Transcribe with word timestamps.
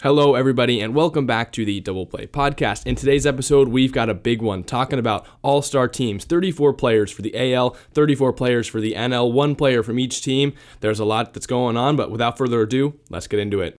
Hello, 0.00 0.36
everybody, 0.36 0.80
and 0.80 0.94
welcome 0.94 1.26
back 1.26 1.50
to 1.50 1.64
the 1.64 1.80
Double 1.80 2.06
Play 2.06 2.28
Podcast. 2.28 2.86
In 2.86 2.94
today's 2.94 3.26
episode, 3.26 3.66
we've 3.66 3.90
got 3.90 4.08
a 4.08 4.14
big 4.14 4.40
one 4.40 4.62
talking 4.62 4.96
about 4.96 5.26
all 5.42 5.60
star 5.60 5.88
teams 5.88 6.24
34 6.24 6.74
players 6.74 7.10
for 7.10 7.22
the 7.22 7.34
AL, 7.34 7.70
34 7.94 8.32
players 8.32 8.68
for 8.68 8.80
the 8.80 8.92
NL, 8.92 9.32
one 9.32 9.56
player 9.56 9.82
from 9.82 9.98
each 9.98 10.22
team. 10.22 10.52
There's 10.78 11.00
a 11.00 11.04
lot 11.04 11.34
that's 11.34 11.48
going 11.48 11.76
on, 11.76 11.96
but 11.96 12.12
without 12.12 12.38
further 12.38 12.62
ado, 12.62 12.94
let's 13.10 13.26
get 13.26 13.40
into 13.40 13.60
it. 13.60 13.76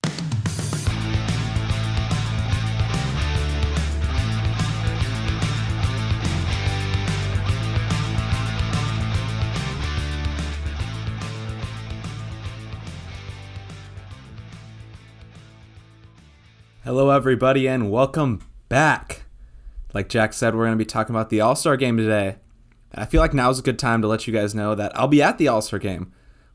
Hello, 16.90 17.12
everybody, 17.12 17.67
and 17.67 17.91
welcome 17.91 18.41
back. 18.68 19.22
Like 19.94 20.09
Jack 20.09 20.34
said, 20.34 20.55
we're 20.55 20.66
going 20.66 20.76
to 20.76 20.84
be 20.84 20.90
talking 20.90 21.16
about 21.16 21.30
the 21.30 21.40
All 21.40 21.55
Star 21.55 21.77
game 21.77 21.98
today. 21.98 22.38
I 22.95 23.05
feel 23.05 23.22
like 23.22 23.31
now's 23.31 23.59
a 23.59 23.62
good 23.62 23.77
time 23.77 24.02
to 24.02 24.08
let 24.08 24.26
you 24.26 24.34
guys 24.34 24.55
know 24.55 24.73
that 24.73 24.98
I'll 24.98 25.08
be 25.08 25.22
at 25.22 25.38
the 25.38 25.50
All 25.50 25.62
Star 25.62 25.78
game, 25.78 26.12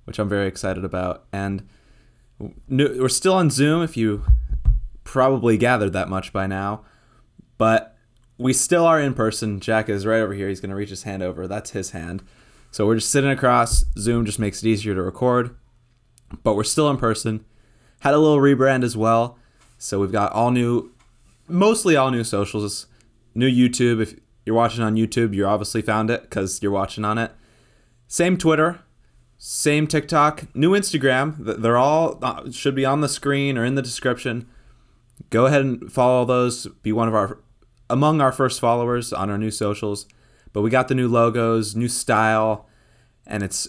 which 0.06 0.18
I'm 0.18 0.28
very 0.28 0.48
excited 0.48 0.84
about. 0.84 1.24
And 1.32 1.68
we're 2.68 3.08
still 3.08 3.34
on 3.34 3.48
Zoom, 3.48 3.84
if 3.84 3.96
you 3.96 4.24
probably 5.04 5.56
gathered 5.56 5.92
that 5.92 6.08
much 6.08 6.32
by 6.32 6.48
now, 6.48 6.84
but 7.56 7.96
we 8.36 8.52
still 8.52 8.84
are 8.86 9.00
in 9.00 9.14
person. 9.14 9.60
Jack 9.60 9.88
is 9.88 10.04
right 10.04 10.20
over 10.20 10.34
here. 10.34 10.48
He's 10.48 10.60
going 10.60 10.70
to 10.70 10.76
reach 10.76 10.90
his 10.90 11.04
hand 11.04 11.22
over. 11.22 11.46
That's 11.46 11.70
his 11.70 11.92
hand. 11.92 12.24
So 12.72 12.86
we're 12.86 12.96
just 12.96 13.12
sitting 13.12 13.30
across. 13.30 13.84
Zoom 13.96 14.26
just 14.26 14.40
makes 14.40 14.64
it 14.64 14.68
easier 14.68 14.96
to 14.96 15.02
record, 15.04 15.54
but 16.42 16.56
we're 16.56 16.64
still 16.64 16.90
in 16.90 16.96
person. 16.96 17.44
Had 18.00 18.14
a 18.14 18.18
little 18.18 18.38
rebrand 18.38 18.82
as 18.82 18.96
well. 18.96 19.38
So 19.84 20.00
we've 20.00 20.10
got 20.10 20.32
all 20.32 20.50
new, 20.50 20.92
mostly 21.46 21.94
all 21.94 22.10
new 22.10 22.24
socials, 22.24 22.86
new 23.34 23.50
YouTube. 23.50 24.00
If 24.00 24.18
you're 24.46 24.56
watching 24.56 24.82
on 24.82 24.94
YouTube, 24.94 25.34
you 25.34 25.44
obviously 25.44 25.82
found 25.82 26.08
it 26.08 26.22
because 26.22 26.62
you're 26.62 26.72
watching 26.72 27.04
on 27.04 27.18
it. 27.18 27.32
Same 28.08 28.38
Twitter, 28.38 28.80
same 29.36 29.86
TikTok, 29.86 30.46
new 30.56 30.70
Instagram. 30.70 31.34
They're 31.38 31.76
all 31.76 32.18
uh, 32.22 32.50
should 32.50 32.74
be 32.74 32.86
on 32.86 33.02
the 33.02 33.10
screen 33.10 33.58
or 33.58 33.64
in 33.66 33.74
the 33.74 33.82
description. 33.82 34.48
Go 35.28 35.44
ahead 35.44 35.60
and 35.60 35.92
follow 35.92 36.24
those. 36.24 36.66
Be 36.82 36.90
one 36.90 37.06
of 37.06 37.14
our 37.14 37.38
among 37.90 38.22
our 38.22 38.32
first 38.32 38.60
followers 38.60 39.12
on 39.12 39.28
our 39.28 39.36
new 39.36 39.50
socials. 39.50 40.06
But 40.54 40.62
we 40.62 40.70
got 40.70 40.88
the 40.88 40.94
new 40.94 41.08
logos, 41.08 41.76
new 41.76 41.88
style, 41.88 42.66
and 43.26 43.42
it's 43.42 43.68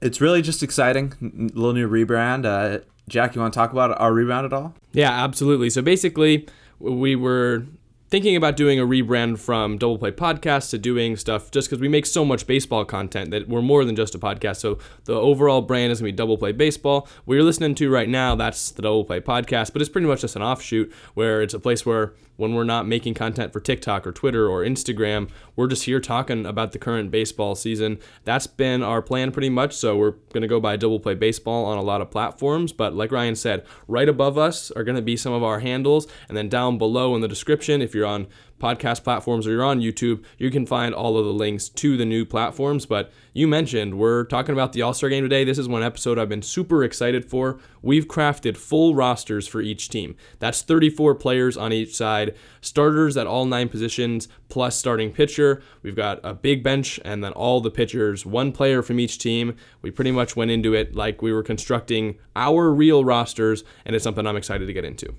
it's 0.00 0.20
really 0.20 0.42
just 0.42 0.62
exciting. 0.62 1.14
A 1.22 1.58
little 1.58 1.72
new 1.72 1.88
rebrand. 1.88 2.44
Uh, 2.46 2.84
Jack, 3.08 3.34
you 3.34 3.40
want 3.40 3.52
to 3.52 3.58
talk 3.58 3.72
about 3.72 3.98
our 4.00 4.12
rebrand 4.12 4.44
at 4.44 4.52
all? 4.52 4.74
Yeah, 4.92 5.10
absolutely. 5.10 5.70
So 5.70 5.82
basically, 5.82 6.46
we 6.78 7.16
were 7.16 7.64
thinking 8.10 8.34
about 8.34 8.56
doing 8.56 8.80
a 8.80 8.84
rebrand 8.84 9.38
from 9.38 9.78
Double 9.78 9.96
Play 9.96 10.10
Podcast 10.10 10.70
to 10.70 10.78
doing 10.78 11.16
stuff 11.16 11.50
just 11.52 11.68
because 11.68 11.80
we 11.80 11.88
make 11.88 12.06
so 12.06 12.24
much 12.24 12.46
baseball 12.46 12.84
content 12.84 13.30
that 13.30 13.48
we're 13.48 13.62
more 13.62 13.84
than 13.84 13.94
just 13.94 14.14
a 14.16 14.18
podcast. 14.18 14.56
So 14.56 14.78
the 15.04 15.14
overall 15.14 15.60
brand 15.62 15.92
is 15.92 16.00
going 16.00 16.08
to 16.08 16.12
be 16.12 16.16
Double 16.16 16.36
Play 16.36 16.52
Baseball. 16.52 17.06
What 17.24 17.34
you're 17.34 17.44
listening 17.44 17.76
to 17.76 17.90
right 17.90 18.08
now, 18.08 18.34
that's 18.34 18.72
the 18.72 18.82
Double 18.82 19.04
Play 19.04 19.20
Podcast, 19.20 19.72
but 19.72 19.80
it's 19.80 19.88
pretty 19.88 20.08
much 20.08 20.22
just 20.22 20.34
an 20.34 20.42
offshoot 20.42 20.92
where 21.14 21.40
it's 21.40 21.54
a 21.54 21.60
place 21.60 21.86
where 21.86 22.14
when 22.40 22.54
we're 22.54 22.64
not 22.64 22.86
making 22.86 23.12
content 23.12 23.52
for 23.52 23.60
TikTok 23.60 24.06
or 24.06 24.12
Twitter 24.12 24.48
or 24.48 24.64
Instagram, 24.64 25.28
we're 25.56 25.66
just 25.66 25.84
here 25.84 26.00
talking 26.00 26.46
about 26.46 26.72
the 26.72 26.78
current 26.78 27.10
baseball 27.10 27.54
season. 27.54 27.98
That's 28.24 28.46
been 28.46 28.82
our 28.82 29.02
plan 29.02 29.30
pretty 29.30 29.50
much. 29.50 29.74
So 29.76 29.94
we're 29.98 30.12
going 30.32 30.40
to 30.40 30.48
go 30.48 30.58
by 30.58 30.76
Double 30.76 30.98
Play 30.98 31.14
Baseball 31.14 31.66
on 31.66 31.76
a 31.76 31.82
lot 31.82 32.00
of 32.00 32.10
platforms. 32.10 32.72
But 32.72 32.94
like 32.94 33.12
Ryan 33.12 33.36
said, 33.36 33.66
right 33.86 34.08
above 34.08 34.38
us 34.38 34.70
are 34.70 34.84
going 34.84 34.96
to 34.96 35.02
be 35.02 35.18
some 35.18 35.34
of 35.34 35.42
our 35.42 35.60
handles. 35.60 36.06
And 36.28 36.36
then 36.36 36.48
down 36.48 36.78
below 36.78 37.14
in 37.14 37.20
the 37.20 37.28
description, 37.28 37.82
if 37.82 37.94
you're 37.94 38.06
on 38.06 38.26
podcast 38.60 39.02
platforms 39.02 39.46
or 39.46 39.50
you're 39.50 39.64
on 39.64 39.80
YouTube, 39.80 40.22
you 40.38 40.50
can 40.50 40.66
find 40.66 40.94
all 40.94 41.18
of 41.18 41.24
the 41.24 41.32
links 41.32 41.68
to 41.68 41.96
the 41.96 42.04
new 42.04 42.24
platforms. 42.24 42.86
But 42.86 43.10
you 43.32 43.48
mentioned 43.48 43.98
we're 43.98 44.24
talking 44.24 44.52
about 44.52 44.72
the 44.72 44.82
All 44.82 44.94
Star 44.94 45.08
game 45.08 45.24
today. 45.24 45.44
This 45.44 45.58
is 45.58 45.68
one 45.68 45.82
episode 45.82 46.18
I've 46.18 46.28
been 46.28 46.42
super 46.42 46.84
excited 46.84 47.24
for. 47.24 47.58
We've 47.82 48.06
crafted 48.06 48.56
full 48.56 48.94
rosters 48.94 49.48
for 49.48 49.60
each 49.60 49.88
team. 49.88 50.16
That's 50.38 50.62
34 50.62 51.14
players 51.14 51.56
on 51.56 51.72
each 51.72 51.96
side, 51.96 52.36
starters 52.60 53.16
at 53.16 53.26
all 53.26 53.46
nine 53.46 53.68
positions, 53.68 54.28
plus 54.48 54.76
starting 54.76 55.12
pitcher. 55.12 55.62
We've 55.82 55.96
got 55.96 56.20
a 56.22 56.34
big 56.34 56.62
bench 56.62 57.00
and 57.04 57.24
then 57.24 57.32
all 57.32 57.60
the 57.60 57.70
pitchers, 57.70 58.26
one 58.26 58.52
player 58.52 58.82
from 58.82 59.00
each 59.00 59.18
team. 59.18 59.56
We 59.82 59.90
pretty 59.90 60.12
much 60.12 60.36
went 60.36 60.50
into 60.50 60.74
it 60.74 60.94
like 60.94 61.22
we 61.22 61.32
were 61.32 61.42
constructing 61.42 62.18
our 62.36 62.70
real 62.70 63.04
rosters, 63.04 63.64
and 63.84 63.96
it's 63.96 64.04
something 64.04 64.26
I'm 64.26 64.36
excited 64.36 64.66
to 64.66 64.72
get 64.72 64.84
into. 64.84 65.14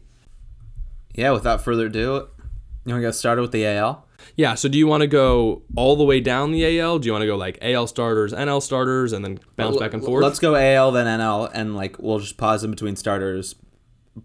Yeah, 1.14 1.32
without 1.32 1.62
further 1.62 1.88
ado, 1.88 2.30
you 2.86 2.94
want 2.94 3.02
to 3.04 3.08
get 3.08 3.16
started 3.16 3.42
with 3.42 3.52
the 3.52 3.66
AL? 3.66 4.08
Yeah. 4.36 4.56
So 4.56 4.70
do 4.70 4.78
you 4.78 4.88
want 4.88 5.02
to 5.02 5.08
go 5.08 5.64
all 5.76 5.96
the 5.96 6.04
way 6.04 6.20
down 6.20 6.52
the 6.52 6.80
AL? 6.80 7.00
Do 7.00 7.08
you 7.08 7.12
want 7.12 7.24
to 7.24 7.28
go 7.28 7.36
like 7.36 7.60
AL 7.62 7.88
starters, 7.88 8.34
NL 8.34 8.62
starters, 8.62 9.14
and 9.14 9.24
then 9.24 9.40
bounce 9.56 9.78
back 9.78 9.94
and 9.94 10.04
forth? 10.04 10.24
Let's 10.24 10.40
go 10.40 10.56
AL 10.56 10.92
then 10.92 11.08
NL, 11.20 11.50
and 11.54 11.76
like 11.76 12.00
we'll 12.00 12.20
just 12.20 12.38
pause 12.38 12.64
in 12.64 12.72
between 12.72 12.96
starters, 12.96 13.56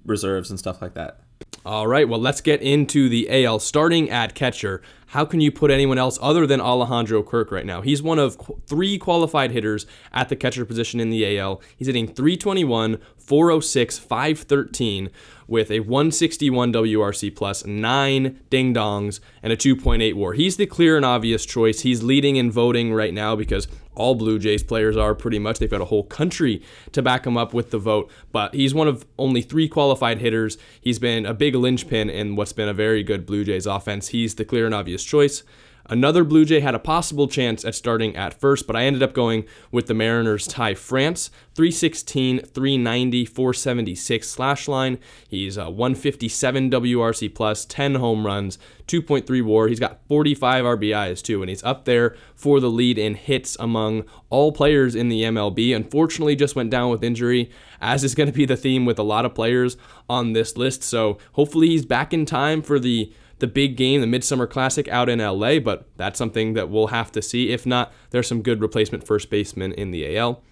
reserves, 0.04 0.50
and 0.50 0.58
stuff 0.58 0.80
like 0.80 0.94
that. 0.94 1.20
All 1.66 1.88
right. 1.88 2.08
Well, 2.08 2.20
let's 2.20 2.40
get 2.40 2.62
into 2.62 3.08
the 3.08 3.44
AL. 3.44 3.58
Starting 3.58 4.08
at 4.08 4.36
catcher, 4.36 4.80
how 5.06 5.24
can 5.24 5.40
you 5.40 5.50
put 5.50 5.72
anyone 5.72 5.98
else 5.98 6.16
other 6.22 6.46
than 6.46 6.60
Alejandro 6.60 7.24
Kirk 7.24 7.50
right 7.50 7.66
now? 7.66 7.80
He's 7.80 8.00
one 8.00 8.20
of 8.20 8.40
three 8.68 8.98
qualified 8.98 9.50
hitters 9.50 9.84
at 10.12 10.28
the 10.28 10.36
catcher 10.36 10.64
position 10.64 11.00
in 11.00 11.10
the 11.10 11.36
AL. 11.36 11.60
He's 11.76 11.88
hitting 11.88 12.06
321, 12.06 12.98
406, 13.16 13.98
513 13.98 15.10
with 15.48 15.72
a 15.72 15.80
161 15.80 16.72
WRC 16.72 17.34
plus, 17.34 17.66
nine 17.66 18.38
ding 18.48 18.72
dongs, 18.72 19.18
and 19.42 19.52
a 19.52 19.56
2.8 19.56 20.14
war. 20.14 20.34
He's 20.34 20.56
the 20.58 20.66
clear 20.66 20.96
and 20.96 21.04
obvious 21.04 21.44
choice. 21.44 21.80
He's 21.80 22.00
leading 22.00 22.36
in 22.36 22.52
voting 22.52 22.94
right 22.94 23.12
now 23.12 23.34
because 23.34 23.66
all 23.96 24.14
Blue 24.14 24.38
Jays 24.38 24.62
players 24.62 24.96
are 24.96 25.14
pretty 25.14 25.38
much. 25.38 25.58
They've 25.58 25.70
got 25.70 25.80
a 25.80 25.86
whole 25.86 26.04
country 26.04 26.62
to 26.92 27.02
back 27.02 27.26
him 27.26 27.36
up 27.36 27.52
with 27.52 27.70
the 27.70 27.78
vote, 27.78 28.10
but 28.30 28.54
he's 28.54 28.74
one 28.74 28.86
of 28.86 29.04
only 29.18 29.42
three 29.42 29.68
qualified 29.68 30.18
hitters. 30.18 30.58
He's 30.80 30.98
been 30.98 31.26
a 31.26 31.34
big 31.34 31.54
linchpin 31.54 32.08
in 32.08 32.36
what's 32.36 32.52
been 32.52 32.68
a 32.68 32.74
very 32.74 33.02
good 33.02 33.26
Blue 33.26 33.44
Jays 33.44 33.66
offense. 33.66 34.08
He's 34.08 34.36
the 34.36 34.44
clear 34.44 34.66
and 34.66 34.74
obvious 34.74 35.02
choice. 35.02 35.42
Another 35.88 36.24
Blue 36.24 36.44
Jay 36.44 36.60
had 36.60 36.74
a 36.74 36.80
possible 36.80 37.28
chance 37.28 37.64
at 37.64 37.74
starting 37.74 38.16
at 38.16 38.34
first, 38.34 38.66
but 38.66 38.74
I 38.74 38.84
ended 38.84 39.02
up 39.02 39.12
going 39.12 39.44
with 39.70 39.86
the 39.86 39.94
Mariners' 39.94 40.46
Ty 40.46 40.74
France, 40.74 41.30
316, 41.54 42.40
390, 42.40 43.24
476 43.24 44.28
slash 44.28 44.66
line. 44.66 44.98
He's 45.28 45.56
a 45.56 45.70
157 45.70 46.70
WRC 46.70 47.34
plus, 47.34 47.64
10 47.64 47.96
home 47.96 48.26
runs, 48.26 48.58
2.3 48.88 49.42
WAR. 49.44 49.68
He's 49.68 49.80
got 49.80 50.00
45 50.08 50.64
RBIs 50.64 51.22
too, 51.22 51.40
and 51.42 51.48
he's 51.48 51.62
up 51.62 51.84
there 51.84 52.16
for 52.34 52.58
the 52.58 52.70
lead 52.70 52.98
in 52.98 53.14
hits 53.14 53.56
among 53.60 54.04
all 54.28 54.50
players 54.50 54.94
in 54.94 55.08
the 55.08 55.22
MLB. 55.22 55.74
Unfortunately, 55.74 56.34
just 56.34 56.56
went 56.56 56.70
down 56.70 56.90
with 56.90 57.04
injury, 57.04 57.50
as 57.80 58.02
is 58.02 58.14
going 58.14 58.30
to 58.30 58.36
be 58.36 58.44
the 58.44 58.56
theme 58.56 58.84
with 58.84 58.98
a 58.98 59.04
lot 59.04 59.24
of 59.24 59.34
players 59.34 59.76
on 60.08 60.32
this 60.32 60.56
list. 60.56 60.82
So 60.82 61.18
hopefully 61.32 61.68
he's 61.68 61.84
back 61.84 62.12
in 62.12 62.26
time 62.26 62.60
for 62.60 62.80
the 62.80 63.12
the 63.38 63.46
big 63.46 63.76
game, 63.76 64.00
the 64.00 64.06
Midsummer 64.06 64.46
Classic 64.46 64.88
out 64.88 65.08
in 65.08 65.18
LA, 65.18 65.58
but 65.58 65.88
that's 65.96 66.18
something 66.18 66.54
that 66.54 66.70
we'll 66.70 66.88
have 66.88 67.12
to 67.12 67.22
see. 67.22 67.50
If 67.50 67.66
not, 67.66 67.92
there's 68.10 68.26
some 68.26 68.42
good 68.42 68.60
replacement 68.60 69.06
first 69.06 69.30
basemen 69.30 69.72
in 69.72 69.90
the 69.90 70.16
AL. 70.16 70.42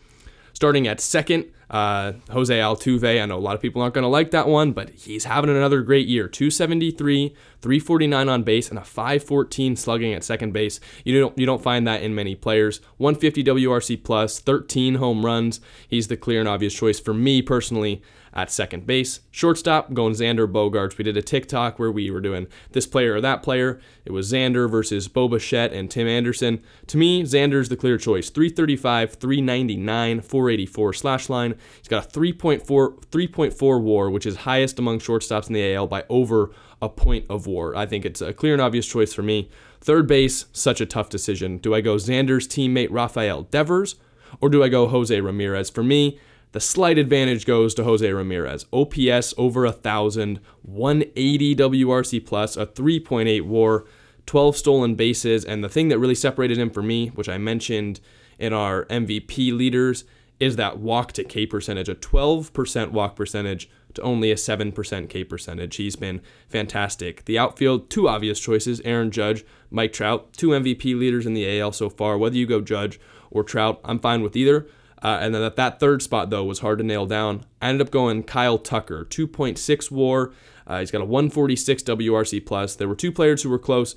Starting 0.53 0.87
at 0.87 1.00
second, 1.00 1.47
uh, 1.69 2.12
Jose 2.31 2.56
Altuve. 2.56 3.21
I 3.21 3.27
know 3.27 3.37
a 3.37 3.41
lot 3.41 3.56
of 3.56 3.61
people 3.61 3.83
aren't 3.83 3.94
going 3.94 4.05
to 4.05 4.09
like 4.09 4.31
that 4.31 4.47
one, 4.47 4.71
but 4.73 4.91
he's 4.91 5.25
having 5.25 5.50
another 5.50 5.83
great 5.83 6.06
year. 6.06 6.28
273, 6.28 7.31
349 7.61 8.28
on 8.28 8.43
base, 8.44 8.69
and 8.69 8.78
a 8.78 8.84
514 8.84 9.75
slugging 9.75 10.15
at 10.15 10.23
second 10.23 10.53
base. 10.53 10.78
You 11.05 11.19
don't 11.19 11.37
you 11.37 11.44
don't 11.44 11.62
find 11.62 11.89
that 11.89 12.03
in 12.03 12.15
many 12.15 12.37
players. 12.37 12.81
150 12.99 13.43
WRC 13.43 14.05
plus, 14.05 14.39
13 14.39 14.97
home 14.97 15.27
runs. 15.27 15.61
He's 15.89 16.06
the 16.06 16.17
clear 16.17 16.39
and 16.39 16.49
obvious 16.49 16.75
choice 16.75 17.00
for 17.00 17.15
me 17.15 17.43
personally 17.43 18.00
at 18.34 18.50
second 18.50 18.87
base. 18.87 19.21
Shortstop, 19.31 19.95
going 19.95 20.12
Xander 20.12 20.50
Bogaerts. 20.50 20.99
We 20.99 21.05
did 21.05 21.17
a 21.17 21.22
TikTok 21.22 21.79
where 21.79 21.93
we 21.93 22.11
were 22.11 22.20
doing 22.20 22.49
this 22.73 22.87
player 22.87 23.14
or 23.14 23.20
that 23.20 23.43
player. 23.43 23.81
It 24.05 24.12
was 24.12 24.32
Xander 24.32 24.69
versus 24.69 25.06
Bo 25.06 25.29
Bichette 25.29 25.73
and 25.73 25.91
Tim 25.91 26.08
Anderson. 26.08 26.61
To 26.88 26.97
me, 26.97 27.23
Xander's 27.23 27.69
the 27.69 27.76
clear 27.76 27.97
choice. 27.97 28.31
335, 28.31 29.14
399, 29.14 30.20
484 30.20 30.93
slash 30.93 31.29
line. 31.29 31.55
He's 31.79 31.88
got 31.88 32.06
a 32.06 32.19
3.4, 32.19 32.64
3.4 32.64 33.81
war, 33.81 34.11
which 34.11 34.26
is 34.26 34.37
highest 34.38 34.79
among 34.79 34.99
shortstops 34.99 35.47
in 35.47 35.55
the 35.55 35.75
AL 35.75 35.87
by 35.87 36.05
over 36.08 36.50
a 36.82 36.88
point 36.88 37.25
of 37.31 37.47
war. 37.47 37.76
I 37.76 37.87
think 37.87 38.05
it's 38.05 38.20
a 38.20 38.32
clear 38.32 38.53
and 38.53 38.61
obvious 38.61 38.87
choice 38.87 39.14
for 39.14 39.23
me. 39.23 39.49
Third 39.81 40.06
base, 40.06 40.47
such 40.53 40.81
a 40.81 40.87
tough 40.87 41.08
decision. 41.08 41.58
Do 41.58 41.75
I 41.75 41.81
go 41.81 41.97
Xander's 41.97 42.49
teammate 42.49 42.88
Rafael 42.91 43.43
Devers 43.43 43.94
or 44.41 44.49
do 44.49 44.62
I 44.62 44.69
go 44.69 44.88
Jose 44.88 45.19
Ramirez? 45.20 45.70
For 45.70 45.85
me, 45.85 46.19
the 46.55 46.61
slight 46.61 46.99
advantage 46.99 47.47
goes 47.47 47.75
to 47.75 47.83
Jose 47.83 48.09
Ramirez. 48.09 48.65
OPS 48.73 49.35
over 49.37 49.65
a 49.65 49.73
thousand, 49.73 50.39
180 50.62 51.56
WRC 51.56 52.25
plus, 52.25 52.56
a 52.56 52.65
3.8 52.65 53.43
WAR, 53.43 53.85
12 54.27 54.56
stolen 54.56 54.95
bases, 54.95 55.45
and 55.45 55.65
the 55.65 55.69
thing 55.69 55.89
that 55.89 55.99
really 55.99 56.15
separated 56.15 56.56
him 56.56 56.71
for 56.71 56.81
me, 56.81 57.09
which 57.09 57.29
I 57.29 57.39
mentioned 57.39 57.99
in 58.39 58.53
our 58.53 58.85
MVP 58.85 59.53
leaders, 59.53 60.05
is 60.39 60.55
that 60.55 60.79
walk 60.79 61.11
to 61.15 61.25
K 61.25 61.45
percentage, 61.45 61.89
a 61.89 61.97
12% 61.97 62.93
walk 62.93 63.17
percentage, 63.17 63.69
to 63.95 64.03
only 64.03 64.31
a 64.31 64.37
7% 64.37 65.09
K 65.09 65.25
percentage. 65.25 65.75
He's 65.75 65.97
been 65.97 66.21
fantastic. 66.49 67.25
The 67.25 67.37
outfield, 67.37 67.91
two 67.91 68.09
obvious 68.09 68.39
choices 68.39 68.81
Aaron 68.85 69.11
Judge, 69.11 69.45
Mike 69.73 69.93
Trout, 69.93 70.33
two 70.35 70.51
MVP 70.51 70.97
leaders 70.97 71.27
in 71.27 71.35
the 71.35 71.59
AL 71.59 71.73
so 71.73 71.91
far. 71.91 72.17
Whether 72.17 72.37
you 72.37 72.47
go 72.47 72.61
Judge 72.61 73.01
or 73.33 73.43
Trout, 73.43 73.81
I'm 73.85 73.99
fine 73.99 74.23
with 74.23 74.37
either. 74.37 74.69
Uh, 75.05 75.19
and 75.21 75.35
then 75.35 75.43
that, 75.43 75.56
that 75.56 75.79
third 75.79 76.01
spot, 76.01 76.31
though, 76.31 76.45
was 76.45 76.61
hard 76.61 76.79
to 76.79 76.85
nail 76.85 77.05
down. 77.05 77.45
I 77.61 77.69
ended 77.69 77.87
up 77.87 77.93
going 77.93 78.23
Kyle 78.23 78.56
Tucker, 78.59 79.05
2.6 79.05 79.91
war. 79.91 80.33
Uh, 80.67 80.81
he's 80.81 80.91
got 80.91 81.03
a 81.03 81.05
146 81.05 81.83
WRC 81.83 82.45
plus. 82.45 82.75
There 82.75 82.89
were 82.89 82.97
two 82.97 83.12
players 83.12 83.43
who 83.43 83.51
were 83.51 83.59
close. 83.59 83.95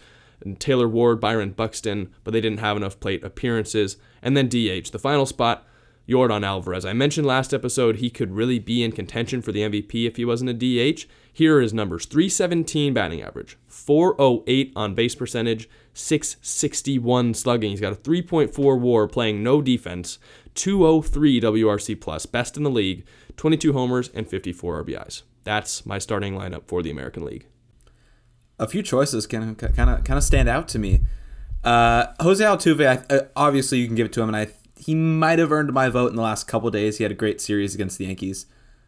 Taylor 0.59 0.87
Ward, 0.87 1.19
Byron 1.19 1.51
Buxton, 1.51 2.13
but 2.23 2.31
they 2.31 2.41
didn't 2.41 2.59
have 2.59 2.77
enough 2.77 2.99
plate 2.99 3.23
appearances. 3.23 3.97
And 4.21 4.35
then 4.35 4.49
DH, 4.49 4.91
the 4.91 4.99
final 4.99 5.25
spot, 5.25 5.65
Yordan 6.07 6.45
Alvarez. 6.45 6.85
I 6.85 6.93
mentioned 6.93 7.27
last 7.27 7.53
episode 7.53 7.97
he 7.97 8.09
could 8.09 8.31
really 8.31 8.59
be 8.59 8.83
in 8.83 8.91
contention 8.91 9.41
for 9.41 9.51
the 9.51 9.61
MVP 9.61 10.07
if 10.07 10.15
he 10.15 10.25
wasn't 10.25 10.49
a 10.49 10.53
DH. 10.53 11.05
Here 11.31 11.57
are 11.57 11.61
his 11.61 11.73
numbers 11.73 12.05
317 12.05 12.93
batting 12.93 13.21
average, 13.21 13.57
408 13.67 14.71
on 14.75 14.95
base 14.95 15.15
percentage, 15.15 15.69
661 15.93 17.33
slugging. 17.33 17.71
He's 17.71 17.81
got 17.81 17.93
a 17.93 17.97
3.4 17.97 18.79
war 18.79 19.07
playing 19.07 19.43
no 19.43 19.61
defense, 19.61 20.17
203 20.57 21.39
WRC 21.39 22.01
plus, 22.01 22.25
best 22.25 22.57
in 22.57 22.63
the 22.63 22.69
league, 22.69 23.05
22 23.37 23.73
homers, 23.73 24.09
and 24.13 24.27
54 24.27 24.83
RBIs. 24.83 25.21
That's 25.43 25.85
my 25.85 25.99
starting 25.99 26.33
lineup 26.33 26.65
for 26.65 26.83
the 26.83 26.91
American 26.91 27.23
League. 27.23 27.45
A 28.59 28.67
few 28.67 28.81
choices 28.83 29.27
can 29.27 29.55
kind 29.55 29.89
of 29.89 30.03
kind 30.03 30.17
of 30.17 30.23
stand 30.23 30.49
out 30.49 30.67
to 30.69 30.79
me. 30.79 31.01
Uh, 31.63 32.07
Jose 32.19 32.43
Altuve, 32.43 32.85
I, 32.85 33.15
uh, 33.15 33.21
obviously 33.35 33.77
you 33.77 33.87
can 33.87 33.95
give 33.95 34.07
it 34.07 34.13
to 34.13 34.21
him, 34.21 34.29
and 34.29 34.35
I 34.35 34.47
he 34.75 34.95
might 34.95 35.39
have 35.39 35.51
earned 35.51 35.71
my 35.73 35.89
vote 35.89 36.09
in 36.09 36.15
the 36.15 36.21
last 36.21 36.47
couple 36.47 36.69
days. 36.71 36.97
He 36.97 37.03
had 37.03 37.11
a 37.11 37.15
great 37.15 37.39
series 37.39 37.75
against 37.75 37.97
the 37.97 38.05
Yankees, 38.05 38.45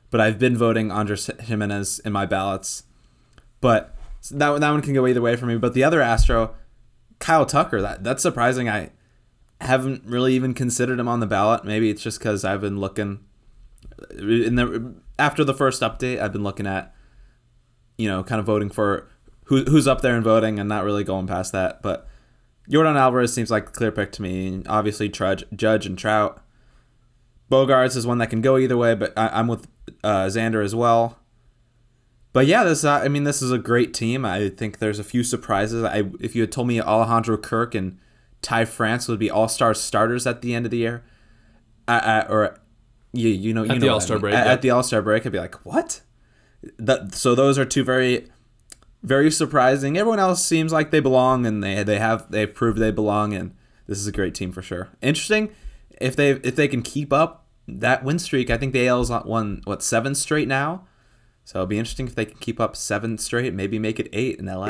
but 0.09 0.19
I've 0.19 0.39
been 0.39 0.57
voting 0.57 0.91
Andres 0.91 1.29
Gimenez 1.39 1.99
in 1.99 2.11
my 2.11 2.25
ballots. 2.25 2.83
But 3.61 3.95
that 4.31 4.59
that 4.59 4.71
one 4.71 4.81
can 4.81 4.93
go 4.93 5.07
either 5.07 5.21
way 5.21 5.35
for 5.35 5.45
me. 5.45 5.57
But 5.57 5.73
the 5.73 5.83
other 5.83 6.01
Astro, 6.01 6.55
Kyle 7.19 7.45
Tucker, 7.45 7.81
that 7.81 8.03
that's 8.03 8.23
surprising. 8.23 8.67
I 8.67 8.91
haven't 9.61 10.03
really 10.05 10.33
even 10.33 10.53
considered 10.53 10.99
him 10.99 11.07
on 11.07 11.19
the 11.19 11.27
ballot. 11.27 11.65
Maybe 11.65 11.89
it's 11.89 12.01
just 12.01 12.19
because 12.19 12.45
I've 12.45 12.61
been 12.61 12.79
looking 12.79 13.19
in 14.17 14.55
the 14.55 14.95
after 15.17 15.43
the 15.43 15.53
first 15.53 15.81
update. 15.81 16.19
I've 16.19 16.33
been 16.33 16.43
looking 16.43 16.67
at 16.67 16.93
you 17.97 18.07
know 18.07 18.23
kind 18.23 18.39
of 18.39 18.45
voting 18.45 18.69
for 18.69 19.09
who, 19.45 19.63
who's 19.63 19.87
up 19.87 20.01
there 20.01 20.15
and 20.15 20.23
voting 20.23 20.59
and 20.59 20.69
not 20.69 20.83
really 20.83 21.03
going 21.03 21.27
past 21.27 21.51
that. 21.51 21.81
But 21.81 22.07
Yordan 22.69 22.95
Alvarez 22.95 23.33
seems 23.33 23.51
like 23.51 23.69
a 23.69 23.71
clear 23.71 23.91
pick 23.91 24.11
to 24.13 24.21
me. 24.21 24.63
Obviously, 24.67 25.09
Trudge, 25.09 25.43
Judge 25.55 25.85
and 25.85 25.97
Trout. 25.97 26.41
Bogaerts 27.51 27.97
is 27.97 28.05
one 28.05 28.19
that 28.19 28.29
can 28.29 28.41
go 28.41 28.57
either 28.57 28.77
way, 28.77 28.93
but 28.93 29.11
I, 29.17 29.39
am 29.39 29.47
with 29.47 29.67
uh, 30.03 30.25
Xander 30.25 30.63
as 30.63 30.75
well. 30.75 31.17
But 32.31 32.45
yeah, 32.45 32.63
this 32.63 32.85
I 32.85 33.07
mean 33.07 33.23
this 33.23 33.41
is 33.41 33.51
a 33.51 33.57
great 33.57 33.93
team. 33.93 34.23
I 34.23 34.49
think 34.49 34.77
there's 34.77 34.99
a 34.99 35.03
few 35.03 35.23
surprises. 35.23 35.83
I 35.83 36.03
if 36.19 36.35
you 36.35 36.41
had 36.43 36.51
told 36.51 36.67
me 36.67 36.79
Alejandro 36.79 37.37
Kirk 37.37 37.73
and 37.73 37.97
Ty 38.41 38.65
France 38.65 39.07
would 39.07 39.19
be 39.19 39.29
All 39.29 39.47
Star 39.47 39.73
starters 39.73 40.25
at 40.25 40.41
the 40.41 40.53
end 40.53 40.65
of 40.65 40.71
the 40.71 40.77
year, 40.77 41.03
I, 41.87 42.21
or 42.21 42.59
you 43.11 43.29
you 43.29 43.53
know 43.53 43.63
you 43.63 43.71
at 43.71 43.75
know 43.75 43.79
the 43.79 43.89
All 43.89 44.01
Star 44.01 44.15
I 44.15 44.17
mean. 44.17 44.21
break 44.21 44.35
at, 44.35 44.45
yeah. 44.45 44.53
at 44.53 44.61
the 44.61 44.69
All 44.69 44.83
Star 44.83 45.01
break, 45.01 45.25
I'd 45.25 45.31
be 45.31 45.39
like, 45.39 45.65
what? 45.65 46.01
That 46.77 47.15
so 47.15 47.35
those 47.35 47.57
are 47.57 47.65
two 47.65 47.83
very 47.83 48.27
very 49.03 49.31
surprising. 49.31 49.97
Everyone 49.97 50.19
else 50.19 50.45
seems 50.45 50.71
like 50.73 50.91
they 50.91 50.99
belong, 50.99 51.45
and 51.45 51.63
they 51.63 51.83
they 51.83 51.99
have 51.99 52.29
they've 52.31 52.53
proved 52.53 52.79
they 52.79 52.91
belong, 52.91 53.33
and 53.33 53.55
this 53.87 53.97
is 53.97 54.07
a 54.07 54.11
great 54.11 54.35
team 54.35 54.51
for 54.51 54.61
sure. 54.61 54.89
Interesting 55.01 55.49
if 55.99 56.15
they 56.15 56.31
if 56.31 56.55
they 56.55 56.67
can 56.67 56.81
keep 56.81 57.11
up 57.13 57.45
that 57.67 58.03
win 58.03 58.19
streak. 58.19 58.49
I 58.49 58.57
think 58.57 58.73
the 58.73 58.87
AL's 58.87 59.09
won 59.09 59.61
what 59.65 59.83
seven 59.83 60.15
straight 60.15 60.47
now, 60.47 60.87
so 61.43 61.59
it'll 61.59 61.67
be 61.67 61.79
interesting 61.79 62.07
if 62.07 62.15
they 62.15 62.25
can 62.25 62.37
keep 62.39 62.59
up 62.59 62.75
seven 62.75 63.17
straight, 63.17 63.53
maybe 63.53 63.79
make 63.79 63.99
it 63.99 64.09
eight 64.13 64.39
in 64.39 64.45
LA. 64.45 64.69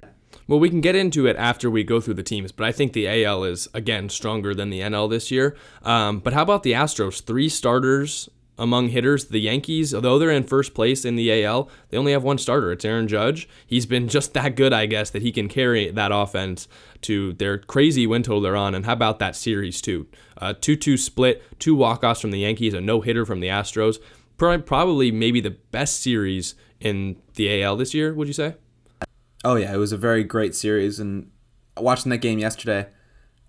Well, 0.49 0.59
we 0.59 0.71
can 0.71 0.81
get 0.81 0.95
into 0.95 1.27
it 1.27 1.35
after 1.35 1.69
we 1.69 1.83
go 1.83 2.01
through 2.01 2.15
the 2.15 2.23
teams, 2.23 2.51
but 2.51 2.65
I 2.65 2.71
think 2.71 2.93
the 2.93 3.23
AL 3.23 3.43
is 3.43 3.67
again 3.71 4.09
stronger 4.09 4.55
than 4.55 4.71
the 4.71 4.79
NL 4.79 5.07
this 5.07 5.29
year. 5.29 5.55
Um, 5.83 6.17
but 6.21 6.33
how 6.33 6.41
about 6.41 6.63
the 6.63 6.71
Astros? 6.71 7.23
Three 7.23 7.49
starters 7.49 8.29
among 8.57 8.89
hitters. 8.89 9.25
The 9.25 9.41
Yankees, 9.41 9.93
although 9.93 10.17
they're 10.17 10.31
in 10.31 10.41
first 10.41 10.73
place 10.73 11.05
in 11.05 11.15
the 11.17 11.45
AL, 11.45 11.69
they 11.91 11.97
only 11.97 12.13
have 12.13 12.23
one 12.23 12.39
starter. 12.39 12.71
It's 12.71 12.83
Aaron 12.83 13.07
Judge. 13.07 13.47
He's 13.67 13.85
been 13.85 14.07
just 14.17 14.33
that 14.33 14.55
good, 14.55 14.73
I 14.73 14.87
guess, 14.87 15.11
that 15.11 15.21
he 15.21 15.31
can 15.31 15.49
carry 15.49 15.91
that 15.91 16.11
offense 16.11 16.67
to 17.01 17.33
their 17.33 17.59
crazy 17.59 18.07
win 18.07 18.23
total 18.23 18.41
they're 18.41 18.55
on. 18.55 18.73
And 18.73 18.87
how 18.87 18.93
about 18.93 19.19
that 19.19 19.35
series, 19.35 19.83
too? 19.83 20.07
2 20.61 20.75
2 20.75 20.97
split, 20.97 21.43
two 21.59 21.75
walk-offs 21.75 22.21
from 22.21 22.31
the 22.31 22.39
Yankees, 22.39 22.73
a 22.73 22.81
no 22.81 23.01
hitter 23.01 23.23
from 23.23 23.39
the 23.39 23.49
Astros. 23.49 23.97
Probably 24.37 25.11
maybe 25.11 25.41
the 25.41 25.51
best 25.51 26.01
series 26.01 26.55
in 26.79 27.17
the 27.35 27.61
AL 27.61 27.75
this 27.75 27.93
year, 27.93 28.15
would 28.15 28.27
you 28.27 28.33
say? 28.33 28.55
Oh, 29.43 29.55
yeah. 29.55 29.73
It 29.73 29.77
was 29.77 29.91
a 29.91 29.97
very 29.97 30.23
great 30.23 30.55
series. 30.55 30.99
And 30.99 31.31
watching 31.77 32.09
that 32.09 32.17
game 32.17 32.39
yesterday, 32.39 32.87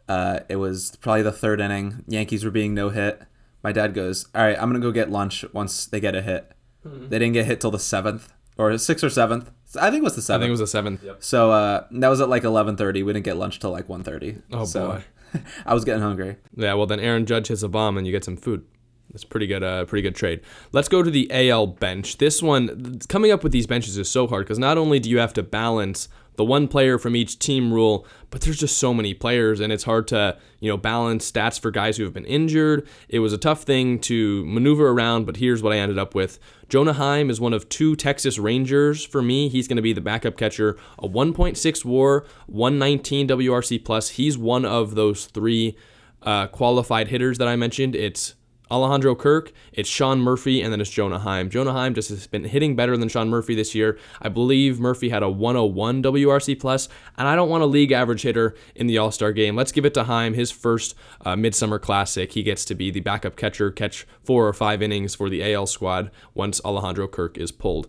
uh, 0.09 0.41
it 0.49 0.57
was 0.57 0.97
probably 1.01 1.23
the 1.23 1.33
third 1.33 1.61
inning. 1.61 2.05
Yankees 2.07 2.45
were 2.45 2.51
being 2.51 2.75
no 2.75 2.89
hit 2.91 3.23
my 3.63 3.73
dad 3.73 3.95
goes, 3.95 4.27
"All 4.35 4.43
right, 4.43 4.57
I'm 4.57 4.69
gonna 4.69 4.81
go 4.81 4.93
get 4.93 5.11
lunch 5.11 5.45
once 5.53 5.87
they 5.87 6.01
get 6.01 6.15
a 6.15 6.23
hit." 6.23 6.53
Mm-hmm. 6.85 7.09
They 7.09 7.19
didn't 7.19 7.35
get 7.35 7.47
hit 7.47 7.61
till 7.61 7.71
the 7.71 7.79
seventh 7.79 8.33
or 8.57 8.77
sixth 8.79 9.05
or 9.05 9.11
seventh. 9.11 9.51
I 9.79 9.91
think 9.91 10.01
it 10.01 10.05
was 10.05 10.17
the 10.17 10.23
seventh. 10.23 10.41
I 10.41 10.45
think 10.45 10.49
it 10.49 10.53
was 10.53 10.61
the 10.61 10.67
seventh. 10.67 11.05
Yep. 11.05 11.17
So 11.21 11.51
uh, 11.51 11.85
that 11.91 12.09
was 12.09 12.21
at 12.21 12.29
like 12.29 12.43
11:30. 12.43 13.05
We 13.05 13.13
didn't 13.13 13.25
get 13.25 13.37
lunch 13.37 13.59
till 13.61 13.71
like 13.71 13.89
1:30. 13.89 14.43
Oh 14.53 14.65
so, 14.65 14.89
boy, 14.89 15.41
I 15.67 15.75
was 15.75 15.85
getting 15.85 16.03
hungry. 16.03 16.37
Yeah, 16.57 16.75
well 16.75 16.87
then 16.87 17.01
Aaron 17.01 17.27
Judge 17.27 17.49
hits 17.49 17.63
a 17.63 17.69
bomb 17.69 17.99
and 17.99 18.07
you 18.07 18.13
get 18.13 18.25
some 18.25 18.37
food. 18.37 18.65
That's 19.13 19.25
pretty 19.25 19.47
good. 19.47 19.63
Uh, 19.63 19.85
pretty 19.85 20.03
good 20.03 20.15
trade. 20.15 20.41
Let's 20.73 20.89
go 20.89 21.03
to 21.03 21.11
the 21.11 21.29
AL 21.31 21.67
bench. 21.69 22.19
This 22.19 22.43
one, 22.43 23.01
coming 23.09 23.33
up 23.33 23.43
with 23.43 23.53
these 23.53 23.67
benches 23.67 23.99
is 23.99 24.09
so 24.09 24.27
hard 24.27 24.47
because 24.47 24.59
not 24.59 24.79
only 24.79 25.01
do 25.01 25.11
you 25.11 25.19
have 25.19 25.33
to 25.35 25.43
balance 25.43 26.09
the 26.37 26.45
one 26.45 26.69
player 26.69 26.97
from 26.97 27.17
each 27.17 27.39
team 27.39 27.73
rule, 27.73 28.07
but 28.31 28.41
there's 28.41 28.59
just 28.59 28.79
so 28.79 28.95
many 28.95 29.13
players 29.13 29.61
and 29.61 29.73
it's 29.73 29.85
hard 29.85 30.09
to, 30.09 30.39
you 30.61 30.71
know, 30.71 30.77
balance 30.77 31.31
stats 31.31 31.61
for 31.61 31.71
guys 31.71 31.97
who 31.97 32.05
have 32.05 32.15
been 32.15 32.25
injured. 32.25 32.89
It 33.09 33.19
was 33.19 33.33
a 33.33 33.39
tough 33.39 33.65
thing 33.65 33.99
to 34.01 34.47
maneuver 34.47 34.89
around, 34.89 35.27
but 35.27 35.37
here's 35.37 35.63
what 35.63 35.73
I 35.73 35.77
ended 35.77 35.99
up 35.99 36.15
with. 36.15 36.39
Jonah 36.69 36.93
Heim 36.93 37.31
is 37.31 37.41
one 37.41 37.53
of 37.53 37.69
two 37.69 37.97
Texas 37.97 38.39
Rangers 38.39 39.05
for 39.05 39.21
me. 39.21 39.49
He's 39.49 39.69
going 39.69 39.77
to 39.77 39.83
be 39.83 39.93
the 39.93 40.01
backup 40.01 40.37
catcher, 40.37 40.79
a 40.99 41.09
1.6 41.09 41.85
WAR, 41.85 42.25
119 42.47 43.29
WRC 43.29 43.85
plus. 43.85 44.11
He's 44.11 44.39
one 44.39 44.65
of 44.65 44.95
those 44.95 45.27
three 45.27 45.77
uh, 46.23 46.47
qualified 46.47 47.09
hitters 47.09 47.39
that 47.39 47.49
I 47.49 47.57
mentioned. 47.57 47.95
It's 47.97 48.35
Alejandro 48.71 49.15
Kirk, 49.15 49.53
it's 49.73 49.89
Sean 49.89 50.21
Murphy, 50.21 50.63
and 50.63 50.73
then 50.73 50.81
it's 50.81 50.91
Jonah 50.91 51.19
Heim. 51.19 51.51
Jonah 51.51 51.73
Heim 51.73 51.95
just 51.95 52.09
has 52.11 52.27
been 52.27 52.45
hitting 52.45 52.77
better 52.77 52.97
than 52.97 53.09
Sean 53.09 53.29
Murphy 53.29 53.55
this 53.55 53.75
year. 53.75 53.99
I 54.23 54.29
believe 54.29 54.79
Murphy 54.79 55.09
had 55.09 55.23
a 55.23 55.29
101 55.29 56.03
WRC 56.03 56.59
plus, 56.61 56.89
and 57.19 57.27
I 57.27 57.35
don't 57.35 57.49
want 57.49 57.63
a 57.63 57.67
league 57.67 57.93
average 57.93 58.23
hitter 58.23 58.55
in 58.75 58.87
the 58.87 58.99
All 58.99 59.11
Star 59.11 59.33
game. 59.33 59.57
Let's 59.57 59.73
give 59.73 59.85
it 59.85 59.95
to 59.95 60.05
Heim, 60.05 60.35
his 60.35 60.51
first 60.51 60.95
uh, 61.25 61.37
Midsummer 61.37 61.79
Classic. 61.79 62.33
He 62.33 62.43
gets 62.43 62.65
to 62.67 62.75
be 62.75 62.91
the 62.91 63.01
backup 63.01 63.37
catcher, 63.37 63.71
catch 63.71 64.07
four 64.23 64.47
or 64.47 64.53
five 64.53 64.83
innings 64.83 65.15
for 65.15 65.29
the 65.29 65.53
AL 65.53 65.67
squad 65.67 66.11
once 66.35 66.61
Alejandro 66.65 67.09
Kirk 67.09 67.39
is 67.39 67.51
pulled. 67.51 67.89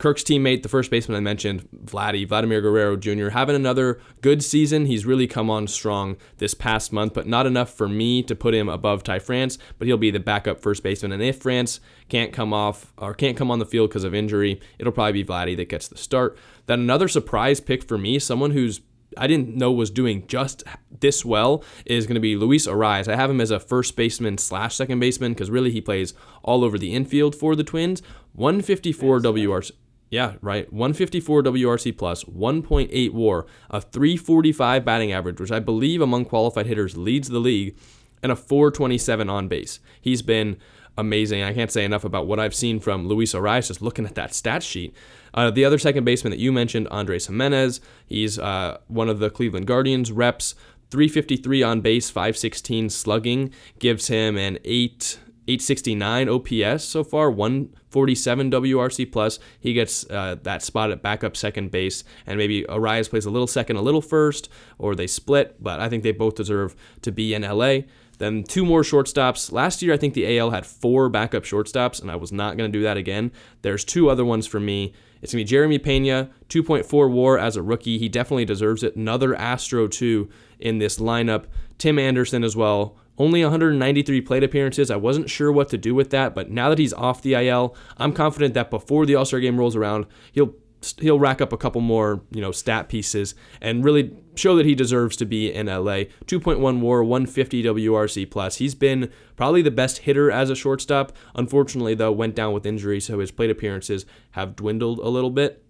Kirk's 0.00 0.24
teammate, 0.24 0.62
the 0.62 0.68
first 0.70 0.90
baseman 0.90 1.18
I 1.18 1.20
mentioned, 1.20 1.68
Vladdy, 1.84 2.26
Vladimir 2.26 2.62
Guerrero 2.62 2.96
Jr., 2.96 3.28
having 3.28 3.54
another 3.54 4.00
good 4.22 4.42
season. 4.42 4.86
He's 4.86 5.04
really 5.04 5.26
come 5.26 5.50
on 5.50 5.66
strong 5.66 6.16
this 6.38 6.54
past 6.54 6.90
month, 6.90 7.12
but 7.12 7.26
not 7.26 7.46
enough 7.46 7.70
for 7.74 7.86
me 7.86 8.22
to 8.22 8.34
put 8.34 8.54
him 8.54 8.70
above 8.70 9.04
Ty 9.04 9.18
France, 9.18 9.58
but 9.78 9.86
he'll 9.86 9.98
be 9.98 10.10
the 10.10 10.18
backup 10.18 10.58
first 10.58 10.82
baseman. 10.82 11.12
And 11.12 11.22
if 11.22 11.36
France 11.36 11.80
can't 12.08 12.32
come 12.32 12.54
off 12.54 12.94
or 12.96 13.12
can't 13.12 13.36
come 13.36 13.50
on 13.50 13.58
the 13.58 13.66
field 13.66 13.90
because 13.90 14.04
of 14.04 14.14
injury, 14.14 14.58
it'll 14.78 14.90
probably 14.90 15.22
be 15.22 15.24
Vladdy 15.24 15.54
that 15.58 15.68
gets 15.68 15.86
the 15.86 15.98
start. 15.98 16.38
Then 16.64 16.80
another 16.80 17.06
surprise 17.06 17.60
pick 17.60 17.84
for 17.84 17.98
me, 17.98 18.18
someone 18.18 18.52
who's 18.52 18.80
I 19.18 19.26
didn't 19.26 19.56
know 19.56 19.72
was 19.72 19.90
doing 19.90 20.26
just 20.28 20.62
this 21.00 21.24
well 21.24 21.64
is 21.84 22.06
going 22.06 22.14
to 22.14 22.20
be 22.20 22.36
Luis 22.36 22.66
Arraez. 22.66 23.06
I 23.06 23.16
have 23.16 23.28
him 23.28 23.40
as 23.40 23.50
a 23.50 23.58
first 23.58 23.96
baseman 23.96 24.38
slash 24.38 24.76
second 24.76 25.00
baseman 25.00 25.32
because 25.32 25.50
really 25.50 25.72
he 25.72 25.80
plays 25.80 26.14
all 26.42 26.64
over 26.64 26.78
the 26.78 26.94
infield 26.94 27.34
for 27.34 27.56
the 27.56 27.64
Twins. 27.64 28.02
154 28.34 29.18
WRC. 29.18 29.72
Yeah, 30.10 30.34
right. 30.40 30.70
154 30.72 31.44
WRC 31.44 31.96
plus, 31.96 32.24
1.8 32.24 33.12
WAR, 33.12 33.46
a 33.70 33.80
345 33.80 34.84
batting 34.84 35.12
average, 35.12 35.40
which 35.40 35.52
I 35.52 35.60
believe 35.60 36.00
among 36.00 36.24
qualified 36.24 36.66
hitters 36.66 36.96
leads 36.96 37.28
the 37.28 37.38
league, 37.38 37.76
and 38.20 38.32
a 38.32 38.36
427 38.36 39.30
on 39.30 39.46
base. 39.46 39.78
He's 40.00 40.20
been 40.20 40.56
amazing. 40.98 41.44
I 41.44 41.54
can't 41.54 41.70
say 41.70 41.84
enough 41.84 42.04
about 42.04 42.26
what 42.26 42.40
I've 42.40 42.54
seen 42.56 42.80
from 42.80 43.06
Luis 43.06 43.34
Arraez 43.34 43.68
just 43.68 43.80
looking 43.80 44.04
at 44.04 44.16
that 44.16 44.34
stat 44.34 44.64
sheet. 44.64 44.94
Uh, 45.32 45.50
the 45.50 45.64
other 45.64 45.78
second 45.78 46.04
baseman 46.04 46.32
that 46.32 46.40
you 46.40 46.50
mentioned, 46.50 46.88
Andres 46.88 47.28
Gimenez, 47.28 47.80
he's 48.04 48.36
uh, 48.36 48.78
one 48.88 49.08
of 49.08 49.20
the 49.20 49.30
Cleveland 49.30 49.68
Guardians 49.68 50.10
reps. 50.10 50.54
353 50.90 51.62
on 51.62 51.80
base, 51.82 52.10
516 52.10 52.90
slugging 52.90 53.52
gives 53.78 54.08
him 54.08 54.36
an 54.36 54.58
8 54.64 55.20
869 55.46 56.28
OPS 56.28 56.84
so 56.84 57.02
far, 57.02 57.30
one 57.30 57.74
47 57.90 58.50
WRC 58.50 59.10
plus. 59.10 59.38
He 59.58 59.72
gets 59.72 60.08
uh, 60.10 60.36
that 60.42 60.62
spot 60.62 60.90
at 60.90 61.02
backup 61.02 61.36
second 61.36 61.70
base, 61.70 62.04
and 62.26 62.38
maybe 62.38 62.64
Arraez 62.64 63.10
plays 63.10 63.26
a 63.26 63.30
little 63.30 63.46
second, 63.46 63.76
a 63.76 63.82
little 63.82 64.02
first, 64.02 64.48
or 64.78 64.94
they 64.94 65.06
split. 65.06 65.62
But 65.62 65.80
I 65.80 65.88
think 65.88 66.02
they 66.02 66.12
both 66.12 66.34
deserve 66.34 66.74
to 67.02 67.12
be 67.12 67.34
in 67.34 67.42
LA. 67.42 67.80
Then 68.18 68.44
two 68.44 68.66
more 68.66 68.82
shortstops. 68.82 69.50
Last 69.50 69.80
year, 69.80 69.94
I 69.94 69.96
think 69.96 70.12
the 70.12 70.38
AL 70.38 70.50
had 70.50 70.66
four 70.66 71.08
backup 71.08 71.44
shortstops, 71.44 72.02
and 72.02 72.10
I 72.10 72.16
was 72.16 72.30
not 72.30 72.58
going 72.58 72.70
to 72.70 72.78
do 72.78 72.82
that 72.82 72.98
again. 72.98 73.32
There's 73.62 73.82
two 73.82 74.10
other 74.10 74.26
ones 74.26 74.46
for 74.46 74.60
me. 74.60 74.92
It's 75.22 75.32
going 75.32 75.42
to 75.42 75.46
be 75.46 75.50
Jeremy 75.50 75.78
Pena, 75.78 76.28
2.4 76.50 77.10
war 77.10 77.38
as 77.38 77.56
a 77.56 77.62
rookie. 77.62 77.98
He 77.98 78.10
definitely 78.10 78.44
deserves 78.44 78.82
it. 78.82 78.94
Another 78.94 79.34
Astro, 79.34 79.86
too, 79.88 80.28
in 80.58 80.78
this 80.78 80.98
lineup. 80.98 81.46
Tim 81.78 81.98
Anderson 81.98 82.44
as 82.44 82.54
well. 82.54 82.94
Only 83.20 83.42
193 83.42 84.22
plate 84.22 84.42
appearances. 84.42 84.90
I 84.90 84.96
wasn't 84.96 85.28
sure 85.28 85.52
what 85.52 85.68
to 85.68 85.76
do 85.76 85.94
with 85.94 86.08
that, 86.08 86.34
but 86.34 86.50
now 86.50 86.70
that 86.70 86.78
he's 86.78 86.94
off 86.94 87.20
the 87.20 87.34
IL, 87.34 87.76
I'm 87.98 88.14
confident 88.14 88.54
that 88.54 88.70
before 88.70 89.04
the 89.04 89.14
All 89.14 89.26
Star 89.26 89.40
game 89.40 89.58
rolls 89.58 89.76
around, 89.76 90.06
he'll 90.32 90.54
he'll 91.00 91.18
rack 91.18 91.42
up 91.42 91.52
a 91.52 91.58
couple 91.58 91.82
more, 91.82 92.22
you 92.30 92.40
know, 92.40 92.50
stat 92.50 92.88
pieces 92.88 93.34
and 93.60 93.84
really 93.84 94.16
show 94.36 94.56
that 94.56 94.64
he 94.64 94.74
deserves 94.74 95.18
to 95.18 95.26
be 95.26 95.52
in 95.52 95.66
LA. 95.66 96.04
2.1 96.24 96.80
WAR, 96.80 97.04
150 97.04 97.62
WRC 97.62 98.30
plus. 98.30 98.56
He's 98.56 98.74
been 98.74 99.12
probably 99.36 99.60
the 99.60 99.70
best 99.70 99.98
hitter 99.98 100.30
as 100.30 100.48
a 100.48 100.56
shortstop. 100.56 101.12
Unfortunately, 101.34 101.94
though, 101.94 102.12
went 102.12 102.34
down 102.34 102.54
with 102.54 102.64
injury, 102.64 103.00
so 103.00 103.18
his 103.18 103.30
plate 103.30 103.50
appearances 103.50 104.06
have 104.30 104.56
dwindled 104.56 104.98
a 104.98 105.08
little 105.10 105.28
bit. 105.28 105.62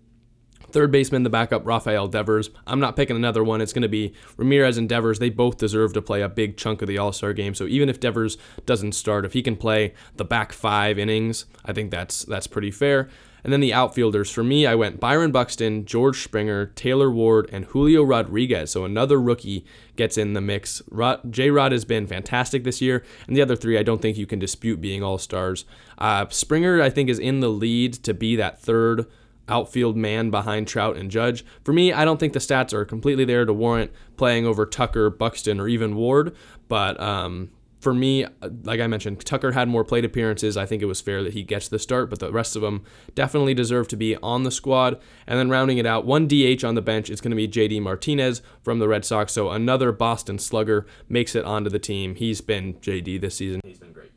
Third 0.72 0.90
baseman, 0.90 1.22
the 1.22 1.30
backup, 1.30 1.66
Rafael 1.66 2.08
Devers. 2.08 2.50
I'm 2.66 2.80
not 2.80 2.96
picking 2.96 3.16
another 3.16 3.44
one. 3.44 3.60
It's 3.60 3.72
going 3.72 3.82
to 3.82 3.88
be 3.88 4.12
Ramirez 4.36 4.78
and 4.78 4.88
Devers. 4.88 5.18
They 5.18 5.30
both 5.30 5.58
deserve 5.58 5.92
to 5.94 6.02
play 6.02 6.22
a 6.22 6.28
big 6.28 6.56
chunk 6.56 6.82
of 6.82 6.88
the 6.88 6.98
All 6.98 7.12
Star 7.12 7.32
game. 7.32 7.54
So 7.54 7.66
even 7.66 7.88
if 7.88 8.00
Devers 8.00 8.38
doesn't 8.66 8.92
start, 8.92 9.24
if 9.24 9.32
he 9.32 9.42
can 9.42 9.56
play 9.56 9.94
the 10.16 10.24
back 10.24 10.52
five 10.52 10.98
innings, 10.98 11.46
I 11.64 11.72
think 11.72 11.90
that's 11.90 12.24
that's 12.24 12.46
pretty 12.46 12.70
fair. 12.70 13.08
And 13.42 13.52
then 13.52 13.60
the 13.60 13.72
outfielders. 13.72 14.30
For 14.30 14.44
me, 14.44 14.66
I 14.66 14.74
went 14.74 15.00
Byron 15.00 15.32
Buxton, 15.32 15.86
George 15.86 16.22
Springer, 16.22 16.66
Taylor 16.66 17.10
Ward, 17.10 17.48
and 17.52 17.64
Julio 17.66 18.02
Rodriguez. 18.02 18.70
So 18.70 18.84
another 18.84 19.20
rookie 19.20 19.64
gets 19.96 20.18
in 20.18 20.34
the 20.34 20.40
mix. 20.40 20.82
J 21.30 21.50
Rod 21.50 21.72
has 21.72 21.84
been 21.84 22.06
fantastic 22.06 22.64
this 22.64 22.80
year. 22.80 23.04
And 23.26 23.36
the 23.36 23.42
other 23.42 23.56
three, 23.56 23.78
I 23.78 23.82
don't 23.82 24.02
think 24.02 24.18
you 24.18 24.26
can 24.26 24.38
dispute 24.38 24.80
being 24.80 25.02
all 25.02 25.18
stars. 25.18 25.64
Uh, 25.98 26.26
Springer, 26.28 26.82
I 26.82 26.90
think, 26.90 27.08
is 27.08 27.18
in 27.18 27.40
the 27.40 27.48
lead 27.48 27.94
to 27.94 28.14
be 28.14 28.36
that 28.36 28.60
third 28.60 29.06
outfield 29.50 29.96
man 29.96 30.30
behind 30.30 30.68
Trout 30.68 30.96
and 30.96 31.10
Judge. 31.10 31.44
For 31.64 31.72
me, 31.72 31.92
I 31.92 32.04
don't 32.04 32.18
think 32.18 32.32
the 32.32 32.38
stats 32.38 32.72
are 32.72 32.84
completely 32.84 33.24
there 33.24 33.44
to 33.44 33.52
warrant 33.52 33.90
playing 34.16 34.46
over 34.46 34.64
Tucker, 34.64 35.10
Buxton, 35.10 35.60
or 35.60 35.68
even 35.68 35.96
Ward. 35.96 36.34
But 36.68 37.00
um, 37.00 37.50
for 37.80 37.94
me, 37.94 38.26
like 38.62 38.80
I 38.80 38.86
mentioned, 38.86 39.24
Tucker 39.24 39.52
had 39.52 39.68
more 39.68 39.84
plate 39.84 40.04
appearances. 40.04 40.56
I 40.56 40.66
think 40.66 40.82
it 40.82 40.86
was 40.86 41.00
fair 41.00 41.22
that 41.22 41.32
he 41.32 41.42
gets 41.42 41.68
the 41.68 41.78
start, 41.78 42.10
but 42.10 42.18
the 42.18 42.30
rest 42.30 42.54
of 42.54 42.62
them 42.62 42.84
definitely 43.14 43.54
deserve 43.54 43.88
to 43.88 43.96
be 43.96 44.16
on 44.16 44.42
the 44.42 44.50
squad. 44.50 45.00
And 45.26 45.38
then 45.38 45.48
rounding 45.48 45.78
it 45.78 45.86
out, 45.86 46.04
one 46.04 46.28
DH 46.28 46.62
on 46.62 46.74
the 46.74 46.82
bench 46.82 47.08
is 47.08 47.20
going 47.20 47.30
to 47.30 47.36
be 47.36 47.48
JD 47.48 47.80
Martinez 47.80 48.42
from 48.62 48.78
the 48.78 48.88
Red 48.88 49.04
Sox. 49.04 49.32
So 49.32 49.50
another 49.50 49.92
Boston 49.92 50.38
slugger 50.38 50.86
makes 51.08 51.34
it 51.34 51.44
onto 51.44 51.70
the 51.70 51.78
team. 51.78 52.16
He's 52.16 52.42
been 52.42 52.74
JD 52.74 53.20
this 53.22 53.36
season. 53.36 53.62
He's 53.64 53.78
been 53.78 53.92
great. 53.92 54.12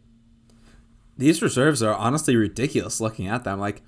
These 1.17 1.41
reserves 1.41 1.81
are 1.81 1.95
honestly 1.95 2.35
ridiculous 2.35 2.99
looking 2.99 3.27
at 3.27 3.45
them. 3.45 3.59
Like, 3.59 3.81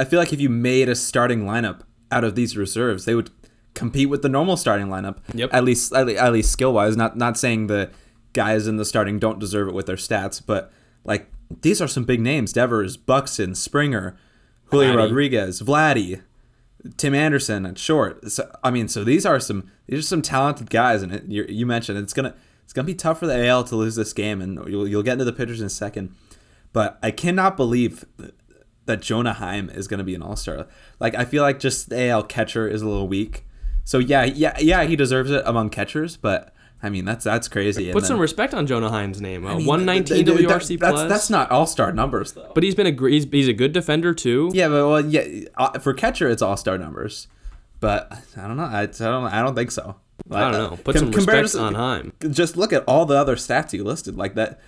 I 0.00 0.04
feel 0.04 0.18
like 0.18 0.32
if 0.32 0.40
you 0.40 0.48
made 0.48 0.88
a 0.88 0.94
starting 0.94 1.42
lineup 1.42 1.82
out 2.10 2.24
of 2.24 2.34
these 2.34 2.56
reserves, 2.56 3.04
they 3.04 3.14
would 3.14 3.30
compete 3.74 4.08
with 4.08 4.22
the 4.22 4.28
normal 4.28 4.56
starting 4.56 4.86
lineup. 4.86 5.18
Yep. 5.34 5.50
At 5.52 5.62
least, 5.62 5.92
at 5.92 6.06
least, 6.06 6.22
least 6.22 6.52
skill 6.52 6.72
wise. 6.72 6.96
Not 6.96 7.18
not 7.18 7.36
saying 7.36 7.66
the 7.66 7.90
guys 8.32 8.66
in 8.66 8.78
the 8.78 8.84
starting 8.84 9.18
don't 9.18 9.38
deserve 9.38 9.68
it 9.68 9.74
with 9.74 9.86
their 9.86 9.96
stats, 9.96 10.40
but 10.44 10.72
like 11.04 11.30
these 11.60 11.82
are 11.82 11.88
some 11.88 12.04
big 12.04 12.20
names: 12.20 12.52
Devers, 12.52 12.96
Buxton, 12.96 13.54
Springer, 13.54 14.16
Julio 14.66 14.94
Vladdy. 14.94 14.96
Rodriguez, 14.96 15.60
Vladdy, 15.60 16.22
Tim 16.96 17.14
Anderson 17.14 17.66
at 17.66 17.78
short. 17.78 18.30
So, 18.30 18.50
I 18.64 18.70
mean, 18.70 18.88
so 18.88 19.04
these 19.04 19.26
are 19.26 19.38
some 19.38 19.70
these 19.86 19.98
are 19.98 20.08
some 20.08 20.22
talented 20.22 20.70
guys, 20.70 21.02
and 21.02 21.12
it, 21.12 21.24
you, 21.26 21.44
you 21.46 21.66
mentioned 21.66 21.98
it's 21.98 22.14
gonna 22.14 22.34
it's 22.64 22.72
gonna 22.72 22.86
be 22.86 22.94
tough 22.94 23.18
for 23.18 23.26
the 23.26 23.46
AL 23.46 23.64
to 23.64 23.76
lose 23.76 23.96
this 23.96 24.14
game, 24.14 24.40
and 24.40 24.66
you'll 24.66 24.88
you'll 24.88 25.02
get 25.02 25.12
into 25.12 25.26
the 25.26 25.32
pitchers 25.32 25.60
in 25.60 25.66
a 25.66 25.70
second. 25.70 26.14
But 26.72 26.98
I 27.02 27.10
cannot 27.10 27.56
believe 27.56 28.04
that 28.90 29.00
Jonah 29.00 29.32
Heim 29.32 29.70
is 29.70 29.88
gonna 29.88 30.04
be 30.04 30.14
an 30.14 30.22
All 30.22 30.36
Star. 30.36 30.66
Like 30.98 31.14
I 31.14 31.24
feel 31.24 31.42
like 31.42 31.58
just 31.58 31.88
the 31.88 32.08
AL 32.08 32.24
catcher 32.24 32.68
is 32.68 32.82
a 32.82 32.88
little 32.88 33.08
weak. 33.08 33.44
So 33.84 33.98
yeah, 33.98 34.24
yeah, 34.24 34.56
yeah, 34.60 34.84
he 34.84 34.96
deserves 34.96 35.30
it 35.30 35.42
among 35.46 35.70
catchers, 35.70 36.16
but 36.16 36.54
I 36.82 36.88
mean, 36.88 37.04
that's 37.04 37.24
that's 37.24 37.48
crazy. 37.48 37.92
Put 37.92 38.02
then, 38.02 38.08
some 38.08 38.20
respect 38.20 38.54
on 38.54 38.66
Jonah 38.66 38.90
Heim's 38.90 39.20
name. 39.20 39.46
Uh, 39.46 39.52
I 39.52 39.56
mean, 39.56 39.66
119 39.66 40.24
WRC 40.24 40.78
that, 40.78 40.90
plus. 40.90 41.00
That's, 41.00 41.08
that's 41.12 41.30
not 41.30 41.50
all 41.50 41.66
star 41.66 41.92
numbers 41.92 42.32
though. 42.32 42.52
But 42.54 42.62
he's 42.62 42.74
been 42.74 42.86
a 42.86 43.08
he's, 43.08 43.24
he's 43.30 43.48
a 43.48 43.52
good 43.52 43.72
defender 43.72 44.14
too. 44.14 44.50
Yeah, 44.54 44.68
but 44.68 44.88
well, 44.88 45.04
yeah, 45.04 45.48
uh, 45.56 45.78
for 45.78 45.92
catcher 45.92 46.28
it's 46.28 46.42
all 46.42 46.56
star 46.56 46.78
numbers. 46.78 47.28
But 47.80 48.12
I 48.36 48.46
don't 48.46 48.56
know. 48.56 48.64
I, 48.64 48.82
I 48.82 48.86
don't. 48.86 49.24
I 49.24 49.42
don't 49.42 49.54
think 49.54 49.70
so. 49.70 49.96
I 50.30 50.50
don't 50.50 50.52
know. 50.52 50.76
Put 50.76 50.98
some 50.98 51.10
respect 51.10 51.54
on 51.54 51.74
Heim. 51.74 52.12
Just 52.30 52.56
look 52.56 52.72
at 52.72 52.84
all 52.86 53.06
the 53.06 53.16
other 53.16 53.36
stats 53.36 53.72
you 53.72 53.84
listed. 53.84 54.16
Like 54.16 54.34
that, 54.34 54.60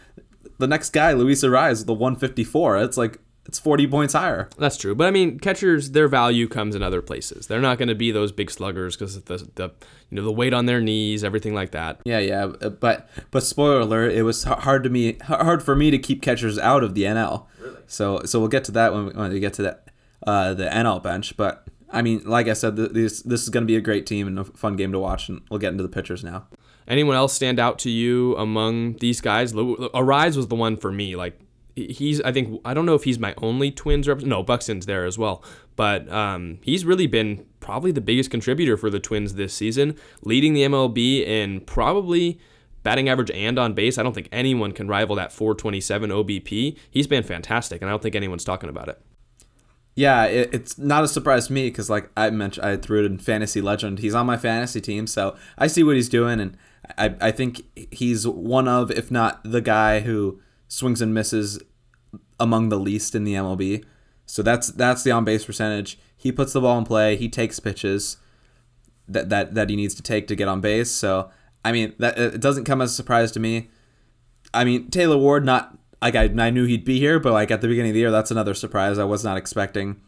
the 0.59 0.67
next 0.67 0.91
guy, 0.91 1.13
Luis 1.13 1.45
Arraez, 1.45 1.87
the 1.87 1.95
154. 1.95 2.79
It's 2.79 2.97
like 2.97 3.19
it's 3.47 3.59
40 3.59 3.89
points 3.89 4.15
higher. 4.15 4.49
That's 4.57 4.77
true. 4.77 4.95
But 4.95 5.09
I 5.09 5.11
mean, 5.11 5.39
catchers, 5.39 5.91
their 5.91 6.07
value 6.07 6.47
comes 6.47 6.75
in 6.75 6.83
other 6.83 7.03
places. 7.03 7.49
They're 7.49 7.61
not 7.61 7.77
going 7.77 7.89
to 7.89 7.95
be 7.95 8.13
those 8.13 8.31
big 8.31 8.51
sluggers 8.51 8.97
because 8.97 9.21
the, 9.23 9.49
the 9.55 9.73
you 10.11 10.17
know 10.17 10.23
the 10.23 10.33
weight 10.33 10.55
on 10.55 10.67
their 10.67 10.81
knees, 10.81 11.25
everything 11.25 11.55
like 11.55 11.73
that. 11.73 12.01
Yeah, 12.05 12.21
yeah. 12.21 12.45
Uh, 12.61 12.69
but 12.69 13.09
but 13.31 13.43
spoiler 13.43 13.81
alert, 13.81 14.13
it 14.13 14.23
was 14.23 14.45
hard 14.45 14.85
to 14.85 14.91
me 14.91 15.19
hard 15.25 15.63
for 15.63 15.75
me 15.75 15.91
to 15.91 15.99
keep 15.99 16.23
catchers 16.23 16.59
out 16.59 16.85
of 16.85 16.95
the 16.95 17.03
NL. 17.03 17.47
Really? 17.61 17.81
So 17.89 18.23
so 18.25 18.39
we'll 18.39 18.49
get 18.49 18.65
to 18.65 18.73
that 18.73 18.93
when 18.93 19.07
we, 19.07 19.13
when 19.13 19.33
we 19.33 19.41
get 19.41 19.55
to 19.55 19.63
that 19.63 19.89
uh, 20.27 20.55
the 20.55 20.67
NL 20.67 21.03
bench. 21.03 21.37
But 21.37 21.67
I 21.91 22.01
mean, 22.01 22.23
like 22.25 22.47
I 22.47 22.53
said, 22.53 22.77
this 22.77 23.23
this 23.23 23.43
is 23.43 23.49
going 23.49 23.65
to 23.65 23.67
be 23.67 23.77
a 23.77 23.81
great 23.81 24.07
team 24.07 24.29
and 24.29 24.39
a 24.39 24.45
fun 24.45 24.77
game 24.77 24.93
to 24.93 24.99
watch, 25.01 25.29
and 25.29 25.43
we'll 25.51 25.61
get 25.61 25.73
into 25.73 25.83
the 25.83 25.89
pitchers 25.89 26.23
now. 26.23 26.47
Anyone 26.87 27.17
else 27.17 27.33
stand 27.33 27.59
out 27.59 27.79
to 27.81 27.91
you 27.91 28.37
among 28.37 28.95
these 28.95 29.21
guys? 29.21 29.53
Arraez 29.53 30.37
was 30.37 30.49
the 30.49 30.55
one 30.55 30.77
for 30.77 30.91
me. 30.91 31.17
Like 31.17 31.41
he's 31.75 32.21
I 32.23 32.33
think 32.33 32.61
I 32.65 32.75
don't 32.75 32.87
know 32.87 32.95
if 32.95 33.05
he's 33.05 33.19
my 33.19 33.35
only 33.39 33.71
Twins 33.71 34.09
rep. 34.09 34.21
No, 34.21 34.43
Buxton's 34.43 34.87
there 34.87 35.05
as 35.05 35.19
well, 35.19 35.43
but 35.77 36.11
um, 36.11 36.59
he's 36.63 36.85
really 36.85 37.07
been 37.07 37.47
probably 37.61 37.93
the 37.93 38.01
biggest 38.01 38.31
contributor 38.31 38.77
for 38.77 38.91
the 38.91 39.01
Twins 39.01 39.35
this 39.35 39.55
season, 39.55 39.97
leading 40.23 40.55
the 40.55 40.63
MLB 40.63 41.27
in 41.27 41.61
probably 41.61 42.39
batting 42.83 43.09
average 43.09 43.31
and 43.31 43.59
on 43.59 43.75
base. 43.75 43.99
I 43.99 44.03
don't 44.03 44.15
think 44.15 44.29
anyone 44.33 44.73
can 44.73 44.89
rival 44.89 45.17
that 45.17 45.33
427 45.33 46.11
OBP. 46.11 46.77
He's 46.91 47.07
been 47.07 47.23
fantastic, 47.23 47.81
and 47.81 47.89
I 47.89 47.93
don't 47.93 48.03
think 48.03 48.15
anyone's 48.15 48.45
talking 48.45 48.69
about 48.69 48.89
it. 48.89 49.01
Yeah, 49.95 50.25
it, 50.25 50.55
it's 50.55 50.79
not 50.79 51.05
a 51.05 51.09
surprise 51.09 51.49
to 51.49 51.53
me 51.53 51.69
because, 51.69 51.91
like 51.91 52.11
I 52.17 52.31
mentioned, 52.31 52.67
I 52.67 52.77
threw 52.77 53.01
it 53.01 53.07
in 53.07 53.19
fantasy 53.19 53.61
legend. 53.61 53.99
He's 53.99 54.15
on 54.15 54.27
my 54.27 54.37
fantasy 54.37 54.81
team, 54.81 55.07
so 55.07 55.37
I 55.59 55.67
see 55.67 55.83
what 55.83 55.97
he's 55.97 56.09
doing, 56.09 56.41
and 56.41 56.57
I 56.97 57.15
I 57.21 57.31
think 57.31 57.63
he's 57.93 58.27
one 58.27 58.69
of, 58.69 58.91
if 58.91 59.11
not 59.11 59.41
the 59.45 59.61
guy 59.61 60.01
who 60.01 60.41
swings 60.73 61.03
and 61.03 61.13
misses 61.13 61.61
among 62.41 62.71
the 62.71 62.79
least 62.79 63.15
in 63.15 63.25
the 63.25 63.35
MLB. 63.35 63.85
So 64.25 64.43
that's 64.43 64.69
that's 64.69 65.03
the 65.03 65.11
on 65.11 65.25
base 65.25 65.45
percentage. 65.45 65.99
He 66.17 66.33
puts 66.33 66.53
the 66.53 66.61
ball 66.61 66.79
in 66.79 66.85
play. 66.85 67.17
He 67.17 67.29
takes 67.29 67.61
pitches 67.61 68.17
that 69.07 69.29
that 69.29 69.55
that 69.55 69.69
he 69.69 69.77
needs 69.77 69.95
to 69.97 70.03
take 70.03 70.27
to 70.29 70.35
get 70.35 70.49
on 70.49 70.61
base. 70.61 70.91
So 70.91 71.31
I 71.65 71.73
mean 71.73 71.95
that 71.99 72.19
it 72.19 72.41
doesn't 72.41 72.65
come 72.65 72.81
as 72.81 72.91
a 72.91 72.95
surprise 72.95 73.33
to 73.33 73.41
me. 73.41 73.69
I 74.55 74.65
mean 74.65 74.89
Taylor 74.91 75.19
Ward 75.19 75.45
not 75.45 75.77
like 76.01 76.17
I, 76.17 76.25
I 76.39 76.51
knew 76.51 76.65
he'd 76.65 76.85
be 76.85 76.99
here, 76.99 77.21
but 77.21 77.33
like 77.33 77.51
at 77.51 77.61
the 77.61 77.69
beginning 77.69 77.91
of 77.91 77.95
the 77.95 78.01
year, 78.01 78.11
that's 78.11 78.31
another 78.31 78.55
surprise 78.55 78.99
I 78.99 79.05
was 79.05 79.23
not 79.23 79.37
expecting. 79.37 80.01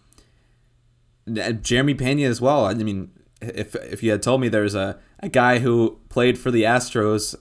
Jeremy 1.63 1.95
Pena 1.95 2.23
as 2.23 2.41
well. 2.41 2.67
I 2.67 2.75
mean, 2.75 3.11
if 3.41 3.75
if 3.77 4.03
you 4.03 4.11
had 4.11 4.23
told 4.23 4.41
me 4.41 4.49
there's 4.49 4.75
a, 4.75 4.99
a 5.21 5.29
guy 5.29 5.59
who 5.59 5.99
played 6.09 6.39
for 6.39 6.51
the 6.51 6.63
Astros, 6.63 7.35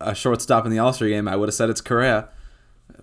a 0.00 0.14
shortstop 0.14 0.64
in 0.64 0.70
the 0.70 0.78
All 0.78 0.92
Star 0.92 1.08
game, 1.08 1.28
I 1.28 1.36
would 1.36 1.48
have 1.48 1.54
said 1.54 1.70
it's 1.70 1.80
Correa. 1.80 2.28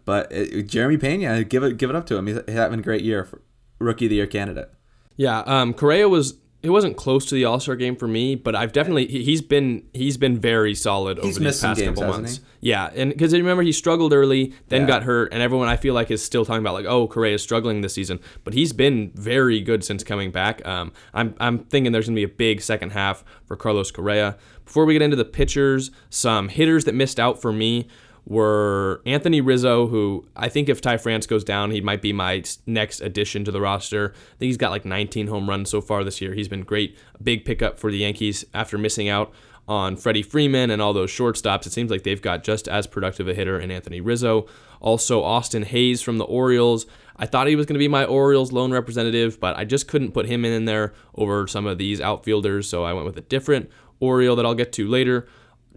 But 0.05 0.31
it, 0.31 0.67
Jeremy 0.67 0.98
Pena, 0.98 1.43
give 1.43 1.63
it 1.63 1.77
give 1.77 1.89
it 1.89 1.95
up 1.95 2.05
to 2.07 2.17
him. 2.17 2.27
He's 2.27 2.39
having 2.48 2.79
a 2.79 2.83
great 2.83 3.03
year, 3.03 3.24
for 3.24 3.41
rookie 3.79 4.05
of 4.05 4.10
the 4.10 4.17
year 4.17 4.27
candidate. 4.27 4.69
Yeah, 5.15 5.39
um, 5.41 5.74
Correa 5.74 6.10
was 6.10 6.36
it 6.63 6.69
wasn't 6.69 6.95
close 6.95 7.25
to 7.25 7.36
the 7.36 7.43
All 7.43 7.60
Star 7.60 7.75
game 7.75 7.98
for 7.98 8.07
me, 8.07 8.36
but 8.36 8.55
I've 8.55 8.72
definitely 8.72 9.05
he's 9.07 9.41
been 9.41 9.83
he's 9.93 10.15
been 10.15 10.39
very 10.39 10.74
solid 10.74 11.19
he's 11.19 11.38
over 11.38 11.51
the 11.51 11.60
past 11.60 11.79
games, 11.79 12.00
couple 12.00 12.13
months. 12.13 12.39
Yeah, 12.62 12.89
and 12.95 13.12
because 13.12 13.33
remember 13.33 13.63
he 13.63 13.74
struggled 13.74 14.13
early, 14.13 14.53
then 14.69 14.81
yeah. 14.81 14.88
got 14.88 15.03
hurt, 15.03 15.33
and 15.33 15.41
everyone 15.41 15.67
I 15.67 15.75
feel 15.75 15.93
like 15.93 16.10
is 16.10 16.24
still 16.24 16.45
talking 16.45 16.62
about 16.62 16.74
like 16.74 16.86
oh 16.86 17.07
Correa 17.07 17.36
is 17.36 17.43
struggling 17.43 17.81
this 17.81 17.93
season, 17.93 18.19
but 18.45 18.53
he's 18.53 18.72
been 18.72 19.12
very 19.13 19.60
good 19.60 19.83
since 19.83 20.05
coming 20.05 20.31
back. 20.31 20.65
Um, 20.65 20.93
I'm 21.13 21.36
I'm 21.39 21.60
thinking 21.60 21.91
there's 21.91 22.07
gonna 22.07 22.15
be 22.15 22.24
a 22.24 22.29
big 22.29 22.62
second 22.62 22.91
half 22.91 23.25
for 23.43 23.57
Carlos 23.57 23.91
Correa. 23.91 24.38
Before 24.63 24.86
we 24.86 24.93
get 24.93 25.01
into 25.01 25.17
the 25.17 25.25
pitchers, 25.25 25.91
some 26.10 26.48
hitters 26.48 26.86
that 26.86 26.95
missed 26.95 27.19
out 27.19 27.41
for 27.41 27.51
me 27.51 27.89
were 28.25 29.01
Anthony 29.05 29.41
Rizzo, 29.41 29.87
who 29.87 30.25
I 30.35 30.49
think 30.49 30.69
if 30.69 30.81
Ty 30.81 30.97
France 30.97 31.27
goes 31.27 31.43
down, 31.43 31.71
he 31.71 31.81
might 31.81 32.01
be 32.01 32.13
my 32.13 32.43
next 32.65 33.01
addition 33.01 33.43
to 33.45 33.51
the 33.51 33.61
roster. 33.61 34.13
I 34.15 34.37
think 34.37 34.47
he's 34.49 34.57
got 34.57 34.71
like 34.71 34.85
19 34.85 35.27
home 35.27 35.49
runs 35.49 35.69
so 35.69 35.81
far 35.81 36.03
this 36.03 36.21
year. 36.21 36.33
He's 36.33 36.47
been 36.47 36.63
great. 36.63 36.97
Big 37.21 37.45
pickup 37.45 37.79
for 37.79 37.91
the 37.91 37.97
Yankees 37.97 38.45
after 38.53 38.77
missing 38.77 39.09
out 39.09 39.33
on 39.67 39.95
Freddie 39.95 40.23
Freeman 40.23 40.69
and 40.69 40.81
all 40.81 40.93
those 40.93 41.11
shortstops. 41.11 41.65
It 41.65 41.71
seems 41.71 41.91
like 41.91 42.03
they've 42.03 42.21
got 42.21 42.43
just 42.43 42.67
as 42.67 42.87
productive 42.87 43.27
a 43.27 43.33
hitter 43.33 43.59
in 43.59 43.71
Anthony 43.71 44.01
Rizzo. 44.01 44.47
Also, 44.79 45.23
Austin 45.23 45.63
Hays 45.63 46.01
from 46.01 46.17
the 46.17 46.25
Orioles. 46.25 46.85
I 47.15 47.25
thought 47.25 47.47
he 47.47 47.55
was 47.55 47.65
going 47.65 47.75
to 47.75 47.79
be 47.79 47.87
my 47.87 48.03
Orioles 48.05 48.51
lone 48.51 48.71
representative, 48.71 49.39
but 49.39 49.55
I 49.55 49.63
just 49.63 49.87
couldn't 49.87 50.11
put 50.11 50.25
him 50.25 50.43
in 50.43 50.65
there 50.65 50.93
over 51.15 51.47
some 51.47 51.65
of 51.65 51.77
these 51.77 52.01
outfielders, 52.01 52.67
so 52.67 52.83
I 52.83 52.91
went 52.91 53.05
with 53.05 53.17
a 53.17 53.21
different 53.21 53.69
Oriole 53.99 54.35
that 54.35 54.45
I'll 54.45 54.55
get 54.55 54.73
to 54.73 54.87
later. 54.87 55.27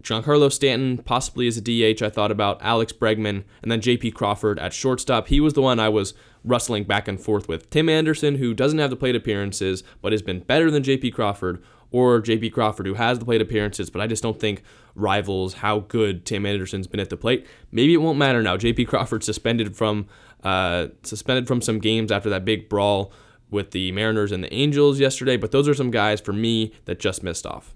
Giancarlo 0.01 0.51
Stanton, 0.51 0.99
possibly 0.99 1.47
as 1.47 1.57
a 1.57 1.61
DH, 1.61 2.01
I 2.01 2.09
thought 2.09 2.31
about 2.31 2.61
Alex 2.61 2.93
Bregman, 2.93 3.43
and 3.61 3.71
then 3.71 3.81
JP 3.81 4.13
Crawford 4.13 4.59
at 4.59 4.73
shortstop. 4.73 5.27
He 5.27 5.39
was 5.39 5.53
the 5.53 5.61
one 5.61 5.79
I 5.79 5.89
was 5.89 6.13
wrestling 6.43 6.83
back 6.83 7.07
and 7.07 7.19
forth 7.19 7.47
with. 7.47 7.69
Tim 7.69 7.89
Anderson, 7.89 8.35
who 8.35 8.53
doesn't 8.53 8.79
have 8.79 8.89
the 8.89 8.95
plate 8.95 9.15
appearances, 9.15 9.83
but 10.01 10.11
has 10.11 10.21
been 10.21 10.39
better 10.39 10.71
than 10.71 10.83
JP 10.83 11.13
Crawford, 11.13 11.63
or 11.91 12.21
JP 12.21 12.53
Crawford, 12.53 12.85
who 12.85 12.95
has 12.95 13.19
the 13.19 13.25
plate 13.25 13.41
appearances, 13.41 13.89
but 13.89 14.01
I 14.01 14.07
just 14.07 14.23
don't 14.23 14.39
think 14.39 14.61
rivals 14.95 15.55
how 15.55 15.79
good 15.79 16.25
Tim 16.25 16.45
Anderson's 16.45 16.87
been 16.87 16.99
at 16.99 17.09
the 17.09 17.17
plate. 17.17 17.45
Maybe 17.71 17.93
it 17.93 17.97
won't 17.97 18.17
matter 18.17 18.41
now. 18.41 18.57
JP 18.57 18.87
Crawford 18.87 19.23
suspended 19.23 19.75
from 19.75 20.07
uh, 20.43 20.87
suspended 21.03 21.47
from 21.47 21.61
some 21.61 21.79
games 21.79 22.11
after 22.11 22.29
that 22.29 22.45
big 22.45 22.69
brawl 22.69 23.11
with 23.49 23.71
the 23.71 23.91
Mariners 23.91 24.31
and 24.31 24.43
the 24.43 24.53
Angels 24.53 24.99
yesterday, 24.99 25.37
but 25.37 25.51
those 25.51 25.67
are 25.67 25.73
some 25.73 25.91
guys 25.91 26.19
for 26.19 26.33
me 26.33 26.73
that 26.85 26.99
just 26.99 27.23
missed 27.23 27.45
off. 27.45 27.73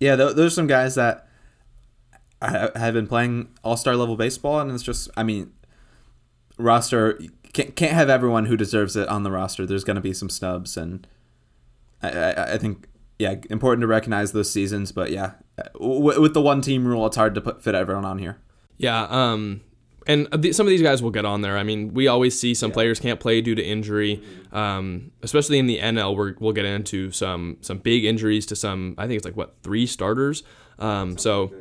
Yeah, 0.00 0.16
th- 0.16 0.34
those 0.34 0.52
are 0.52 0.54
some 0.54 0.66
guys 0.66 0.94
that 0.94 1.26
have 2.40 2.94
been 2.94 3.06
playing 3.06 3.48
all 3.64 3.76
star 3.76 3.96
level 3.96 4.16
baseball, 4.16 4.60
and 4.60 4.70
it's 4.70 4.82
just, 4.82 5.10
I 5.16 5.22
mean, 5.22 5.52
roster 6.56 7.18
can't, 7.52 7.74
can't 7.74 7.92
have 7.92 8.08
everyone 8.08 8.46
who 8.46 8.56
deserves 8.56 8.96
it 8.96 9.08
on 9.08 9.22
the 9.22 9.30
roster. 9.30 9.66
There's 9.66 9.84
going 9.84 9.96
to 9.96 10.00
be 10.00 10.12
some 10.12 10.30
snubs, 10.30 10.76
and 10.76 11.06
I, 12.02 12.10
I, 12.10 12.52
I, 12.54 12.58
think, 12.58 12.88
yeah, 13.18 13.36
important 13.50 13.82
to 13.82 13.86
recognize 13.86 14.32
those 14.32 14.50
seasons. 14.50 14.92
But 14.92 15.10
yeah, 15.10 15.32
w- 15.74 16.20
with 16.20 16.34
the 16.34 16.42
one 16.42 16.60
team 16.60 16.86
rule, 16.86 17.06
it's 17.06 17.16
hard 17.16 17.34
to 17.34 17.40
put 17.40 17.62
fit 17.62 17.74
everyone 17.74 18.04
on 18.04 18.18
here. 18.18 18.38
Yeah, 18.76 19.06
um, 19.10 19.62
and 20.08 20.26
some 20.52 20.66
of 20.66 20.70
these 20.70 20.82
guys 20.82 21.02
will 21.02 21.10
get 21.10 21.26
on 21.26 21.42
there. 21.42 21.58
I 21.58 21.62
mean, 21.62 21.92
we 21.92 22.08
always 22.08 22.38
see 22.38 22.54
some 22.54 22.70
yeah. 22.70 22.74
players 22.74 22.98
can't 22.98 23.20
play 23.20 23.42
due 23.42 23.54
to 23.54 23.62
injury, 23.62 24.22
um, 24.52 25.12
especially 25.22 25.58
in 25.58 25.66
the 25.66 25.78
NL. 25.78 26.16
we 26.16 26.32
will 26.44 26.54
get 26.54 26.64
into 26.64 27.12
some 27.12 27.58
some 27.60 27.78
big 27.78 28.04
injuries 28.04 28.46
to 28.46 28.56
some. 28.56 28.94
I 28.96 29.06
think 29.06 29.18
it's 29.18 29.26
like 29.26 29.36
what 29.36 29.56
three 29.62 29.86
starters. 29.86 30.42
Um, 30.78 31.18
so 31.18 31.52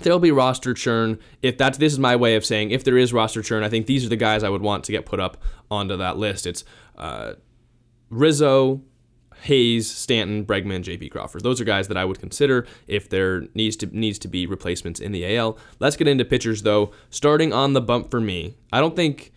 there'll 0.00 0.18
be 0.18 0.32
roster 0.32 0.72
churn. 0.74 1.18
If 1.42 1.58
that's 1.58 1.76
this 1.76 1.92
is 1.92 1.98
my 1.98 2.16
way 2.16 2.36
of 2.36 2.44
saying 2.44 2.70
if 2.70 2.84
there 2.84 2.96
is 2.96 3.12
roster 3.12 3.42
churn, 3.42 3.62
I 3.62 3.68
think 3.68 3.86
these 3.86 4.04
are 4.04 4.08
the 4.08 4.16
guys 4.16 4.42
I 4.42 4.48
would 4.48 4.62
want 4.62 4.84
to 4.84 4.92
get 4.92 5.04
put 5.04 5.20
up 5.20 5.36
onto 5.70 5.96
that 5.98 6.16
list. 6.16 6.46
It's 6.46 6.64
uh, 6.96 7.34
Rizzo, 8.08 8.80
Hays, 9.42 9.90
Stanton, 9.90 10.44
Bregman, 10.44 10.82
J.P. 10.82 11.10
Crawford. 11.10 11.42
Those 11.42 11.60
are 11.60 11.64
guys 11.64 11.88
that 11.88 11.96
I 11.96 12.04
would 12.04 12.18
consider 12.18 12.66
if 12.86 13.08
there 13.08 13.46
needs 13.54 13.76
to 13.76 13.86
needs 13.86 14.18
to 14.20 14.28
be 14.28 14.46
replacements 14.46 15.00
in 15.00 15.12
the 15.12 15.36
AL. 15.36 15.58
Let's 15.78 15.96
get 15.96 16.08
into 16.08 16.24
pitchers 16.24 16.62
though. 16.62 16.92
Starting 17.10 17.52
on 17.52 17.72
the 17.72 17.80
bump 17.80 18.10
for 18.10 18.20
me, 18.20 18.56
I 18.72 18.80
don't 18.80 18.96
think 18.96 19.32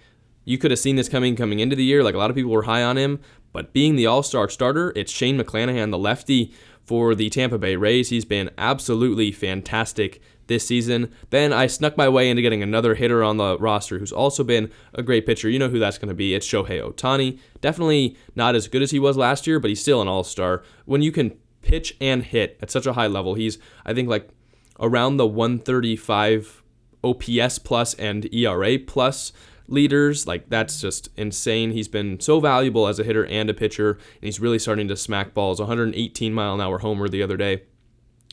you 0.46 0.58
could 0.58 0.72
have 0.72 0.80
seen 0.80 0.96
this 0.96 1.10
coming 1.10 1.36
coming 1.36 1.60
into 1.60 1.76
the 1.76 1.84
year. 1.84 2.04
Like 2.04 2.16
a 2.16 2.18
lot 2.18 2.30
of 2.30 2.36
people 2.36 2.52
were 2.52 2.64
high 2.64 2.84
on 2.84 2.98
him, 2.98 3.20
but 3.52 3.74
being 3.74 3.96
the 3.96 4.06
All 4.06 4.24
Star 4.24 4.50
starter, 4.50 4.94
it's 4.96 5.12
Shane 5.12 5.38
McClanahan, 5.40 5.92
the 5.92 5.98
lefty 5.98 6.54
for 6.84 7.14
the 7.14 7.30
Tampa 7.30 7.58
Bay 7.58 7.76
Rays. 7.76 8.10
He's 8.10 8.26
been 8.26 8.50
absolutely 8.58 9.32
fantastic 9.32 10.22
this 10.48 10.68
season. 10.68 11.12
Then 11.30 11.54
I 11.54 11.68
snuck 11.68 11.98
my 11.98 12.10
way 12.10 12.30
into 12.30 12.42
getting 12.42 12.64
another 12.64 12.96
hitter 12.96 13.24
on 13.24 13.38
the 13.38 13.58
roster 13.58 14.00
who's 14.00 14.12
also 14.12 14.44
been 14.44 14.72
a 14.94 15.04
great 15.04 15.26
pitcher. 15.26 15.50
You 15.50 15.60
know 15.60 15.70
who 15.70 15.80
that's 15.80 15.98
going 15.98 16.10
to 16.10 16.16
be. 16.16 16.34
It's 16.34 16.48
Shohei 16.48 16.82
Ohtani. 16.82 17.40
Definitely 17.62 18.18
not 18.36 18.56
as 18.56 18.68
good 18.68 18.82
as 18.82 18.92
he 18.92 19.00
was 19.00 19.18
last 19.18 19.48
year, 19.48 19.60
but 19.60 19.70
he's 19.70 19.82
still 19.82 20.02
an 20.02 20.08
all 20.08 20.24
star. 20.24 20.64
When 20.86 21.02
you 21.02 21.12
can 21.12 21.38
pitch 21.62 21.96
and 22.00 22.24
hit 22.24 22.58
at 22.62 22.72
such 22.72 22.86
a 22.86 22.94
high 22.94 23.08
level, 23.08 23.36
he's, 23.36 23.58
I 23.86 23.94
think, 23.94 24.10
like 24.10 24.30
around 24.80 25.18
the 25.18 25.28
135 25.28 26.64
OPS 27.04 27.60
plus 27.60 27.94
and 27.96 28.34
ERA 28.34 28.80
plus 28.80 29.32
leaders. 29.68 30.28
Like 30.28 30.50
that's 30.50 30.82
just 30.82 31.10
insane. 31.18 31.72
He's 31.72 31.88
been 31.88 32.20
so 32.20 32.40
valuable 32.40 32.88
as 32.88 33.00
a 33.00 33.04
hitter 33.04 33.26
and 33.26 33.50
a 33.50 33.54
pitcher, 33.54 33.92
and 33.92 34.24
he's 34.24 34.40
really 34.40 34.60
starting 34.60 34.88
to 34.88 34.96
smack 34.96 35.34
balls. 35.34 35.60
118 35.60 36.34
mile 36.34 36.56
an 36.56 36.62
hour 36.62 36.80
homer 36.80 37.08
the 37.08 37.24
other 37.24 37.38
day. 37.38 37.64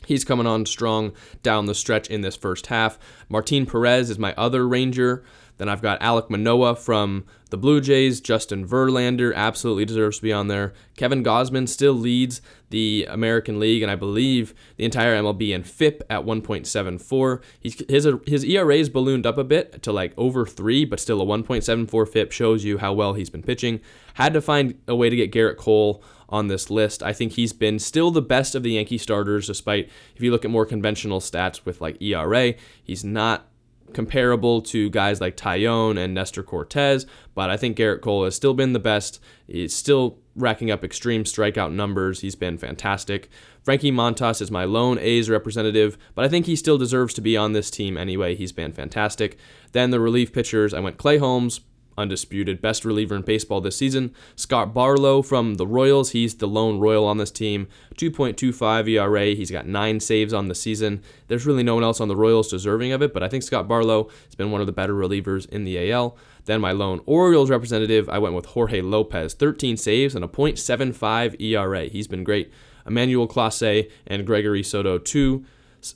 He's 0.07 0.25
coming 0.25 0.47
on 0.47 0.67
strong 0.67 1.13
down 1.43 1.67
the 1.67 1.75
stretch 1.75 2.09
in 2.09 2.21
this 2.21 2.37
first 2.37 2.67
half. 2.67 2.99
Martin 3.29 3.67
Perez 3.67 4.11
is 4.11 4.19
my 4.19 4.35
other 4.37 4.67
Ranger. 4.67 5.25
Then 5.57 5.69
I've 5.69 5.83
got 5.83 6.01
Alek 6.01 6.29
Manoah 6.31 6.75
from 6.75 7.25
the 7.51 7.57
Blue 7.57 7.81
Jays. 7.81 8.21
Justin 8.21 8.67
Verlander 8.67 9.33
absolutely 9.35 9.85
deserves 9.85 10.17
to 10.17 10.23
be 10.23 10.33
on 10.33 10.49
there. 10.49 10.73
Kevin 10.97 11.23
Gausman 11.23 11.69
still 11.69 11.93
leads 11.93 12.43
the 12.71 13.07
American 13.09 13.61
League, 13.61 13.83
and 13.83 13.91
I 13.91 13.95
believe 13.95 14.53
the 14.77 14.85
entire 14.85 15.17
MLB 15.17 15.51
in 15.51 15.63
FIP 15.63 16.03
at 16.11 16.25
1.74. 16.25 17.43
He's, 17.61 17.83
his 17.89 18.09
his 18.27 18.45
ERA 18.45 18.77
is 18.77 18.89
ballooned 18.89 19.27
up 19.27 19.39
a 19.39 19.45
bit 19.45 19.83
to 19.85 19.93
like 19.93 20.13
over 20.17 20.45
three, 20.45 20.85
but 20.85 20.99
still 20.99 21.23
a 21.23 21.25
1.74 21.25 22.09
FIP 22.09 22.33
shows 22.33 22.65
you 22.65 22.79
how 22.79 22.93
well 22.93 23.15
he's 23.15 23.31
been 23.31 23.43
pitching. 23.43 23.81
Had 24.15 24.33
to 24.35 24.41
find 24.41 24.75
a 24.89 24.97
way 24.97 25.09
to 25.09 25.17
get 25.17 25.33
Gerrit 25.33 25.57
Cole 25.57 26.03
on 26.29 26.49
this 26.49 26.69
list. 26.71 27.03
I 27.03 27.13
think 27.13 27.33
he's 27.33 27.53
been 27.53 27.79
still 27.79 28.11
the 28.11 28.23
best 28.23 28.57
of 28.57 28.65
the 28.65 28.73
Yankee 28.73 28.99
starters, 28.99 29.47
despite 29.47 29.89
if 30.17 30.23
you 30.23 30.33
look 30.33 30.45
at 30.45 30.51
more 30.51 30.67
conventional 30.67 31.21
stats 31.21 31.65
with 31.65 31.81
like 31.81 32.03
ERA, 32.03 32.55
he's 32.83 33.05
not 33.05 33.47
comparable 33.95 34.61
to 34.63 34.91
guys 34.91 35.21
like 35.21 35.37
Taillon 35.37 35.97
and 35.99 36.13
Nestor 36.13 36.43
Cortes, 36.43 37.07
but 37.35 37.49
I 37.49 37.57
think 37.57 37.77
Gerrit 37.77 38.03
Cole 38.03 38.25
has 38.25 38.35
still 38.35 38.55
been 38.55 38.73
the 38.73 38.79
best. 38.79 39.21
He's 39.47 39.75
still 39.75 40.19
racking 40.37 40.71
up 40.71 40.85
extreme 40.85 41.25
strikeout 41.25 41.73
numbers. 41.73 42.21
He's 42.21 42.35
been 42.35 42.59
fantastic. 42.59 43.31
Frankie 43.63 43.93
Montas 43.93 44.43
is 44.43 44.51
my 44.51 44.65
lone 44.65 44.99
A's 44.99 45.31
representative, 45.31 45.97
but 46.15 46.25
I 46.25 46.29
think 46.29 46.47
he 46.47 46.57
still 46.57 46.77
deserves 46.77 47.15
to 47.15 47.21
be 47.21 47.37
on 47.37 47.53
this 47.53 47.71
team 47.71 47.97
anyway. 47.97 48.35
He's 48.35 48.53
been 48.53 48.73
fantastic. 48.73 49.39
Then 49.73 49.91
the 49.91 50.01
relief 50.01 50.33
pitchers, 50.33 50.75
I 50.75 50.81
went 50.81 50.99
Clay 50.99 51.19
Holmes, 51.19 51.61
undisputed 51.97 52.61
best 52.61 52.85
reliever 52.85 53.17
in 53.17 53.23
baseball 53.23 53.61
this 53.61 53.77
season. 53.77 54.15
Scott 54.37 54.75
Barlow 54.75 55.23
from 55.23 55.55
the 55.55 55.67
Royals, 55.67 56.11
he's 56.11 56.35
the 56.37 56.49
lone 56.49 56.79
Royal 56.79 57.07
on 57.07 57.19
this 57.19 57.31
team. 57.31 57.69
2.25 57.97 58.89
ERA, 58.89 59.27
he's 59.27 59.51
got 59.51 59.67
nine 59.67 60.01
saves 60.01 60.33
on 60.33 60.49
the 60.49 60.55
season. 60.55 61.03
There's 61.29 61.47
really 61.47 61.63
no 61.63 61.75
one 61.75 61.85
else 61.85 62.01
on 62.01 62.09
the 62.09 62.17
Royals 62.17 62.51
deserving 62.51 62.93
of 62.93 63.03
it, 63.03 63.13
but 63.13 63.23
I 63.23 63.29
think 63.29 63.43
Scott 63.43 63.69
Barlow 63.69 64.09
has 64.27 64.35
been 64.35 64.51
one 64.51 64.61
of 64.61 64.67
the 64.67 64.73
better 64.73 64.95
relievers 64.95 65.49
in 65.49 65.65
the 65.65 65.91
AL. 65.91 66.17
Then 66.45 66.61
my 66.61 66.73
lone 66.73 67.01
Orioles 67.07 67.51
representative, 67.51 68.09
I 68.09 68.19
went 68.19 68.35
with 68.35 68.47
Jorge 68.47 68.81
Lopez, 68.81 69.35
13 69.35 69.77
saves 69.77 70.15
and 70.15 70.25
a 70.25 70.29
.75 70.29 71.41
ERA. 71.41 71.85
He's 71.85 72.09
been 72.09 72.25
great. 72.25 72.53
Emmanuel 72.87 73.27
Clase 73.27 73.91
and 74.07 74.27
Gregory 74.27 74.63
Soto, 74.63 74.99
two 74.99 75.45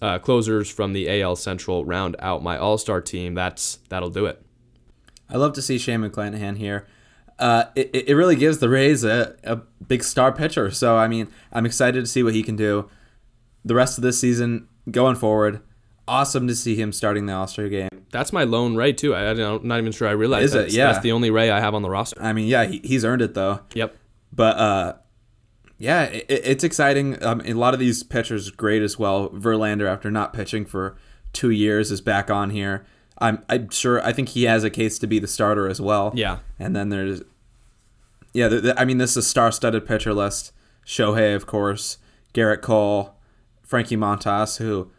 uh, 0.00 0.18
closers 0.18 0.70
from 0.70 0.92
the 0.92 1.20
AL 1.20 1.37
Central, 1.37 1.84
round 1.84 2.16
out 2.18 2.42
my 2.42 2.56
All-Star 2.56 3.00
team. 3.00 3.34
That's 3.34 3.78
that'll 3.88 4.11
do 4.11 4.26
it. 4.26 4.42
I 5.30 5.36
love 5.36 5.52
to 5.54 5.62
see 5.62 5.78
Shane 5.78 6.00
McClanahan 6.00 6.56
here. 6.56 6.86
Uh, 7.38 7.66
it, 7.76 8.08
it 8.08 8.14
really 8.14 8.36
gives 8.36 8.58
the 8.58 8.68
Rays 8.68 9.04
a, 9.04 9.36
a 9.44 9.56
big 9.56 10.02
star 10.02 10.32
pitcher. 10.32 10.70
So, 10.70 10.96
I 10.96 11.06
mean, 11.06 11.28
I'm 11.52 11.66
excited 11.66 12.00
to 12.00 12.06
see 12.06 12.22
what 12.22 12.34
he 12.34 12.42
can 12.42 12.56
do 12.56 12.88
the 13.64 13.74
rest 13.74 13.98
of 13.98 14.02
this 14.02 14.18
season 14.18 14.68
going 14.90 15.16
forward. 15.16 15.60
Awesome 16.06 16.48
to 16.48 16.54
see 16.54 16.74
him 16.74 16.92
starting 16.92 17.26
the 17.26 17.34
All 17.34 17.46
Star 17.46 17.68
game. 17.68 17.90
That's 18.10 18.32
my 18.32 18.44
lone 18.44 18.74
Ray, 18.74 18.94
too. 18.94 19.14
I, 19.14 19.24
am 19.24 19.66
not 19.66 19.78
even 19.78 19.92
sure 19.92 20.08
I 20.08 20.12
realized 20.12 20.46
Is 20.46 20.52
that's, 20.52 20.74
it? 20.74 20.76
Yeah. 20.76 20.86
that's 20.86 21.02
the 21.02 21.12
only 21.12 21.30
Ray 21.30 21.50
I 21.50 21.60
have 21.60 21.74
on 21.74 21.82
the 21.82 21.90
roster. 21.90 22.20
I 22.20 22.32
mean, 22.32 22.48
yeah, 22.48 22.64
he, 22.64 22.80
he's 22.82 23.04
earned 23.04 23.20
it, 23.20 23.34
though. 23.34 23.60
Yep. 23.74 23.94
But, 24.32 24.56
uh, 24.56 24.94
yeah, 25.76 26.04
it, 26.04 26.24
it's 26.28 26.64
exciting. 26.64 27.22
Um, 27.22 27.42
a 27.44 27.52
lot 27.52 27.74
of 27.74 27.80
these 27.80 28.02
pitchers 28.02 28.50
great 28.50 28.82
as 28.82 28.98
well. 28.98 29.28
Verlander, 29.30 29.86
after 29.86 30.10
not 30.10 30.32
pitching 30.32 30.64
for 30.64 30.96
two 31.34 31.50
years, 31.50 31.90
is 31.90 32.00
back 32.00 32.30
on 32.30 32.50
here. 32.50 32.86
I'm 33.18 33.42
I'm 33.48 33.70
sure 33.70 34.04
I 34.04 34.12
think 34.12 34.31
he 34.31 34.44
has 34.44 34.64
a 34.64 34.70
case 34.70 34.98
to 35.00 35.07
be 35.07 35.18
the 35.18 35.26
starter 35.26 35.68
as 35.68 35.81
well. 35.81 36.12
Yeah. 36.14 36.38
And 36.59 36.74
then 36.74 36.88
there's 36.88 37.22
yeah, 38.33 38.48
the, 38.48 38.61
the, 38.61 38.81
I 38.81 38.85
mean 38.85 38.98
this 38.98 39.11
is 39.12 39.16
a 39.18 39.22
star-studded 39.22 39.87
pitcher 39.87 40.14
list. 40.14 40.52
Shohei, 40.87 41.35
of 41.35 41.46
course, 41.46 41.98
Gerrit 42.33 42.62
Cole, 42.62 43.14
Frankie 43.62 43.96
Montas, 43.96 44.59
who 44.59 44.90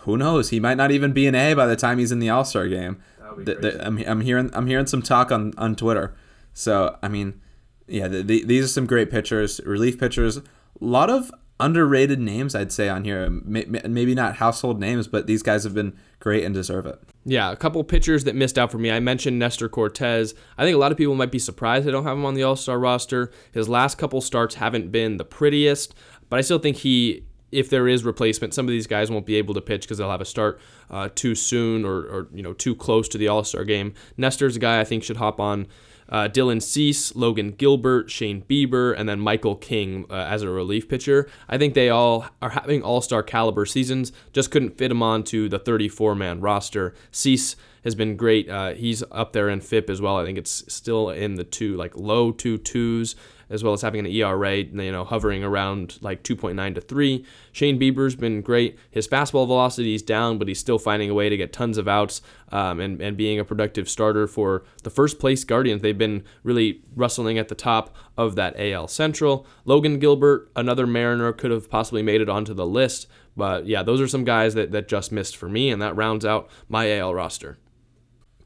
who 0.00 0.16
knows, 0.16 0.50
he 0.50 0.60
might 0.60 0.76
not 0.76 0.90
even 0.90 1.12
be 1.12 1.26
an 1.26 1.34
A 1.34 1.54
by 1.54 1.66
the 1.66 1.76
time 1.76 1.98
he's 1.98 2.12
in 2.12 2.20
the 2.20 2.30
All-Star 2.30 2.68
game. 2.68 3.02
The, 3.38 3.54
the, 3.56 3.86
I'm, 3.86 3.98
I'm 4.06 4.20
hearing 4.20 4.50
I'm 4.54 4.66
hearing 4.66 4.86
some 4.86 5.02
talk 5.02 5.30
on 5.30 5.52
on 5.58 5.76
Twitter. 5.76 6.14
So, 6.54 6.96
I 7.02 7.08
mean, 7.08 7.40
yeah, 7.86 8.08
these 8.08 8.64
are 8.64 8.68
some 8.68 8.86
great 8.86 9.10
pitchers, 9.10 9.60
relief 9.66 9.98
pitchers. 9.98 10.38
A 10.38 10.42
lot 10.80 11.10
of 11.10 11.30
underrated 11.60 12.18
names, 12.18 12.54
I'd 12.54 12.72
say, 12.72 12.88
on 12.88 13.04
here. 13.04 13.28
Maybe 13.28 14.14
not 14.14 14.36
household 14.36 14.80
names, 14.80 15.06
but 15.06 15.26
these 15.26 15.42
guys 15.42 15.64
have 15.64 15.74
been 15.74 15.98
great 16.18 16.44
and 16.44 16.54
deserve 16.54 16.86
it. 16.86 17.00
Yeah, 17.28 17.50
a 17.50 17.56
couple 17.56 17.82
pitchers 17.82 18.22
that 18.24 18.36
missed 18.36 18.56
out 18.56 18.70
for 18.70 18.78
me. 18.78 18.88
I 18.92 19.00
mentioned 19.00 19.36
Nestor 19.36 19.68
Cortes. 19.68 20.32
I 20.56 20.64
think 20.64 20.76
a 20.76 20.78
lot 20.78 20.92
of 20.92 20.98
people 20.98 21.16
might 21.16 21.32
be 21.32 21.40
surprised 21.40 21.88
I 21.88 21.90
don't 21.90 22.04
have 22.04 22.16
him 22.16 22.24
on 22.24 22.34
the 22.34 22.44
All 22.44 22.54
Star 22.54 22.78
roster. 22.78 23.32
His 23.50 23.68
last 23.68 23.98
couple 23.98 24.20
starts 24.20 24.54
haven't 24.54 24.92
been 24.92 25.16
the 25.16 25.24
prettiest, 25.24 25.92
but 26.30 26.38
I 26.38 26.42
still 26.42 26.60
think 26.60 26.78
he. 26.78 27.24
If 27.52 27.70
there 27.70 27.88
is 27.88 28.04
replacement, 28.04 28.54
some 28.54 28.66
of 28.66 28.70
these 28.70 28.86
guys 28.88 29.10
won't 29.10 29.24
be 29.24 29.36
able 29.36 29.54
to 29.54 29.60
pitch 29.60 29.82
because 29.82 29.98
they'll 29.98 30.10
have 30.10 30.20
a 30.20 30.26
start 30.26 30.60
uh, 30.90 31.08
too 31.14 31.34
soon 31.34 31.84
or, 31.84 31.98
or 31.98 32.28
you 32.32 32.42
know 32.42 32.52
too 32.52 32.76
close 32.76 33.08
to 33.08 33.18
the 33.18 33.26
All 33.26 33.42
Star 33.42 33.64
game. 33.64 33.94
Nestor's 34.16 34.56
a 34.56 34.60
guy 34.60 34.80
I 34.80 34.84
think 34.84 35.02
should 35.02 35.16
hop 35.16 35.40
on 35.40 35.66
uh, 36.08 36.28
Dylan 36.28 36.62
Cease, 36.62 37.14
Logan 37.14 37.52
Gilbert, 37.52 38.10
Shane 38.10 38.42
Bieber, 38.42 38.94
and 38.96 39.08
then 39.08 39.20
Michael 39.20 39.56
King 39.56 40.06
uh, 40.10 40.14
as 40.14 40.42
a 40.42 40.50
relief 40.50 40.88
pitcher. 40.88 41.28
I 41.48 41.58
think 41.58 41.74
they 41.74 41.88
all 41.88 42.26
are 42.40 42.50
having 42.50 42.82
all 42.82 43.00
star 43.00 43.22
caliber 43.22 43.66
seasons, 43.66 44.12
just 44.32 44.50
couldn't 44.50 44.78
fit 44.78 44.88
them 44.88 45.02
onto 45.02 45.48
the 45.48 45.58
34 45.58 46.14
man 46.14 46.40
roster. 46.40 46.94
Cease 47.10 47.56
has 47.84 47.94
been 47.94 48.16
great. 48.16 48.48
Uh, 48.48 48.74
he's 48.74 49.02
up 49.12 49.32
there 49.32 49.48
in 49.48 49.60
FIP 49.60 49.88
as 49.88 50.00
well. 50.00 50.16
I 50.16 50.24
think 50.24 50.38
it's 50.38 50.64
still 50.72 51.10
in 51.10 51.36
the 51.36 51.44
two, 51.44 51.76
like 51.76 51.96
low 51.96 52.32
two 52.32 52.58
twos 52.58 53.14
as 53.48 53.62
well 53.62 53.72
as 53.72 53.82
having 53.82 54.00
an 54.00 54.12
ERA, 54.12 54.56
you 54.56 54.92
know, 54.92 55.04
hovering 55.04 55.44
around 55.44 55.98
like 56.00 56.22
2.9 56.22 56.74
to 56.74 56.80
3. 56.80 57.24
Shane 57.52 57.78
Bieber's 57.78 58.16
been 58.16 58.42
great. 58.42 58.78
His 58.90 59.06
fastball 59.06 59.46
velocity 59.46 59.94
is 59.94 60.02
down, 60.02 60.38
but 60.38 60.48
he's 60.48 60.58
still 60.58 60.78
finding 60.78 61.10
a 61.10 61.14
way 61.14 61.28
to 61.28 61.36
get 61.36 61.52
tons 61.52 61.78
of 61.78 61.86
outs 61.86 62.22
um, 62.50 62.80
and, 62.80 63.00
and 63.00 63.16
being 63.16 63.38
a 63.38 63.44
productive 63.44 63.88
starter 63.88 64.26
for 64.26 64.64
the 64.82 64.90
first 64.90 65.18
place 65.18 65.44
Guardians. 65.44 65.82
They've 65.82 65.96
been 65.96 66.24
really 66.42 66.82
rustling 66.94 67.38
at 67.38 67.48
the 67.48 67.54
top 67.54 67.94
of 68.16 68.34
that 68.36 68.58
AL 68.58 68.88
Central. 68.88 69.46
Logan 69.64 69.98
Gilbert, 69.98 70.50
another 70.56 70.86
Mariner, 70.86 71.32
could 71.32 71.50
have 71.50 71.70
possibly 71.70 72.02
made 72.02 72.20
it 72.20 72.28
onto 72.28 72.54
the 72.54 72.66
list. 72.66 73.06
But 73.36 73.66
yeah, 73.66 73.82
those 73.82 74.00
are 74.00 74.08
some 74.08 74.24
guys 74.24 74.54
that, 74.54 74.72
that 74.72 74.88
just 74.88 75.12
missed 75.12 75.36
for 75.36 75.48
me, 75.48 75.70
and 75.70 75.80
that 75.82 75.94
rounds 75.94 76.24
out 76.24 76.48
my 76.68 76.98
AL 76.98 77.14
roster. 77.14 77.58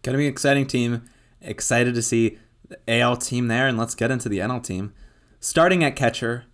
Gonna 0.02 0.18
be 0.18 0.26
an 0.26 0.32
exciting 0.32 0.66
team. 0.66 1.04
Excited 1.40 1.94
to 1.94 2.02
see 2.02 2.38
AL 2.88 3.16
team 3.16 3.48
there, 3.48 3.66
and 3.66 3.78
let's 3.78 3.94
get 3.94 4.10
into 4.10 4.28
the 4.28 4.38
NL 4.38 4.62
team. 4.62 4.92
Starting 5.40 5.82
at 5.82 5.96
catcher 5.96 6.44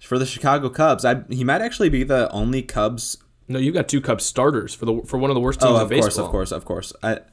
for 0.00 0.18
the 0.18 0.26
Chicago 0.26 0.68
Cubs, 0.68 1.04
I, 1.04 1.22
he 1.28 1.44
might 1.44 1.62
actually 1.62 1.88
be 1.88 2.02
the 2.02 2.30
only 2.30 2.62
Cubs. 2.62 3.16
No, 3.48 3.58
you 3.58 3.72
got 3.72 3.88
two 3.88 4.00
Cubs 4.00 4.24
starters 4.24 4.74
for 4.74 4.86
the 4.86 5.02
for 5.02 5.18
one 5.18 5.30
of 5.30 5.34
the 5.34 5.40
worst 5.40 5.60
teams 5.60 5.72
oh, 5.72 5.76
in 5.76 5.82
of 5.82 5.88
baseball. 5.88 6.28
course, 6.28 6.52
of 6.52 6.64
course, 6.64 6.92
of 7.02 7.02
course. 7.02 7.26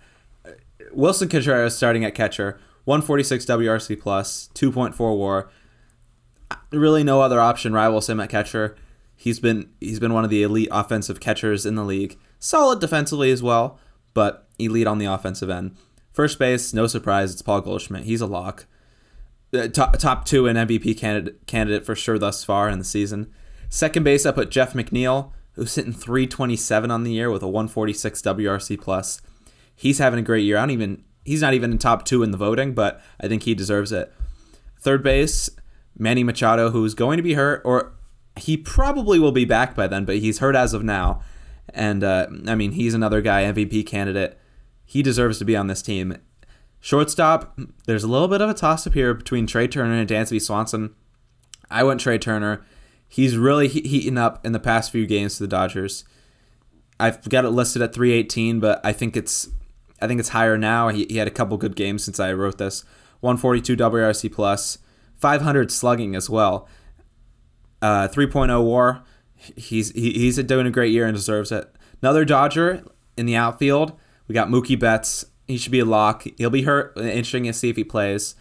I, 0.50 0.54
Willson 0.96 1.30
Contreras 1.30 1.76
starting 1.76 2.06
at 2.06 2.16
catcher, 2.16 2.60
146 2.86 3.46
WRC 3.46 4.00
plus, 4.00 4.50
2.4 4.56 5.18
WAR. 5.18 5.50
Really, 6.72 7.04
no 7.04 7.22
other 7.22 7.40
option 7.40 7.74
rivals 7.74 8.10
him 8.10 8.20
at 8.20 8.30
catcher. 8.30 8.76
He's 9.16 9.40
been 9.40 9.70
he's 9.80 10.00
been 10.00 10.14
one 10.14 10.24
of 10.24 10.30
the 10.30 10.44
elite 10.44 10.70
offensive 10.72 11.20
catchers 11.20 11.66
in 11.66 11.76
the 11.76 11.84
league. 11.84 12.18
Solid 12.40 12.80
defensively 12.80 13.32
as 13.32 13.44
well, 13.44 13.80
but 14.14 14.48
elite 14.60 14.88
on 14.88 15.00
the 15.00 15.06
offensive 15.06 15.50
end. 15.50 15.76
First 16.18 16.40
base, 16.40 16.74
no 16.74 16.88
surprise, 16.88 17.32
it's 17.32 17.44
Paul 17.44 17.62
Goldschmidt. 17.62 18.06
He's 18.06 18.22
a 18.22 18.26
lock. 18.26 18.66
Uh, 19.54 19.68
top, 19.68 20.00
top 20.00 20.26
two 20.26 20.48
and 20.48 20.58
MVP 20.58 20.98
candidate, 20.98 21.46
candidate 21.46 21.86
for 21.86 21.94
sure 21.94 22.18
thus 22.18 22.44
far 22.44 22.70
in 22.70 22.80
the 22.80 22.86
season. 22.86 23.32
Second 23.70 24.02
base, 24.02 24.26
I 24.26 24.32
put 24.32 24.50
Jeff 24.50 24.74
McNeil, 24.74 25.32
who's 25.52 25.76
hitting 25.76 25.94
327 25.94 26.90
on 26.90 27.04
the 27.04 27.12
year 27.12 27.30
with 27.30 27.44
a 27.44 27.48
146 27.48 28.20
WRC 28.24 28.82
plus. 28.82 29.22
He's 29.76 30.00
having 30.00 30.18
a 30.18 30.24
great 30.24 30.44
year. 30.44 30.58
I 30.58 30.62
don't 30.62 30.72
even 30.72 31.04
he's 31.24 31.44
not 31.44 31.54
even 31.54 31.72
in 31.72 31.78
top 31.78 32.04
two 32.04 32.24
in 32.24 32.32
the 32.32 32.38
voting, 32.38 32.74
but 32.74 33.00
I 33.22 33.28
think 33.28 33.44
he 33.44 33.54
deserves 33.54 33.92
it. 33.92 34.12
Third 34.80 35.04
base, 35.04 35.52
Manny 36.00 36.24
Machado, 36.24 36.72
who's 36.72 36.96
going 36.96 37.18
to 37.18 37.24
be 37.24 37.36
hurt, 37.36 37.62
or 37.64 37.94
he 38.38 38.58
probably 38.58 39.20
will 39.20 39.32
be 39.32 39.46
back 39.46 39.76
by 39.76 39.86
then, 39.86 40.04
but 40.04 40.18
he's 40.18 40.40
hurt 40.40 40.56
as 40.56 40.74
of 40.74 40.84
now. 40.84 41.22
And 41.76 42.04
uh, 42.04 42.26
I 42.48 42.56
mean, 42.56 42.72
he's 42.72 42.96
another 42.96 43.22
guy 43.22 43.44
MVP 43.44 43.86
candidate 43.86 44.40
he 44.88 45.04
deserves 45.04 45.38
to 45.38 45.46
be 45.46 45.56
on 45.56 45.68
this 45.68 45.82
team. 45.84 46.18
Shortstop, 46.80 47.60
there's 47.86 48.06
a 48.06 48.08
little 48.08 48.30
bit 48.30 48.40
of 48.40 48.50
a 48.50 48.54
toss 48.54 48.88
up 48.88 48.94
here 48.94 49.14
between 49.14 49.46
Trea 49.46 49.68
Turner 49.68 49.94
and 49.94 50.10
Dansby 50.10 50.42
Swanson. 50.42 50.96
I 51.70 51.84
went 51.84 52.00
Trea 52.00 52.18
Turner. 52.18 52.66
He's 53.08 53.36
really 53.38 53.68
he- 53.68 53.82
heating 53.82 54.18
up 54.18 54.46
in 54.46 54.54
the 54.54 54.60
past 54.60 54.92
few 54.92 55.06
games 55.06 55.36
to 55.36 55.44
the 55.44 55.48
Dodgers. 55.48 56.06
I've 57.00 57.28
got 57.28 57.44
it 57.44 57.50
listed 57.50 57.82
at 57.82 57.94
318, 57.94 58.62
but 58.62 58.80
I 58.84 58.94
think 58.94 59.18
it's 59.18 59.50
I 60.00 60.08
think 60.08 60.20
it's 60.20 60.30
higher 60.30 60.58
now. 60.58 60.90
He, 60.90 61.06
he 61.10 61.18
had 61.18 61.28
a 61.28 61.32
couple 61.32 61.58
good 61.58 61.76
games 61.76 62.04
since 62.04 62.20
I 62.20 62.32
wrote 62.32 62.58
this. 62.58 62.84
142 63.20 63.76
WRC 63.76 64.32
plus, 64.32 64.78
500 65.16 65.72
slugging 65.72 66.16
as 66.16 66.30
well. 66.30 66.68
Uh, 67.82 68.08
3.0 68.08 68.64
WAR. 68.64 69.04
He's 69.36 69.92
he, 69.92 70.14
he's 70.14 70.38
doing 70.44 70.66
a 70.66 70.72
great 70.72 70.94
year 70.94 71.06
and 71.06 71.16
deserves 71.16 71.52
it. 71.52 71.76
Another 72.02 72.24
Dodger 72.24 72.84
in 73.18 73.26
the 73.26 73.36
outfield. 73.36 73.94
We 74.28 74.34
got 74.34 74.50
Mookie 74.50 74.80
Betts. 74.80 75.26
He 75.48 75.58
should 75.58 75.72
be 75.72 75.80
a 75.80 75.86
lock. 75.86 76.26
He'll 76.38 76.50
be 76.50 76.64
hurt. 76.64 76.98
Interesting 76.98 77.46
to 77.46 77.54
see 77.54 77.70
if 77.70 77.76
he 77.76 77.84
plays. 77.84 78.36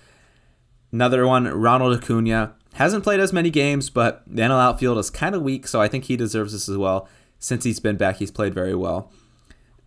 Another 0.93 1.27
one, 1.27 1.47
Ronald 1.47 1.97
Acuna. 1.97 2.55
Hasn't 2.75 3.05
played 3.05 3.21
as 3.21 3.33
many 3.33 3.51
games, 3.51 3.89
but 3.91 4.23
the 4.27 4.43
NL 4.43 4.61
outfield 4.61 4.99
is 4.99 5.09
kind 5.09 5.35
of 5.35 5.43
weak, 5.43 5.67
so 5.67 5.81
I 5.81 5.89
think 5.89 6.05
he 6.05 6.17
deserves 6.17 6.53
this 6.53 6.69
as 6.69 6.77
well. 6.77 7.09
Since 7.39 7.65
he's 7.65 7.81
been 7.81 7.97
back, 7.97 8.17
he's 8.17 8.31
played 8.31 8.55
very 8.55 8.75
well. 8.75 9.11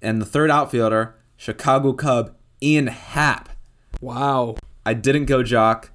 And 0.02 0.22
the 0.22 0.26
third 0.26 0.50
outfielder, 0.50 1.16
Chicago 1.36 1.94
Cub, 1.94 2.36
Ian 2.64 2.88
Happ. 2.88 3.50
Wow. 4.02 4.56
I 4.86 4.94
didn't 4.94 5.26
go 5.26 5.44
Joc. 5.44 5.90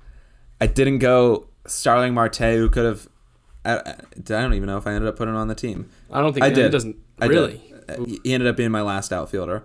I 0.60 0.66
didn't 0.66 0.98
go 0.98 1.48
Starling 1.66 2.14
Marte, 2.14 2.36
who 2.36 2.68
could 2.68 2.84
have. 2.84 3.08
I, 3.64 3.78
I 3.78 3.94
don't 4.20 4.54
even 4.54 4.66
know 4.66 4.76
if 4.76 4.86
I 4.86 4.92
ended 4.92 5.08
up 5.08 5.16
putting 5.16 5.34
him 5.34 5.40
on 5.40 5.48
the 5.48 5.54
team. 5.54 5.90
I 6.12 6.20
don't 6.20 6.32
think 6.32 6.44
I 6.44 6.50
did. 6.50 6.70
doesn't 6.70 6.96
really. 7.20 7.62
Did. 7.88 8.20
He 8.24 8.32
ended 8.32 8.48
up 8.48 8.56
being 8.56 8.70
my 8.70 8.82
last 8.82 9.12
outfielder. 9.12 9.64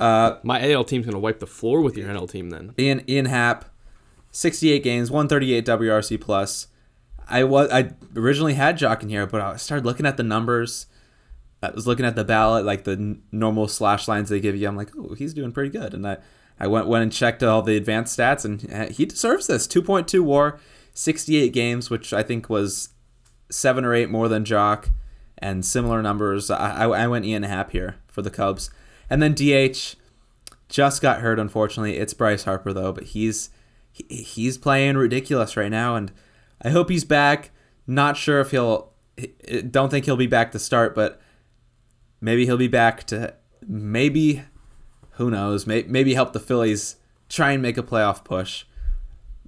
Uh, 0.00 0.36
My 0.42 0.70
AL 0.72 0.84
team's 0.84 1.06
gonna 1.06 1.18
wipe 1.18 1.38
the 1.40 1.46
floor 1.46 1.80
with 1.80 1.96
your 1.96 2.08
NL 2.08 2.30
team 2.30 2.50
then. 2.50 2.74
Ian 2.78 3.02
Ian 3.08 3.26
Happ, 3.26 3.66
68 4.32 4.82
games, 4.82 5.10
138 5.10 5.64
WRC 5.64 6.20
plus. 6.20 6.68
I 7.28 7.44
was 7.44 7.70
I 7.70 7.90
originally 8.16 8.54
had 8.54 8.78
Joc 8.78 9.02
in 9.02 9.08
here, 9.08 9.26
but 9.26 9.40
I 9.40 9.56
started 9.56 9.84
looking 9.86 10.06
at 10.06 10.16
the 10.16 10.22
numbers. 10.22 10.86
I 11.62 11.70
was 11.70 11.86
looking 11.86 12.04
at 12.04 12.14
the 12.16 12.24
ballot, 12.24 12.66
like 12.66 12.84
the 12.84 12.92
n- 12.92 13.22
normal 13.32 13.68
slash 13.68 14.06
lines 14.06 14.28
they 14.28 14.40
give 14.40 14.54
you. 14.56 14.68
I'm 14.68 14.76
like, 14.76 14.90
oh, 14.98 15.14
he's 15.14 15.32
doing 15.32 15.50
pretty 15.52 15.70
good. 15.70 15.94
And 15.94 16.06
I, 16.06 16.18
I 16.60 16.66
went 16.66 16.86
went 16.86 17.02
and 17.02 17.12
checked 17.12 17.42
all 17.42 17.62
the 17.62 17.76
advanced 17.76 18.18
stats, 18.18 18.44
and 18.44 18.90
he 18.92 19.06
deserves 19.06 19.46
this. 19.46 19.66
2.2 19.66 20.20
WAR, 20.22 20.60
68 20.92 21.52
games, 21.54 21.88
which 21.88 22.12
I 22.12 22.22
think 22.22 22.50
was 22.50 22.90
seven 23.50 23.84
or 23.84 23.94
eight 23.94 24.10
more 24.10 24.28
than 24.28 24.44
Joc, 24.44 24.90
and 25.38 25.64
similar 25.64 26.02
numbers. 26.02 26.50
I, 26.50 26.84
I, 26.84 27.04
I 27.04 27.06
went 27.06 27.24
Ian 27.24 27.44
Happ 27.44 27.70
here 27.70 27.96
for 28.08 28.20
the 28.20 28.30
Cubs. 28.30 28.70
And 29.14 29.22
then 29.22 29.34
DH 29.34 29.94
just 30.68 31.00
got 31.00 31.20
hurt, 31.20 31.38
unfortunately. 31.38 31.98
It's 31.98 32.12
Bryce 32.12 32.42
Harper 32.42 32.72
though, 32.72 32.90
but 32.90 33.04
he's 33.04 33.48
he, 33.92 34.02
he's 34.08 34.58
playing 34.58 34.96
ridiculous 34.96 35.56
right 35.56 35.70
now, 35.70 35.94
and 35.94 36.10
I 36.60 36.70
hope 36.70 36.90
he's 36.90 37.04
back. 37.04 37.52
Not 37.86 38.16
sure 38.16 38.40
if 38.40 38.50
he'll. 38.50 38.90
Don't 39.70 39.88
think 39.88 40.06
he'll 40.06 40.16
be 40.16 40.26
back 40.26 40.50
to 40.50 40.58
start, 40.58 40.96
but 40.96 41.20
maybe 42.20 42.44
he'll 42.44 42.56
be 42.56 42.66
back 42.66 43.04
to 43.04 43.34
maybe. 43.64 44.42
Who 45.12 45.30
knows? 45.30 45.64
Maybe, 45.64 45.86
maybe 45.86 46.14
help 46.14 46.32
the 46.32 46.40
Phillies 46.40 46.96
try 47.28 47.52
and 47.52 47.62
make 47.62 47.78
a 47.78 47.84
playoff 47.84 48.24
push. 48.24 48.64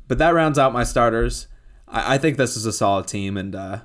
But 0.07 0.19
that 0.19 0.33
rounds 0.33 0.61
out 0.61 0.73
my 0.73 0.85
starters. 0.85 1.49
I, 1.89 2.15
I 2.15 2.19
think 2.19 2.37
this 2.37 2.57
is 2.57 2.67
a 2.67 2.73
solid 2.73 3.09
team, 3.09 3.37
and 3.37 3.53
uh, 3.57 3.81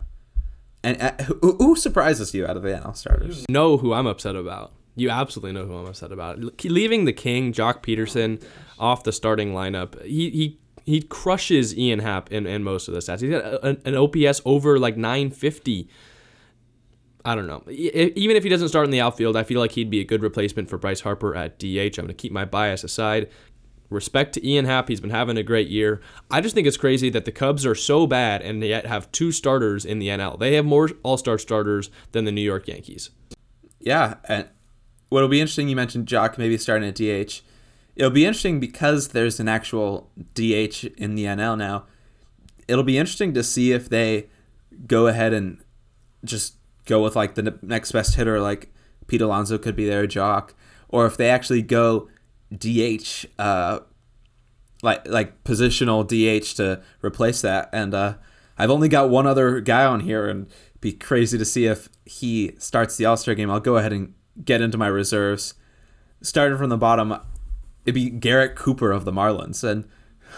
and 0.84 1.02
uh, 1.02 1.24
who, 1.24 1.56
who 1.56 1.76
surprises 1.76 2.36
you 2.36 2.46
out 2.46 2.56
of 2.56 2.62
the 2.62 2.70
NL 2.70 2.96
starters? 2.96 3.50
Know 3.50 3.78
who 3.78 3.94
I'm 3.94 4.06
upset 4.06 4.36
about. 4.36 4.74
You 4.96 5.10
absolutely 5.10 5.54
know 5.54 5.66
who 5.66 5.76
I'm 5.76 5.86
upset 5.86 6.12
about. 6.12 6.64
Leaving 6.64 7.06
the 7.06 7.14
King, 7.14 7.54
Joc 7.54 7.82
Pederson, 7.82 8.44
off 8.78 9.04
the 9.04 9.12
starting 9.12 9.54
lineup, 9.54 10.02
he 10.04 10.30
he 10.30 10.60
he 10.84 11.02
crushes 11.02 11.78
Ian 11.78 12.00
Happ 12.00 12.32
in, 12.32 12.46
in 12.46 12.64
most 12.64 12.88
of 12.88 12.94
the 12.94 13.00
stats. 13.00 13.22
He's 13.22 13.30
got 13.30 13.64
an, 13.64 13.82
an 13.86 13.96
OPS 13.96 14.42
over 14.46 14.80
like 14.80 14.98
950. 14.98 15.88
I 17.24 17.36
don't 17.36 17.46
know. 17.46 17.64
Even 17.70 18.36
if 18.36 18.44
he 18.44 18.50
doesn't 18.50 18.70
start 18.70 18.86
in 18.86 18.92
the 18.92 19.00
outfield, 19.00 19.38
I 19.38 19.44
feel 19.44 19.60
like 19.60 19.74
he'd 19.74 19.92
be 19.92 20.00
a 20.00 20.04
good 20.04 20.24
replacement 20.24 20.70
for 20.70 20.80
Bryce 20.80 21.02
Harper 21.02 21.36
at 21.36 21.60
DH. 21.60 21.66
I'm 21.66 21.92
going 21.92 22.08
to 22.08 22.14
keep 22.16 22.32
my 22.32 22.46
bias 22.46 22.84
aside. 22.84 23.30
Respect 23.92 24.34
to 24.34 24.48
Ian 24.48 24.66
Happ. 24.66 24.88
He's 24.88 25.02
been 25.02 25.12
having 25.12 25.38
a 25.38 25.44
great 25.44 25.68
year. 25.68 26.02
I 26.32 26.42
just 26.42 26.56
think 26.56 26.66
it's 26.66 26.78
crazy 26.78 27.12
that 27.12 27.26
the 27.26 27.32
Cubs 27.32 27.66
are 27.66 27.76
so 27.76 28.08
bad 28.08 28.42
and 28.42 28.64
yet 28.64 28.88
have 28.88 29.12
two 29.12 29.32
starters 29.32 29.86
in 29.86 30.00
the 30.00 30.08
NL. 30.08 30.40
They 30.40 30.56
have 30.56 30.66
more 30.66 30.90
all 31.04 31.18
star 31.18 31.38
starters 31.38 31.92
than 32.12 32.26
the 32.26 32.32
New 32.32 32.42
York 32.42 32.68
Yankees. 32.68 33.12
Yeah. 33.80 34.16
And 34.28 34.48
what'll 35.12 35.28
be 35.28 35.42
interesting, 35.42 35.68
you 35.68 35.76
mentioned 35.76 36.08
Joc 36.08 36.38
maybe 36.38 36.58
starting 36.58 36.88
at 36.88 36.96
DH. 36.96 37.42
It'll 37.98 38.10
be 38.10 38.26
interesting 38.26 38.62
because 38.62 39.10
there's 39.10 39.42
an 39.42 39.50
actual 39.50 40.10
DH 40.34 40.86
in 40.98 41.16
the 41.16 41.26
NL 41.26 41.58
now. 41.58 41.84
It'll 42.70 42.86
be 42.86 42.98
interesting 42.98 43.34
to 43.34 43.44
see 43.44 43.74
if 43.74 43.90
they 43.90 44.28
go 44.88 45.08
ahead 45.08 45.34
and 45.34 45.62
just 46.24 46.56
go 46.86 47.04
with 47.04 47.18
like 47.18 47.36
the 47.36 47.60
next 47.62 47.92
best 47.92 48.16
hitter, 48.16 48.40
like 48.40 48.74
Pete 49.08 49.22
Alonso 49.22 49.58
could 49.58 49.76
be 49.76 49.86
their 49.86 50.08
Joc, 50.08 50.52
or 50.88 51.06
if 51.06 51.18
they 51.18 51.30
actually 51.30 51.62
go 51.62 52.08
DH, 52.58 53.26
uh, 53.38 53.80
like 54.82 55.06
like 55.06 55.44
positional 55.44 56.08
DH 56.08 56.56
to 56.56 56.82
replace 57.04 57.42
that. 57.42 57.70
And 57.74 57.94
uh, 57.94 58.14
I've 58.58 58.72
only 58.72 58.88
got 58.88 59.10
one 59.10 59.28
other 59.28 59.60
guy 59.60 59.84
on 59.84 60.00
here, 60.00 60.30
and 60.30 60.48
be 60.80 60.94
crazy 60.94 61.38
to 61.38 61.44
see 61.44 61.66
if 61.66 61.90
he 62.06 62.54
starts 62.60 62.96
the 62.96 63.04
All 63.04 63.18
Star 63.18 63.36
game. 63.36 63.52
I'll 63.52 63.60
go 63.60 63.76
ahead 63.76 63.92
and 63.92 64.14
get 64.44 64.62
into 64.62 64.78
my 64.78 64.88
reserves. 64.88 65.54
Starting 66.22 66.58
from 66.58 66.70
the 66.70 66.78
bottom, 66.78 67.16
it'd 67.86 67.96
be 67.96 68.10
Garrett 68.10 68.56
Cooper 68.56 68.92
of 68.92 69.06
the 69.06 69.12
Marlins. 69.12 69.64
And 69.64 69.86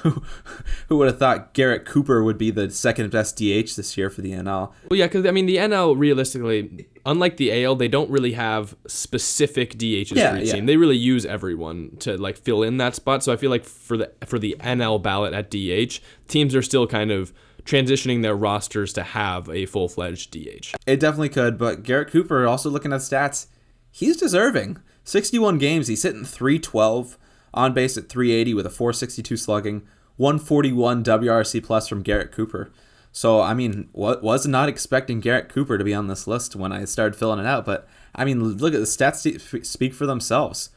who, 0.01 0.23
who 0.87 0.97
would 0.97 1.07
have 1.07 1.19
thought 1.19 1.53
Garrett 1.53 1.85
Cooper 1.85 2.23
would 2.23 2.37
be 2.37 2.51
the 2.51 2.69
second 2.71 3.11
best 3.11 3.37
DH 3.37 3.75
this 3.75 3.97
year 3.97 4.09
for 4.09 4.21
the 4.21 4.31
NL? 4.31 4.71
Well, 4.89 4.97
yeah, 4.97 5.07
because 5.07 5.25
I 5.25 5.31
mean, 5.31 5.45
the 5.45 5.57
NL 5.57 5.97
realistically, 5.97 6.87
unlike 7.05 7.37
the 7.37 7.63
AL, 7.63 7.75
they 7.75 7.87
don't 7.87 8.09
really 8.09 8.33
have 8.33 8.75
specific 8.87 9.77
DHs 9.77 10.15
Yeah, 10.15 10.31
for 10.31 10.37
each 10.37 10.47
yeah. 10.47 10.53
team. 10.55 10.65
They 10.65 10.77
really 10.77 10.97
use 10.97 11.25
everyone 11.25 11.97
to 11.99 12.17
like 12.17 12.37
fill 12.37 12.63
in 12.63 12.77
that 12.77 12.95
spot. 12.95 13.23
So 13.23 13.33
I 13.33 13.35
feel 13.35 13.51
like 13.51 13.65
for 13.65 13.97
the 13.97 14.11
for 14.25 14.39
the 14.39 14.55
NL 14.59 15.01
ballot 15.01 15.33
at 15.33 15.51
DH, 15.51 15.99
teams 16.27 16.55
are 16.55 16.61
still 16.61 16.87
kind 16.87 17.11
of 17.11 17.33
transitioning 17.65 18.23
their 18.23 18.35
rosters 18.35 18.91
to 18.93 19.03
have 19.03 19.49
a 19.49 19.65
full 19.65 19.87
fledged 19.87 20.31
DH. 20.31 20.73
It 20.85 20.99
definitely 20.99 21.29
could, 21.29 21.57
but 21.57 21.83
Garrett 21.83 22.09
Cooper, 22.09 22.45
also 22.45 22.69
looking 22.69 22.91
at 22.91 22.99
stats, 22.99 23.47
he's 23.93 24.17
deserving. 24.17 24.79
61 25.05 25.59
games, 25.59 25.87
he's 25.87 26.03
hitting 26.03 26.25
312, 26.25 27.17
on 27.53 27.73
base 27.73 27.95
at 27.97 28.09
380 28.09 28.53
with 28.55 28.65
a 28.65 28.69
462 28.69 29.37
slugging, 29.37 29.83
141 30.17 31.03
WRC 31.03 31.63
plus 31.63 31.87
from 31.87 32.01
Garrett 32.01 32.31
Cooper. 32.31 32.71
So, 33.11 33.41
I 33.41 33.53
mean, 33.53 33.89
what 33.91 34.23
was 34.23 34.47
not 34.47 34.67
expecting 34.67 35.19
Garrett 35.19 35.47
Cooper 35.47 35.77
to 35.77 35.83
be 35.83 35.93
on 35.93 36.07
this 36.07 36.25
list 36.25 36.55
when 36.55 36.71
I 36.71 36.85
started 36.85 37.15
filling 37.15 37.39
it 37.39 37.45
out, 37.45 37.63
but 37.63 37.87
I 38.15 38.25
mean, 38.25 38.43
look 38.43 38.73
at 38.73 38.79
the 38.79 38.85
stats 38.85 39.65
speak 39.65 39.93
for 39.93 40.07
themselves. 40.07 40.71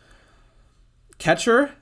Catcher, 1.19 1.73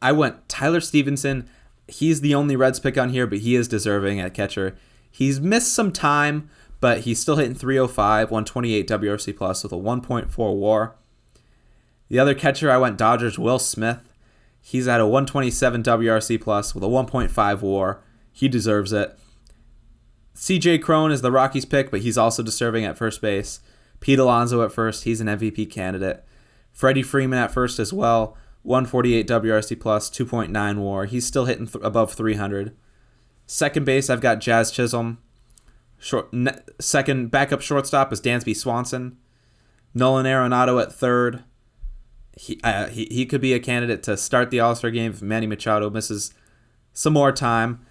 I 0.00 0.10
went 0.10 0.48
Tyler 0.48 0.80
Stephenson. 0.80 1.48
He's 1.86 2.20
the 2.20 2.34
only 2.34 2.56
Reds 2.56 2.80
pick 2.80 2.98
on 2.98 3.10
here, 3.10 3.26
but 3.26 3.38
he 3.38 3.54
is 3.54 3.68
deserving 3.68 4.18
at 4.18 4.34
catcher. 4.34 4.76
He's 5.08 5.40
missed 5.40 5.72
some 5.72 5.92
time, 5.92 6.50
but 6.82 7.02
he's 7.02 7.20
still 7.20 7.36
hitting 7.36 7.54
305, 7.54 8.32
128 8.32 8.88
WRC 8.88 9.36
plus 9.36 9.62
with 9.62 9.70
a 9.70 9.76
1.4 9.76 10.56
WAR. 10.56 10.96
The 12.08 12.18
other 12.18 12.34
catcher 12.34 12.72
I 12.72 12.76
went 12.76 12.98
Dodgers 12.98 13.38
Will 13.38 13.60
Smith. 13.60 14.00
He's 14.60 14.88
at 14.88 15.00
a 15.00 15.06
127 15.06 15.84
WRC 15.84 16.40
plus 16.40 16.74
with 16.74 16.82
a 16.82 16.88
1.5 16.88 17.62
WAR. 17.62 18.02
He 18.32 18.48
deserves 18.48 18.92
it. 18.92 19.16
CJ 20.34 20.82
Cron 20.82 21.12
is 21.12 21.22
the 21.22 21.30
Rockies 21.30 21.64
pick, 21.64 21.88
but 21.88 22.00
he's 22.00 22.18
also 22.18 22.42
deserving 22.42 22.84
at 22.84 22.98
first 22.98 23.20
base. 23.22 23.60
Pete 24.00 24.18
Alonso 24.18 24.64
at 24.64 24.72
first, 24.72 25.04
he's 25.04 25.20
an 25.20 25.28
MVP 25.28 25.70
candidate. 25.70 26.24
Freddie 26.72 27.04
Freeman 27.04 27.38
at 27.38 27.52
first 27.52 27.78
as 27.78 27.92
well, 27.92 28.36
148 28.62 29.28
WRC 29.28 29.78
plus, 29.78 30.10
2.9 30.10 30.78
WAR. 30.78 31.04
He's 31.04 31.26
still 31.26 31.44
hitting 31.44 31.68
th- 31.68 31.84
above 31.84 32.12
300. 32.12 32.74
Second 33.46 33.86
base, 33.86 34.10
I've 34.10 34.20
got 34.20 34.40
Jazz 34.40 34.72
Chisholm. 34.72 35.18
Short 36.02 36.32
ne- 36.34 36.58
second 36.80 37.30
backup 37.30 37.60
shortstop 37.60 38.12
is 38.12 38.20
Dansby 38.20 38.56
Swanson. 38.56 39.16
Nolan 39.94 40.26
Arenado 40.26 40.82
at 40.82 40.92
third. 40.92 41.44
He, 42.36 42.58
uh, 42.64 42.88
he 42.88 43.06
he 43.08 43.24
could 43.24 43.40
be 43.40 43.52
a 43.52 43.60
candidate 43.60 44.02
to 44.04 44.16
start 44.16 44.50
the 44.50 44.58
All 44.58 44.74
Star 44.74 44.90
game 44.90 45.12
if 45.12 45.22
Manny 45.22 45.46
Machado 45.46 45.90
misses 45.90 46.34
some 46.92 47.12
more 47.12 47.30
time. 47.30 47.86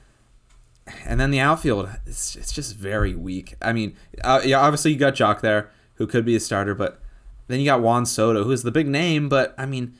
And 1.05 1.21
then 1.21 1.31
the 1.31 1.39
outfield, 1.39 1.89
it's, 2.05 2.35
it's 2.35 2.51
just 2.51 2.75
very 2.75 3.15
weak. 3.15 3.55
I 3.61 3.71
mean, 3.71 3.95
uh, 4.25 4.41
yeah, 4.43 4.59
obviously 4.59 4.91
you 4.91 4.97
got 4.97 5.13
Joc 5.13 5.39
there, 5.39 5.71
who 5.95 6.05
could 6.05 6.25
be 6.25 6.35
a 6.35 6.39
starter, 6.39 6.75
but 6.75 6.99
then 7.47 7.59
you 7.61 7.65
got 7.65 7.81
Juan 7.81 8.05
Soto, 8.05 8.43
who's 8.43 8.63
the 8.63 8.71
big 8.71 8.87
name, 8.87 9.29
but 9.29 9.55
I 9.57 9.65
mean, 9.65 9.93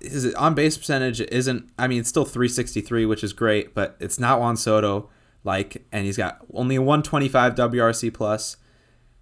his 0.00 0.34
on 0.34 0.54
base 0.54 0.76
percentage 0.76 1.22
isn't. 1.22 1.70
I 1.78 1.86
mean, 1.86 2.00
it's 2.00 2.10
still 2.10 2.26
363, 2.26 3.06
which 3.06 3.24
is 3.24 3.32
great, 3.32 3.74
but 3.74 3.96
it's 4.00 4.18
not 4.18 4.38
Juan 4.38 4.58
Soto 4.58 5.08
like, 5.44 5.84
and 5.92 6.04
he's 6.04 6.16
got 6.16 6.38
only 6.52 6.76
a 6.76 6.82
125 6.82 7.54
WRC 7.54 8.12
plus, 8.14 8.56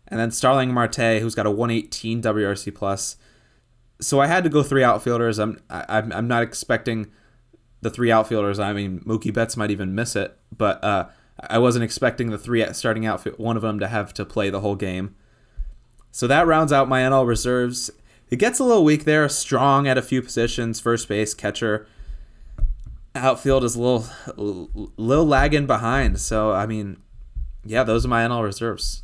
and 0.09 0.19
then 0.19 0.31
Starling 0.31 0.73
Marte, 0.73 1.21
who's 1.21 1.35
got 1.35 1.47
a 1.47 1.51
118 1.51 2.23
WRC 2.23 2.75
plus. 2.75 3.17
So 4.01 4.21
I 4.21 4.27
had 4.27 4.45
to 4.45 4.51
go 4.51 4.63
three 4.63 4.83
outfielders. 4.83 5.39
I'm 5.39 5.61
I'm 5.69 6.13
I'm 6.13 6.29
not 6.29 6.43
expecting 6.43 7.11
the 7.83 7.91
three 7.91 8.11
outfielders. 8.11 8.59
I 8.59 8.73
mean, 8.73 9.01
Mookie 9.01 9.33
Betts 9.33 9.57
might 9.57 9.71
even 9.71 9.95
miss 9.95 10.17
it, 10.17 10.37
but 10.57 10.83
uh, 10.83 11.09
I 11.49 11.59
wasn't 11.59 11.85
expecting 11.85 12.31
the 12.31 12.39
three 12.39 12.65
starting 12.73 13.07
outfield, 13.07 13.39
one 13.39 13.57
of 13.57 13.63
them 13.63 13.79
to 13.79 13.89
have 13.89 14.13
to 14.15 14.25
play 14.25 14.51
the 14.51 14.61
whole 14.61 14.77
game. 14.77 15.15
So 16.11 16.27
that 16.27 16.47
rounds 16.47 16.73
out 16.73 16.89
my 16.89 17.03
NL 17.03 17.27
reserves. 17.27 17.91
It 18.31 18.37
gets 18.37 18.59
a 18.59 18.65
little 18.65 18.85
weak 18.85 19.05
there. 19.05 19.29
Strong 19.29 19.89
at 19.89 19.99
a 19.99 20.03
few 20.03 20.23
positions, 20.23 20.81
first 20.81 21.09
base, 21.09 21.35
catcher. 21.35 21.87
Outfield 23.15 23.65
is 23.65 23.75
a 23.75 23.81
little, 23.81 24.93
little 24.97 25.27
lagging 25.27 25.67
behind. 25.67 26.21
So 26.21 26.53
I 26.53 26.67
mean, 26.67 26.99
yeah, 27.65 27.83
those 27.83 28.05
are 28.05 28.09
my 28.09 28.23
NL 28.25 28.45
reserves. 28.45 29.03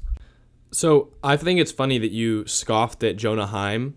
So 0.71 1.11
I 1.23 1.37
think 1.37 1.61
it's 1.61 1.73
funny 1.73 1.99
that 1.99 2.11
you 2.11 2.47
scoffed 2.47 3.03
at 3.03 3.17
Jonah 3.17 3.47
Heim, 3.47 3.97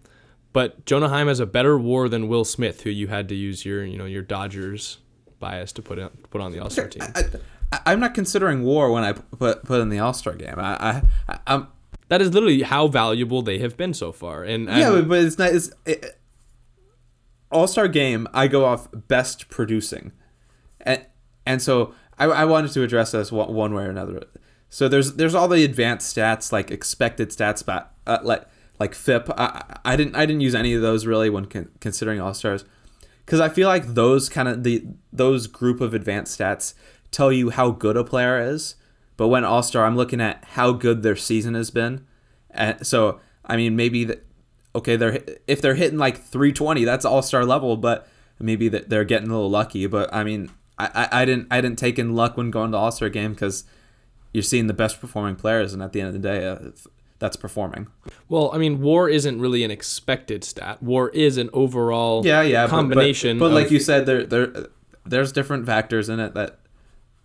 but 0.53 0.85
Jonah 0.85 1.09
Heim 1.09 1.27
has 1.27 1.39
a 1.39 1.45
better 1.45 1.77
WAR 1.77 2.09
than 2.09 2.27
Will 2.27 2.45
Smith, 2.45 2.81
who 2.81 2.89
you 2.89 3.07
had 3.07 3.27
to 3.29 3.35
use 3.35 3.65
your 3.65 3.83
you 3.83 3.97
know 3.97 4.05
your 4.05 4.21
Dodgers 4.21 4.99
bias 5.39 5.71
to 5.73 5.81
put 5.81 5.99
on 5.99 6.09
put 6.29 6.41
on 6.41 6.51
the 6.51 6.59
All 6.59 6.69
Star 6.69 6.87
team. 6.87 7.03
I, 7.15 7.23
I, 7.71 7.79
I'm 7.87 7.99
not 7.99 8.13
considering 8.13 8.63
WAR 8.63 8.91
when 8.91 9.03
I 9.03 9.13
put 9.13 9.63
put 9.63 9.81
in 9.81 9.89
the 9.89 9.99
All 9.99 10.13
Star 10.13 10.33
game. 10.33 10.55
I, 10.57 11.03
I 11.27 11.39
I'm 11.47 11.67
That 12.09 12.21
is 12.21 12.33
literally 12.33 12.63
how 12.63 12.87
valuable 12.87 13.41
they 13.41 13.59
have 13.59 13.77
been 13.77 13.93
so 13.93 14.11
far. 14.11 14.43
And, 14.43 14.67
yeah, 14.67 14.89
but, 14.89 15.07
but 15.07 15.19
it's 15.23 15.37
not. 15.37 15.53
It's 15.53 15.71
it, 15.85 16.18
All 17.51 17.67
Star 17.67 17.87
game. 17.87 18.27
I 18.33 18.47
go 18.47 18.65
off 18.65 18.87
best 18.93 19.49
producing, 19.49 20.11
and 20.81 21.05
and 21.45 21.61
so 21.61 21.93
I, 22.17 22.25
I 22.25 22.45
wanted 22.45 22.71
to 22.73 22.83
address 22.83 23.11
this 23.11 23.31
one, 23.31 23.53
one 23.53 23.73
way 23.73 23.83
or 23.83 23.89
another. 23.89 24.23
So 24.69 24.87
there's 24.87 25.15
there's 25.15 25.33
all 25.33 25.47
the 25.47 25.63
advanced 25.63 26.15
stats 26.15 26.51
like 26.51 26.69
expected 26.69 27.29
stats, 27.29 27.65
but 27.65 27.93
uh, 28.05 28.19
like 28.23 28.45
like 28.79 28.93
FIP. 28.93 29.29
I, 29.37 29.77
I 29.83 29.95
didn't 29.95 30.15
I 30.15 30.25
didn't 30.25 30.41
use 30.41 30.55
any 30.55 30.73
of 30.73 30.81
those 30.81 31.05
really 31.05 31.29
when 31.29 31.45
con- 31.45 31.69
considering 31.79 32.21
All 32.21 32.33
Stars, 32.33 32.65
because 33.25 33.39
I 33.39 33.49
feel 33.49 33.67
like 33.67 33.87
those 33.87 34.29
kind 34.29 34.47
of 34.47 34.63
the 34.63 34.85
those 35.11 35.47
group 35.47 35.81
of 35.81 35.93
advanced 35.93 36.39
stats 36.39 36.73
tell 37.11 37.31
you 37.31 37.49
how 37.49 37.71
good 37.71 37.97
a 37.97 38.03
player 38.03 38.39
is. 38.39 38.75
But 39.17 39.27
when 39.27 39.43
All 39.43 39.63
Star, 39.63 39.85
I'm 39.85 39.97
looking 39.97 40.21
at 40.21 40.43
how 40.51 40.71
good 40.71 41.03
their 41.03 41.15
season 41.15 41.55
has 41.55 41.71
been, 41.71 42.05
and 42.51 42.85
so 42.85 43.19
I 43.43 43.57
mean 43.57 43.75
maybe 43.75 44.03
that 44.05 44.25
okay 44.75 44.95
they're 44.95 45.23
if 45.47 45.61
they're 45.61 45.75
hitting 45.75 45.97
like 45.97 46.17
320, 46.17 46.83
that's 46.85 47.05
All 47.05 47.21
Star 47.21 47.45
level, 47.45 47.77
but 47.77 48.07
maybe 48.39 48.69
they're 48.69 49.03
getting 49.05 49.29
a 49.29 49.33
little 49.33 49.49
lucky. 49.49 49.85
But 49.87 50.13
I 50.13 50.23
mean 50.23 50.49
I, 50.77 50.89
I, 51.11 51.21
I 51.21 51.25
didn't 51.25 51.47
I 51.51 51.61
didn't 51.61 51.77
take 51.79 51.99
in 51.99 52.15
luck 52.15 52.37
when 52.37 52.51
going 52.51 52.71
to 52.71 52.77
All 52.77 52.91
Star 52.91 53.09
game 53.09 53.33
because 53.33 53.63
you're 54.33 54.43
seeing 54.43 54.67
the 54.67 54.73
best 54.73 55.01
performing 55.01 55.35
players, 55.35 55.73
and 55.73 55.81
at 55.81 55.91
the 55.91 56.01
end 56.01 56.07
of 56.07 56.13
the 56.13 56.19
day, 56.19 56.45
uh, 56.47 56.57
that's 57.17 57.35
performing. 57.35 57.87
Well, 58.29 58.51
I 58.53 58.59
mean, 58.59 58.79
WAR 58.79 59.09
isn't 59.09 59.39
really 59.41 59.63
an 59.63 59.71
expected 59.71 60.43
stat. 60.43 60.81
WAR 60.83 61.09
is 61.09 61.37
an 61.37 61.49
overall 61.51 62.25
Yeah, 62.25 62.43
yeah, 62.43 62.65
but- 62.65 62.69
combination. 62.69 63.39
But, 63.39 63.49
but, 63.49 63.55
like 63.55 63.65
of- 63.65 63.71
you 63.73 63.79
said, 63.79 64.05
there 64.05 64.25
there 64.25 64.67
there's 65.05 65.31
different 65.31 65.65
factors 65.65 66.09
in 66.09 66.19
it 66.19 66.33
that 66.35 66.59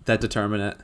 that 0.06 0.20
determine 0.20 0.60
it. 0.60 0.76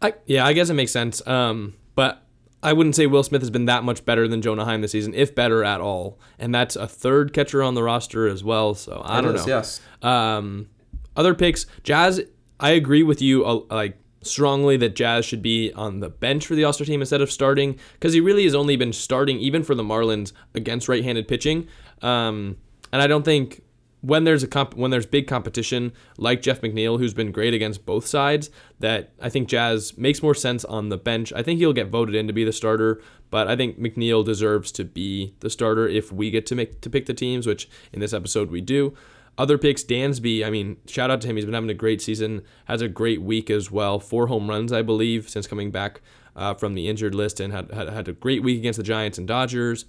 I, 0.00 0.14
yeah, 0.26 0.46
I 0.46 0.52
guess 0.52 0.70
it 0.70 0.74
makes 0.74 0.92
sense. 0.92 1.26
Um, 1.26 1.74
but 1.94 2.22
I 2.64 2.72
wouldn't 2.72 2.96
say 2.96 3.06
Will 3.06 3.22
Smith 3.22 3.42
has 3.42 3.50
been 3.50 3.66
that 3.66 3.84
much 3.84 4.04
better 4.04 4.26
than 4.26 4.42
Jonah 4.42 4.64
Heim 4.64 4.80
this 4.80 4.92
season, 4.92 5.14
if 5.14 5.34
better 5.34 5.62
at 5.62 5.80
all. 5.80 6.18
And 6.38 6.54
that's 6.54 6.74
a 6.76 6.88
third 6.88 7.32
catcher 7.32 7.62
on 7.62 7.74
the 7.74 7.82
roster 7.82 8.26
as 8.26 8.42
well. 8.42 8.74
So 8.74 9.02
I 9.04 9.18
It 9.18 9.22
don't 9.22 9.34
is, 9.34 9.46
know. 9.46 9.56
Yes. 9.56 9.80
Um, 10.02 10.68
other 11.14 11.34
picks, 11.34 11.66
Jazz. 11.82 12.22
I 12.58 12.70
agree 12.70 13.02
with 13.02 13.20
you. 13.20 13.44
Uh, 13.44 13.60
like 13.70 13.98
strongly 14.22 14.78
that 14.78 14.96
Jazz 14.96 15.26
should 15.26 15.42
be 15.42 15.70
on 15.74 16.00
the 16.00 16.08
bench 16.08 16.46
for 16.46 16.54
the 16.54 16.64
All-Star 16.64 16.86
team 16.86 17.02
instead 17.02 17.20
of 17.20 17.30
starting 17.30 17.78
because 17.92 18.14
he 18.14 18.20
really 18.20 18.44
has 18.44 18.54
only 18.54 18.76
been 18.76 18.92
starting 18.92 19.38
even 19.38 19.62
for 19.62 19.74
the 19.74 19.82
Marlins 19.82 20.32
against 20.54 20.88
right-handed 20.88 21.28
pitching. 21.28 21.68
Um, 22.00 22.56
and 22.90 23.02
I 23.02 23.06
don't 23.06 23.24
think 23.24 23.62
when 24.04 24.24
there's 24.24 24.42
a 24.42 24.46
comp- 24.46 24.74
when 24.74 24.90
there's 24.90 25.06
big 25.06 25.26
competition 25.26 25.90
like 26.18 26.42
Jeff 26.42 26.60
McNeil 26.60 26.98
who's 26.98 27.14
been 27.14 27.32
great 27.32 27.54
against 27.54 27.86
both 27.86 28.06
sides 28.06 28.50
that 28.78 29.12
I 29.20 29.30
think 29.30 29.48
Jazz 29.48 29.96
makes 29.96 30.22
more 30.22 30.34
sense 30.34 30.62
on 30.66 30.90
the 30.90 30.98
bench. 30.98 31.32
I 31.32 31.42
think 31.42 31.58
he'll 31.58 31.72
get 31.72 31.88
voted 31.88 32.14
in 32.14 32.26
to 32.26 32.34
be 32.34 32.44
the 32.44 32.52
starter, 32.52 33.00
but 33.30 33.48
I 33.48 33.56
think 33.56 33.80
McNeil 33.80 34.22
deserves 34.22 34.70
to 34.72 34.84
be 34.84 35.34
the 35.40 35.48
starter 35.48 35.88
if 35.88 36.12
we 36.12 36.30
get 36.30 36.44
to 36.46 36.54
make 36.54 36.82
to 36.82 36.90
pick 36.90 37.06
the 37.06 37.14
teams, 37.14 37.46
which 37.46 37.66
in 37.94 38.00
this 38.00 38.12
episode 38.12 38.50
we 38.50 38.60
do. 38.60 38.94
Other 39.38 39.56
picks, 39.56 39.82
Dansby. 39.82 40.46
I 40.46 40.50
mean, 40.50 40.76
shout 40.86 41.10
out 41.10 41.22
to 41.22 41.28
him. 41.28 41.36
He's 41.36 41.46
been 41.46 41.54
having 41.54 41.70
a 41.70 41.74
great 41.74 42.02
season. 42.02 42.42
Has 42.66 42.82
a 42.82 42.88
great 42.88 43.22
week 43.22 43.48
as 43.50 43.70
well. 43.70 43.98
Four 43.98 44.26
home 44.26 44.48
runs, 44.48 44.70
I 44.70 44.82
believe, 44.82 45.30
since 45.30 45.46
coming 45.46 45.70
back 45.70 46.02
uh, 46.36 46.54
from 46.54 46.74
the 46.74 46.88
injured 46.88 47.14
list, 47.14 47.40
and 47.40 47.52
had, 47.52 47.70
had 47.72 47.88
had 47.88 48.06
a 48.06 48.12
great 48.12 48.42
week 48.42 48.58
against 48.58 48.76
the 48.76 48.84
Giants 48.84 49.16
and 49.16 49.26
Dodgers. 49.26 49.86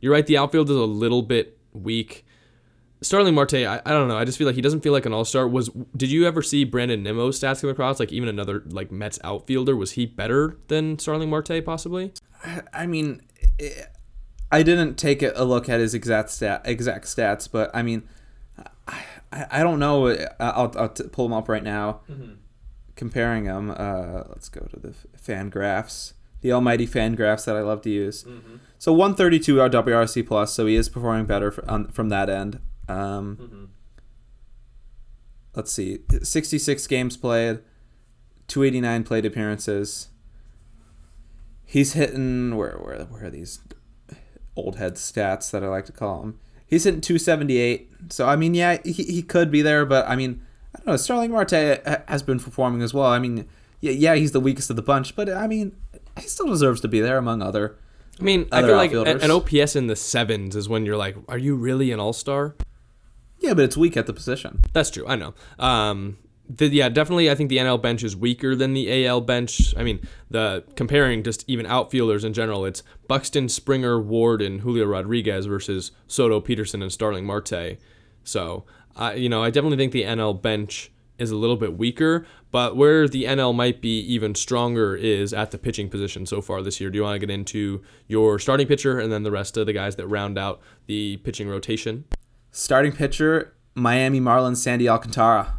You're 0.00 0.12
right. 0.12 0.24
The 0.24 0.38
outfield 0.38 0.70
is 0.70 0.76
a 0.76 0.84
little 0.84 1.22
bit 1.22 1.58
weak. 1.72 2.24
Starling 3.00 3.34
Marte, 3.34 3.54
I, 3.54 3.80
I 3.86 3.92
don't 3.92 4.08
know. 4.08 4.16
I 4.16 4.24
just 4.24 4.38
feel 4.38 4.46
like 4.46 4.56
he 4.56 4.62
doesn't 4.62 4.80
feel 4.80 4.92
like 4.92 5.06
an 5.06 5.12
all 5.12 5.24
star. 5.24 5.46
Was 5.46 5.70
did 5.96 6.10
you 6.10 6.26
ever 6.26 6.42
see 6.42 6.64
Brandon 6.64 7.02
Nimmo's 7.02 7.38
stats 7.38 7.60
come 7.60 7.70
across? 7.70 8.00
Like 8.00 8.12
even 8.12 8.28
another 8.28 8.62
like 8.66 8.90
Mets 8.90 9.18
outfielder, 9.22 9.76
was 9.76 9.92
he 9.92 10.06
better 10.06 10.58
than 10.68 10.98
Starling 10.98 11.30
Marte 11.30 11.64
possibly? 11.64 12.12
I 12.72 12.86
mean, 12.86 13.22
eh, 13.60 13.84
I 14.50 14.62
didn't 14.62 14.96
take 14.96 15.22
a 15.22 15.44
look 15.44 15.68
at 15.68 15.78
his 15.80 15.94
exact 15.94 16.30
stat 16.30 16.62
exact 16.64 17.04
stats, 17.04 17.48
but 17.50 17.70
I 17.72 17.82
mean, 17.82 18.02
I, 18.88 19.04
I 19.32 19.62
don't 19.62 19.78
know. 19.78 20.08
I'll, 20.40 20.72
I'll 20.76 20.88
t- 20.88 21.04
pull 21.04 21.26
them 21.28 21.32
up 21.36 21.48
right 21.48 21.62
now. 21.62 22.00
Comparing 22.96 23.44
them, 23.44 23.70
uh, 23.70 24.24
let's 24.30 24.48
go 24.48 24.66
to 24.72 24.80
the 24.80 24.92
FanGraphs, 25.16 26.14
the 26.40 26.50
almighty 26.52 26.84
FanGraphs 26.86 27.44
that 27.44 27.54
I 27.54 27.60
love 27.60 27.80
to 27.82 27.90
use. 27.90 28.24
So 28.76 28.92
132 28.92 29.54
WRC 29.54 30.26
plus, 30.26 30.52
so 30.52 30.66
he 30.66 30.74
is 30.74 30.88
performing 30.88 31.26
better 31.26 31.52
for, 31.52 31.68
on, 31.70 31.88
from 31.88 32.08
that 32.08 32.28
end. 32.28 32.58
Um, 32.88 33.70
Let's 35.54 35.72
see, 35.72 35.98
66 36.22 36.86
games 36.86 37.16
played, 37.16 37.60
289 38.46 39.02
plate 39.04 39.26
appearances. 39.26 40.08
he's 41.64 41.94
hitting 41.94 42.56
where 42.56 42.76
where 42.76 42.98
where 43.06 43.24
are 43.24 43.30
these 43.30 43.60
old 44.56 44.76
head 44.76 44.94
stats 44.94 45.50
that 45.50 45.64
I 45.64 45.68
like 45.68 45.84
to 45.86 45.92
call 45.92 46.22
him? 46.22 46.38
He's 46.66 46.84
hitting 46.84 47.00
278. 47.00 47.90
So 48.10 48.28
I 48.28 48.36
mean, 48.36 48.54
yeah, 48.54 48.78
he, 48.84 48.92
he 48.92 49.22
could 49.22 49.50
be 49.50 49.60
there, 49.62 49.84
but 49.84 50.06
I 50.08 50.14
mean, 50.14 50.42
I 50.74 50.78
don't 50.78 50.86
know. 50.86 50.96
Starling 50.96 51.32
Marte 51.32 51.82
has 52.08 52.22
been 52.22 52.38
performing 52.38 52.82
as 52.82 52.94
well. 52.94 53.06
I 53.06 53.18
mean, 53.18 53.48
yeah, 53.80 53.92
yeah, 53.92 54.14
he's 54.14 54.32
the 54.32 54.40
weakest 54.40 54.70
of 54.70 54.76
the 54.76 54.82
bunch, 54.82 55.16
but 55.16 55.28
I 55.28 55.46
mean, 55.48 55.74
he 56.20 56.28
still 56.28 56.46
deserves 56.46 56.80
to 56.82 56.88
be 56.88 57.00
there 57.00 57.18
among 57.18 57.42
other. 57.42 57.76
I 58.20 58.22
mean, 58.22 58.46
I 58.52 58.62
feel 58.62 58.76
like 58.76 58.92
an 58.92 59.30
OPS 59.30 59.74
in 59.76 59.86
the 59.88 59.96
sevens 59.96 60.54
is 60.54 60.68
when 60.68 60.84
you're 60.86 60.96
like, 60.96 61.16
are 61.28 61.38
you 61.38 61.56
really 61.56 61.90
an 61.90 61.98
all 62.00 62.12
star? 62.12 62.54
Yeah, 63.40 63.54
but 63.54 63.64
it's 63.64 63.76
weak 63.76 63.96
at 63.96 64.06
the 64.06 64.12
position. 64.12 64.60
That's 64.72 64.90
true. 64.90 65.06
I 65.06 65.16
know. 65.16 65.34
Um, 65.58 66.18
the, 66.48 66.68
yeah, 66.68 66.88
definitely. 66.88 67.30
I 67.30 67.34
think 67.34 67.50
the 67.50 67.58
NL 67.58 67.80
bench 67.80 68.02
is 68.02 68.16
weaker 68.16 68.56
than 68.56 68.72
the 68.72 69.06
AL 69.06 69.22
bench. 69.22 69.74
I 69.76 69.82
mean, 69.82 70.00
the 70.30 70.64
comparing 70.76 71.22
just 71.22 71.44
even 71.46 71.66
outfielders 71.66 72.24
in 72.24 72.32
general, 72.32 72.64
it's 72.64 72.82
Buxton, 73.06 73.48
Springer, 73.48 74.00
Ward, 74.00 74.40
and 74.40 74.62
Julio 74.62 74.86
Rodriguez 74.86 75.46
versus 75.46 75.92
Soto, 76.06 76.40
Pederson, 76.40 76.82
and 76.82 76.92
Starling 76.92 77.26
Marte. 77.26 77.78
So, 78.24 78.64
I 78.96 79.14
you 79.14 79.28
know, 79.28 79.42
I 79.42 79.50
definitely 79.50 79.76
think 79.76 79.92
the 79.92 80.04
NL 80.04 80.40
bench 80.40 80.90
is 81.18 81.30
a 81.30 81.36
little 81.36 81.56
bit 81.56 81.76
weaker, 81.76 82.24
but 82.50 82.76
where 82.76 83.08
the 83.08 83.24
NL 83.24 83.54
might 83.54 83.80
be 83.80 84.00
even 84.00 84.34
stronger 84.34 84.94
is 84.94 85.34
at 85.34 85.50
the 85.50 85.58
pitching 85.58 85.88
position 85.88 86.24
so 86.24 86.40
far 86.40 86.62
this 86.62 86.80
year. 86.80 86.90
Do 86.90 86.96
you 86.96 87.02
want 87.02 87.20
to 87.20 87.26
get 87.26 87.32
into 87.32 87.82
your 88.06 88.38
starting 88.38 88.66
pitcher 88.68 88.98
and 89.00 89.12
then 89.12 89.24
the 89.24 89.30
rest 89.30 89.56
of 89.56 89.66
the 89.66 89.72
guys 89.72 89.96
that 89.96 90.06
round 90.06 90.38
out 90.38 90.60
the 90.86 91.16
pitching 91.18 91.48
rotation? 91.48 92.04
Starting 92.58 92.90
pitcher, 92.90 93.54
Miami 93.76 94.20
Marlins, 94.20 94.56
Sandy 94.56 94.88
Alcantara 94.88 95.54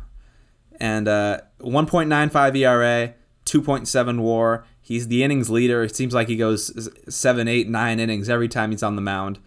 and 0.81 1.07
uh, 1.07 1.39
1.95 1.61 2.57
ERA, 2.57 3.13
2.7 3.45 4.19
WAR. 4.19 4.65
He's 4.81 5.07
the 5.07 5.23
innings 5.23 5.49
leader. 5.49 5.81
It 5.81 5.95
seems 5.95 6.13
like 6.13 6.27
he 6.27 6.35
goes 6.35 6.89
seven, 7.07 7.47
eight, 7.47 7.69
nine 7.69 8.01
innings 8.01 8.27
every 8.27 8.49
time 8.49 8.71
he's 8.71 8.83
on 8.83 8.97
the 8.97 9.01
mound. 9.01 9.39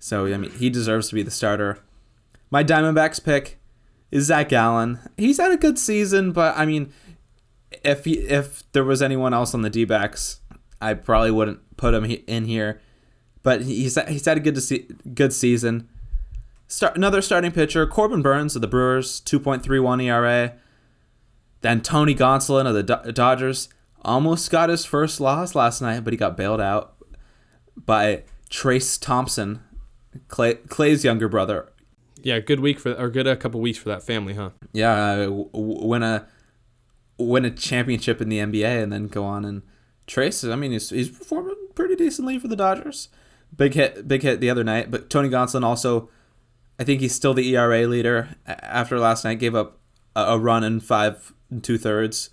So 0.00 0.26
I 0.26 0.36
mean, 0.36 0.50
he 0.50 0.68
deserves 0.68 1.08
to 1.10 1.14
be 1.14 1.22
the 1.22 1.30
starter. 1.30 1.78
My 2.50 2.64
Diamondbacks 2.64 3.22
pick 3.22 3.60
is 4.10 4.24
Zac 4.24 4.48
Gallen. 4.48 4.98
He's 5.16 5.38
had 5.38 5.52
a 5.52 5.56
good 5.56 5.78
season, 5.78 6.32
but 6.32 6.58
I 6.58 6.66
mean, 6.66 6.92
if 7.84 8.04
he, 8.04 8.14
if 8.14 8.64
there 8.72 8.82
was 8.82 9.00
anyone 9.00 9.32
else 9.32 9.54
on 9.54 9.62
the 9.62 9.70
D-backs, 9.70 10.40
I 10.80 10.94
probably 10.94 11.30
wouldn't 11.30 11.76
put 11.76 11.94
him 11.94 12.04
in 12.04 12.46
here. 12.46 12.80
But 13.44 13.62
he's 13.62 13.96
he's 14.08 14.24
had 14.24 14.38
a 14.38 14.40
good 14.40 14.58
good 15.14 15.32
season. 15.32 15.88
Start 16.70 16.96
another 16.96 17.20
starting 17.20 17.50
pitcher, 17.50 17.84
Corbin 17.84 18.22
Burnes 18.22 18.54
of 18.54 18.62
the 18.62 18.68
Brewers, 18.68 19.20
2.31 19.22 20.04
ERA. 20.04 20.54
Then 21.62 21.80
Tony 21.80 22.14
Gonsolin 22.14 22.64
of 22.64 22.74
the 22.74 22.84
Do- 22.84 23.10
Dodgers 23.10 23.68
almost 24.02 24.52
got 24.52 24.68
his 24.68 24.84
first 24.84 25.20
loss 25.20 25.56
last 25.56 25.82
night, 25.82 26.04
but 26.04 26.12
he 26.12 26.16
got 26.16 26.36
bailed 26.36 26.60
out 26.60 26.94
by 27.74 28.22
Trayce 28.50 29.00
Thompson, 29.00 29.64
Clay, 30.28 30.54
Clay's 30.54 31.04
younger 31.04 31.28
brother. 31.28 31.72
Yeah, 32.22 32.38
good 32.38 32.60
week 32.60 32.78
for 32.78 32.92
or 32.92 33.10
good 33.10 33.26
a 33.26 33.34
couple 33.34 33.60
weeks 33.60 33.78
for 33.78 33.88
that 33.88 34.04
family, 34.04 34.34
huh? 34.34 34.50
Yeah, 34.72 35.26
uh, 35.26 35.28
win 35.52 36.04
a 36.04 36.28
win 37.18 37.44
a 37.44 37.50
championship 37.50 38.20
in 38.20 38.28
the 38.28 38.38
NBA 38.38 38.80
and 38.80 38.92
then 38.92 39.08
go 39.08 39.24
on 39.24 39.44
and 39.44 39.62
Trayce. 40.06 40.48
I 40.48 40.54
mean, 40.54 40.70
he's, 40.70 40.90
he's 40.90 41.10
performing 41.10 41.56
pretty 41.74 41.96
decently 41.96 42.38
for 42.38 42.46
the 42.46 42.54
Dodgers. 42.54 43.08
Big 43.56 43.74
hit, 43.74 44.06
big 44.06 44.22
hit 44.22 44.38
the 44.38 44.50
other 44.50 44.62
night. 44.62 44.92
But 44.92 45.10
Tony 45.10 45.28
Gonsolin 45.28 45.64
also 45.64 46.08
I 46.80 46.84
think 46.84 47.02
he's 47.02 47.14
still 47.14 47.34
the 47.34 47.54
ERA 47.54 47.86
leader 47.86 48.30
after 48.46 48.98
last 48.98 49.22
night. 49.22 49.38
Gave 49.38 49.54
up 49.54 49.78
a 50.16 50.38
run 50.38 50.64
in 50.64 50.80
five 50.80 51.34
and 51.50 51.62
two 51.62 51.76
thirds. 51.76 52.30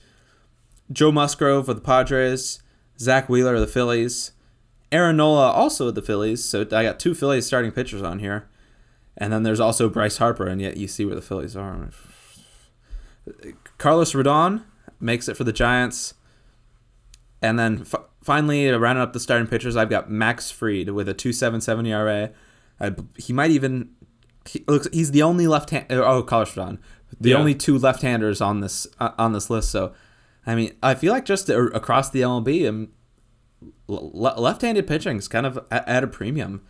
Joe 0.89 1.12
Musgrove 1.12 1.67
of 1.67 1.75
the 1.75 1.81
Padres, 1.81 2.63
Zack 2.97 3.27
Wheeler 3.27 3.55
of 3.55 3.60
the 3.60 3.67
Phillies, 3.67 4.31
Aaron 4.89 5.17
Nola 5.17 5.51
also 5.51 5.89
of 5.89 5.95
the 5.95 6.01
Phillies. 6.01 6.45
So 6.45 6.62
I 6.62 6.83
got 6.83 6.97
two 6.97 7.13
Phillies 7.13 7.45
starting 7.45 7.73
pitchers 7.73 8.01
on 8.01 8.19
here, 8.19 8.47
and 9.17 9.33
then 9.33 9.43
there's 9.43 9.60
also 9.60 9.89
Bryce 9.89 10.15
Harper, 10.15 10.47
and 10.47 10.62
yet 10.62 10.77
you 10.77 10.88
see 10.88 11.03
where 11.03 11.15
the 11.15 11.21
Phillies 11.21 11.57
are. 11.57 11.89
Carlos 13.77 14.13
Rodon 14.13 14.63
makes 15.01 15.27
it 15.27 15.36
for 15.36 15.43
the 15.43 15.51
Giants, 15.51 16.13
and 17.41 17.60
then 17.60 17.81
f- 17.81 18.05
finally 18.23 18.69
rounding 18.69 19.03
up 19.03 19.12
the 19.12 19.19
starting 19.19 19.47
pitchers, 19.47 19.75
I've 19.75 19.89
got 19.89 20.10
Max 20.10 20.49
Fried 20.51 20.91
with 20.91 21.10
a 21.10 21.13
2.77 21.13 21.86
ERA. 21.89 22.31
I, 22.79 22.95
he 23.17 23.33
might 23.33 23.51
even 23.51 23.89
he 24.47 24.63
looks 24.67 24.88
he's 24.93 25.12
the 25.12 25.23
only 25.23 25.47
left 25.47 25.69
hand 25.69 25.86
oh 25.89 26.23
Carlos 26.23 26.53
Rodon, 26.53 26.79
the 27.19 27.31
yeah. 27.31 27.38
only 27.38 27.55
two 27.55 27.77
left-handers 27.77 28.41
on 28.41 28.62
this 28.62 28.88
uh, 28.99 29.12
on 29.17 29.33
this 29.33 29.49
list. 29.49 29.71
So, 29.71 29.93
I 30.45 30.55
mean, 30.55 30.73
I 30.83 30.95
feel 30.95 31.13
like 31.13 31.25
just 31.25 31.49
across 31.49 32.10
the 32.10 32.21
MLB, 32.21 32.67
and 32.67 32.88
um, 33.89 34.12
left-handed 34.13 34.88
pitching 34.88 35.17
is 35.17 35.27
kind 35.27 35.45
of 35.45 35.60
at, 35.71 36.03
a 36.03 36.07
premium. 36.07 36.62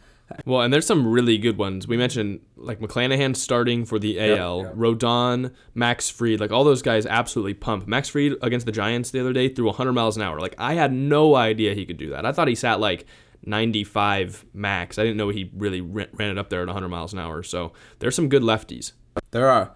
Well, 0.46 0.62
and 0.62 0.74
there's 0.74 0.86
some 0.86 1.08
really 1.08 1.38
good 1.38 1.58
ones. 1.58 1.88
We 1.88 1.96
mentioned 1.96 2.42
like 2.58 2.80
McClanahan 2.80 3.34
starting 3.36 3.86
for 3.86 3.98
the 3.98 4.20
AL, 4.20 4.58
yep, 4.58 4.66
yep. 4.68 4.76
Rodon, 4.76 5.54
Max 5.74 6.10
Fried, 6.10 6.42
like 6.42 6.52
all 6.52 6.66
those 6.66 6.82
guys 6.82 7.06
absolutely 7.06 7.54
pump. 7.54 7.88
Max 7.88 8.10
Fried 8.10 8.34
against 8.42 8.66
the 8.66 8.74
Giants 8.74 9.12
the 9.12 9.22
other 9.22 9.32
day 9.32 9.48
threw 9.48 9.68
100 9.68 9.94
miles 9.94 10.18
an 10.18 10.24
hour. 10.24 10.40
Like 10.40 10.56
I 10.58 10.74
had 10.74 10.92
no 10.92 11.36
idea 11.36 11.74
he 11.74 11.86
could 11.86 11.98
do 11.98 12.10
that. 12.10 12.26
I 12.26 12.34
thought 12.34 12.50
he 12.50 12.56
sat 12.56 12.82
like 12.82 13.06
95 13.48 14.46
max. 14.54 15.00
I 15.00 15.04
didn't 15.04 15.18
know 15.18 15.30
he 15.30 15.50
really 15.56 15.82
ran 15.82 16.08
it 16.20 16.38
up 16.38 16.50
there 16.50 16.62
at 16.62 16.68
100 16.68 16.90
miles 16.90 17.14
an 17.14 17.20
hour. 17.20 17.42
So 17.44 17.74
there's 18.00 18.16
some 18.16 18.30
good 18.30 18.44
lefties. 18.44 18.92
There 19.32 19.50
are. 19.50 19.76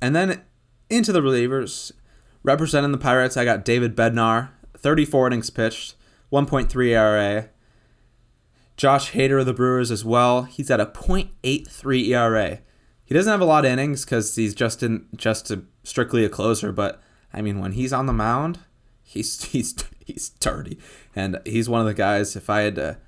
And 0.00 0.14
then 0.14 0.42
into 0.90 1.12
the 1.12 1.20
relievers, 1.20 1.92
representing 2.42 2.92
the 2.92 2.98
Pirates, 2.98 3.36
I 3.36 3.44
got 3.44 3.64
David 3.64 3.96
Bednar, 3.96 4.50
34 4.76 5.28
innings 5.28 5.50
pitched, 5.50 5.94
1.3 6.32 6.86
ERA. 6.88 7.48
Josh 8.76 9.10
Hader 9.10 9.40
of 9.40 9.46
the 9.46 9.52
Brewers 9.52 9.90
as 9.90 10.04
well. 10.04 10.44
He's 10.44 10.70
at 10.70 10.78
a 10.78 10.86
.83 10.86 12.08
ERA. 12.08 12.60
He 13.04 13.14
doesn't 13.14 13.30
have 13.30 13.40
a 13.40 13.44
lot 13.44 13.64
of 13.64 13.72
innings 13.72 14.04
because 14.04 14.36
he's 14.36 14.54
just 14.54 14.82
in 14.82 15.06
just 15.16 15.50
a, 15.50 15.62
strictly 15.82 16.24
a 16.24 16.28
closer. 16.28 16.70
But 16.70 17.02
I 17.32 17.42
mean, 17.42 17.58
when 17.58 17.72
he's 17.72 17.92
on 17.92 18.06
the 18.06 18.12
mound, 18.12 18.60
he's 19.02 19.42
he's 19.52 19.74
he's 20.08 20.30
dirty, 20.40 20.78
and 21.14 21.38
he's 21.44 21.68
one 21.68 21.80
of 21.80 21.86
the 21.86 21.94
guys. 21.94 22.34
If 22.34 22.50
I 22.50 22.62
had 22.62 22.74
to 22.76 22.98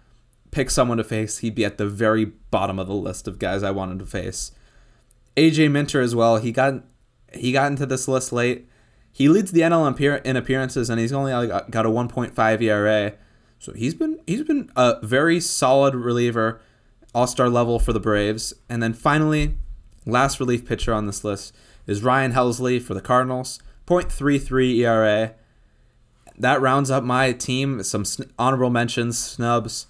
pick 0.51 0.71
someone 0.71 0.99
to 0.99 1.05
face, 1.05 1.39
he'd 1.39 1.55
be 1.55 1.65
at 1.65 1.79
the 1.79 1.87
very 1.87 2.25
bottom 2.25 2.79
of 2.79 2.87
the 2.87 2.95
list 2.95 3.27
of 3.27 3.39
guys 3.39 3.63
I 3.63 3.71
wanted 3.71 3.99
to 4.01 4.07
face. 4.07 4.53
AJ 5.37 5.71
Minter 5.71 6.01
as 6.01 6.15
well. 6.15 6.37
He 6.37 6.53
got 6.53 6.85
he 7.33 7.53
got 7.53 7.71
into 7.71 7.87
this 7.87 8.07
list 8.07 8.33
late. 8.33 8.69
He 9.13 9.29
leads 9.29 9.51
the 9.51 9.63
NL 9.63 10.21
in 10.25 10.37
appearances, 10.37 10.91
and 10.91 11.01
he's 11.01 11.13
only 11.13 11.33
got 11.49 11.87
a 11.87 11.91
1.5 11.91 12.63
ERA. 12.63 13.15
So 13.59 13.73
he's 13.73 13.95
been 13.95 14.21
he's 14.27 14.43
been 14.43 14.71
a 14.77 15.05
very 15.05 15.41
solid 15.41 15.95
reliever, 15.95 16.61
all 17.15 17.27
star 17.27 17.49
level 17.49 17.79
for 17.79 17.93
the 17.93 18.01
Braves. 18.01 18.55
And 18.69 18.83
then 18.83 18.93
finally, 18.93 19.57
last 20.07 20.41
relief 20.41 20.67
pitcher 20.67 20.93
on 20.93 21.07
this 21.07 21.25
list 21.25 21.55
is 21.87 22.03
Ryan 22.03 22.33
Helsley 22.33 22.81
for 22.81 22.95
the 22.95 23.01
Cardinals, 23.01 23.59
0.33 23.87 24.77
ERA 24.79 25.35
that 26.41 26.61
rounds 26.61 26.91
up 26.91 27.05
my 27.05 27.33
team. 27.33 27.83
Some 27.83 28.05
honorable 28.39 28.71
mentions, 28.71 29.19
snubs. 29.19 29.87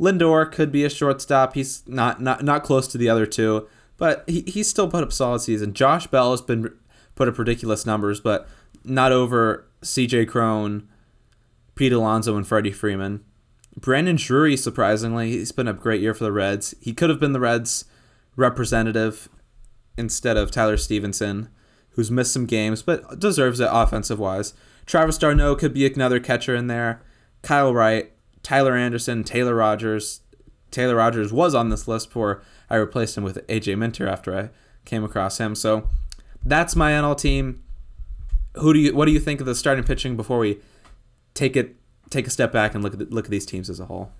Lindor 0.00 0.50
could 0.50 0.70
be 0.70 0.84
a 0.84 0.90
shortstop. 0.90 1.54
He's 1.54 1.82
not 1.86 2.22
not 2.22 2.44
not 2.44 2.62
close 2.62 2.86
to 2.88 2.98
the 2.98 3.08
other 3.08 3.26
two, 3.26 3.68
but 3.96 4.24
he, 4.28 4.42
he's 4.42 4.68
still 4.68 4.88
put 4.88 5.02
up 5.02 5.12
solid 5.12 5.40
season. 5.40 5.74
Josh 5.74 6.06
Bell 6.06 6.30
has 6.30 6.40
been 6.40 6.72
put 7.14 7.28
up 7.28 7.38
ridiculous 7.38 7.84
numbers, 7.84 8.20
but 8.20 8.48
not 8.84 9.10
over 9.10 9.66
C.J. 9.82 10.26
Cron, 10.26 10.88
Pete 11.74 11.92
Alonso, 11.92 12.36
and 12.36 12.46
Freddie 12.46 12.72
Freeman. 12.72 13.24
Brandon 13.76 14.16
Drury, 14.16 14.56
surprisingly, 14.56 15.30
he's 15.30 15.52
been 15.52 15.68
a 15.68 15.72
great 15.72 16.00
year 16.00 16.14
for 16.14 16.24
the 16.24 16.32
Reds. 16.32 16.74
He 16.80 16.92
could 16.92 17.10
have 17.10 17.20
been 17.20 17.32
the 17.32 17.40
Reds' 17.40 17.84
representative 18.36 19.28
instead 19.96 20.36
of 20.36 20.50
Tyler 20.50 20.76
Stephenson, 20.76 21.48
who's 21.90 22.10
missed 22.10 22.32
some 22.32 22.46
games, 22.46 22.82
but 22.82 23.18
deserves 23.18 23.60
it 23.60 23.68
offensive 23.70 24.18
wise. 24.18 24.54
Travis 24.88 25.18
d'Arnaud 25.18 25.56
could 25.56 25.74
be 25.74 25.86
another 25.86 26.18
catcher 26.18 26.56
in 26.56 26.66
there. 26.66 27.02
Kyle 27.42 27.74
Wright, 27.74 28.10
Tyler 28.42 28.74
Anderson, 28.74 29.22
Taylor 29.22 29.54
Rogers. 29.54 30.22
Taylor 30.70 30.96
Rogers 30.96 31.30
was 31.30 31.54
on 31.54 31.68
this 31.68 31.86
list 31.86 32.08
before 32.08 32.42
I 32.70 32.76
replaced 32.76 33.16
him 33.16 33.22
with 33.22 33.46
AJ 33.48 33.76
Minter 33.76 34.08
after 34.08 34.36
I 34.36 34.48
came 34.86 35.04
across 35.04 35.38
him. 35.38 35.54
So 35.54 35.88
that's 36.42 36.74
my 36.74 36.92
NL 36.92 37.20
team. 37.20 37.62
Who 38.54 38.72
do 38.72 38.78
you 38.80 38.94
what 38.94 39.04
do 39.04 39.12
you 39.12 39.20
think 39.20 39.40
of 39.40 39.46
the 39.46 39.54
starting 39.54 39.84
pitching 39.84 40.16
before 40.16 40.38
we 40.38 40.58
take 41.34 41.54
it 41.54 41.76
take 42.08 42.26
a 42.26 42.30
step 42.30 42.50
back 42.50 42.74
and 42.74 42.82
look 42.82 42.94
at 42.94 42.98
the, 42.98 43.04
look 43.04 43.26
at 43.26 43.30
these 43.30 43.44
teams 43.44 43.68
as 43.68 43.78
a 43.78 43.84
whole? 43.84 44.10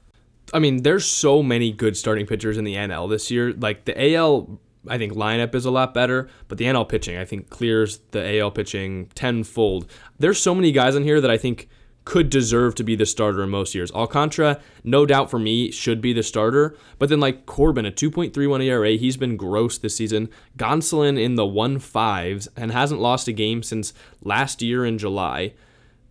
I 0.52 0.58
mean, 0.58 0.82
there's 0.82 1.06
so 1.06 1.42
many 1.42 1.72
good 1.72 1.96
starting 1.96 2.26
pitchers 2.26 2.58
in 2.58 2.64
the 2.64 2.74
NL 2.74 3.08
this 3.08 3.30
year. 3.30 3.54
Like 3.54 3.86
the 3.86 4.14
AL 4.14 4.60
I 4.88 4.98
think 4.98 5.12
lineup 5.12 5.54
is 5.54 5.64
a 5.64 5.70
lot 5.70 5.94
better, 5.94 6.28
but 6.48 6.58
the 6.58 6.64
NL 6.64 6.88
pitching 6.88 7.16
I 7.16 7.24
think 7.24 7.50
clears 7.50 8.00
the 8.10 8.38
AL 8.38 8.52
pitching 8.52 9.06
tenfold. 9.14 9.90
There's 10.18 10.40
so 10.40 10.54
many 10.54 10.72
guys 10.72 10.94
in 10.94 11.04
here 11.04 11.20
that 11.20 11.30
I 11.30 11.38
think 11.38 11.68
could 12.08 12.30
deserve 12.30 12.74
to 12.74 12.82
be 12.82 12.96
the 12.96 13.04
starter 13.04 13.42
in 13.42 13.50
most 13.50 13.74
years. 13.74 13.92
Alcantara, 13.92 14.58
no 14.82 15.04
doubt 15.04 15.30
for 15.30 15.38
me, 15.38 15.70
should 15.70 16.00
be 16.00 16.14
the 16.14 16.22
starter. 16.22 16.74
But 16.98 17.10
then 17.10 17.20
like 17.20 17.44
Corbin, 17.44 17.84
a 17.84 17.90
2.31 17.90 18.64
ERA, 18.64 18.92
he's 18.92 19.18
been 19.18 19.36
gross 19.36 19.76
this 19.76 19.96
season. 19.96 20.30
Gonsolin 20.56 21.22
in 21.22 21.34
the 21.34 21.44
one 21.44 21.78
fives 21.78 22.48
and 22.56 22.72
hasn't 22.72 23.02
lost 23.02 23.28
a 23.28 23.32
game 23.32 23.62
since 23.62 23.92
last 24.22 24.62
year 24.62 24.86
in 24.86 24.96
July. 24.96 25.52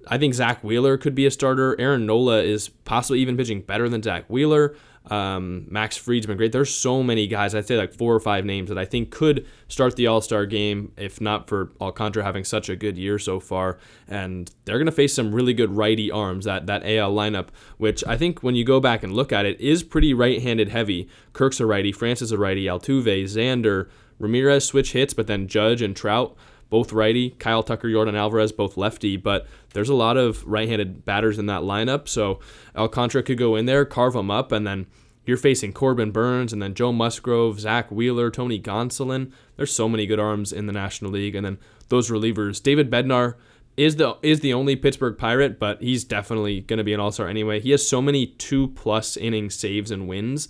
I 0.08 0.20
think 0.20 0.36
Zack 0.36 0.64
Wheeler 0.64 0.98
could 0.98 1.16
be 1.16 1.26
a 1.26 1.32
starter. 1.32 1.76
Aaron 1.80 2.06
Nola 2.06 2.44
is 2.44 2.70
possibly 2.70 3.20
even 3.20 3.36
pitching 3.36 3.62
better 3.62 3.90
than 3.90 4.04
Zack 4.04 4.26
Wheeler. 4.28 4.76
Um, 5.12 5.66
Max 5.70 5.98
Fried's 5.98 6.26
been 6.26 6.38
great. 6.38 6.52
There's 6.52 6.74
so 6.74 7.04
many 7.04 7.28
guys. 7.28 7.56
I'd 7.56 7.68
say 7.68 7.78
like 7.78 7.94
four 7.94 8.14
or 8.14 8.20
five 8.20 8.46
names 8.46 8.70
that 8.70 8.78
I 8.78 8.86
think 8.86 9.12
could 9.12 9.46
start 9.68 9.96
the 9.96 10.08
All 10.08 10.22
Star 10.22 10.46
game 10.46 10.92
if 10.98 11.22
not 11.22 11.48
for 11.48 11.72
Alcantara 11.80 12.24
having 12.24 12.44
such 12.44 12.70
a 12.70 12.76
good 12.76 12.98
year 12.98 13.20
so 13.20 13.40
far. 13.40 13.78
And 14.08 14.52
they're 14.66 14.78
gonna 14.78 14.92
face 14.92 15.14
some 15.14 15.34
really 15.34 15.54
good 15.54 15.72
righty 15.72 16.12
arms. 16.12 16.46
That 16.46 16.68
that 16.68 16.84
AL 16.86 17.14
lineup, 17.14 17.48
which 17.78 18.04
I 18.06 18.18
think 18.18 18.44
when 18.44 18.56
you 18.56 18.64
go 18.64 18.80
back 18.80 19.04
and 19.04 19.14
look 19.14 19.32
at 19.32 19.46
it, 19.46 19.60
is 19.60 19.84
pretty 19.84 20.14
right-handed 20.14 20.70
heavy. 20.70 21.10
Kirk's 21.34 21.60
a 21.60 21.66
righty, 21.66 21.92
Francis 21.92 22.32
a 22.32 22.38
righty, 22.38 22.66
Altuve, 22.66 23.24
Xander, 23.24 23.90
Ramirez 24.20 24.66
switch 24.66 24.94
hits, 24.94 25.14
but 25.14 25.28
then 25.28 25.48
Judge 25.48 25.82
and 25.82 25.96
Trout 25.96 26.36
both 26.70 26.94
righty. 26.94 27.32
Kyle 27.32 27.64
Tucker, 27.64 27.88
Yordan 27.88 28.16
Alvarez, 28.16 28.52
both 28.52 28.78
lefty. 28.78 29.18
But 29.18 29.48
there's 29.74 29.90
a 29.90 29.96
lot 29.96 30.18
of 30.18 30.44
right-handed 30.46 31.06
batters 31.06 31.40
in 31.40 31.46
that 31.48 31.62
lineup, 31.62 32.08
so 32.08 32.40
Alcantara 32.76 33.24
could 33.24 33.38
go 33.38 33.56
in 33.56 33.66
there, 33.66 33.86
carve 33.86 34.14
them 34.14 34.32
up, 34.32 34.52
and 34.52 34.66
then 34.66 34.88
you're 35.26 35.38
facing 35.38 35.74
Corbin 35.74 36.12
Burnes 36.12 36.54
and 36.54 36.62
then 36.62 36.74
Joe 36.74 36.94
Musgrove, 36.94 37.60
Zack 37.60 37.92
Wheeler, 37.92 38.32
Tony 38.32 38.60
Gonsolin. 38.60 39.32
There's 39.58 39.74
so 39.74 39.90
many 39.90 40.06
good 40.06 40.20
arms 40.20 40.54
in 40.54 40.68
the 40.68 40.74
National 40.74 41.12
League, 41.12 41.36
and 41.36 41.46
then 41.46 41.58
those 41.90 42.10
relievers. 42.10 42.64
David 42.64 42.90
Bednar 42.90 43.36
is 43.76 43.98
the 43.98 44.18
is 44.24 44.40
the 44.40 44.54
only 44.54 44.76
Pittsburgh 44.76 45.18
Pirate, 45.18 45.60
but 45.60 45.82
he's 45.82 46.04
definitely 46.04 46.62
going 46.62 46.78
to 46.78 46.84
be 46.84 46.94
an 46.94 47.00
All 47.00 47.12
Star 47.12 47.28
anyway. 47.28 47.60
He 47.60 47.72
has 47.72 47.88
so 47.88 48.02
many 48.02 48.26
two 48.26 48.70
plus 48.70 49.18
inning 49.18 49.50
saves 49.50 49.92
and 49.92 50.08
wins 50.08 50.48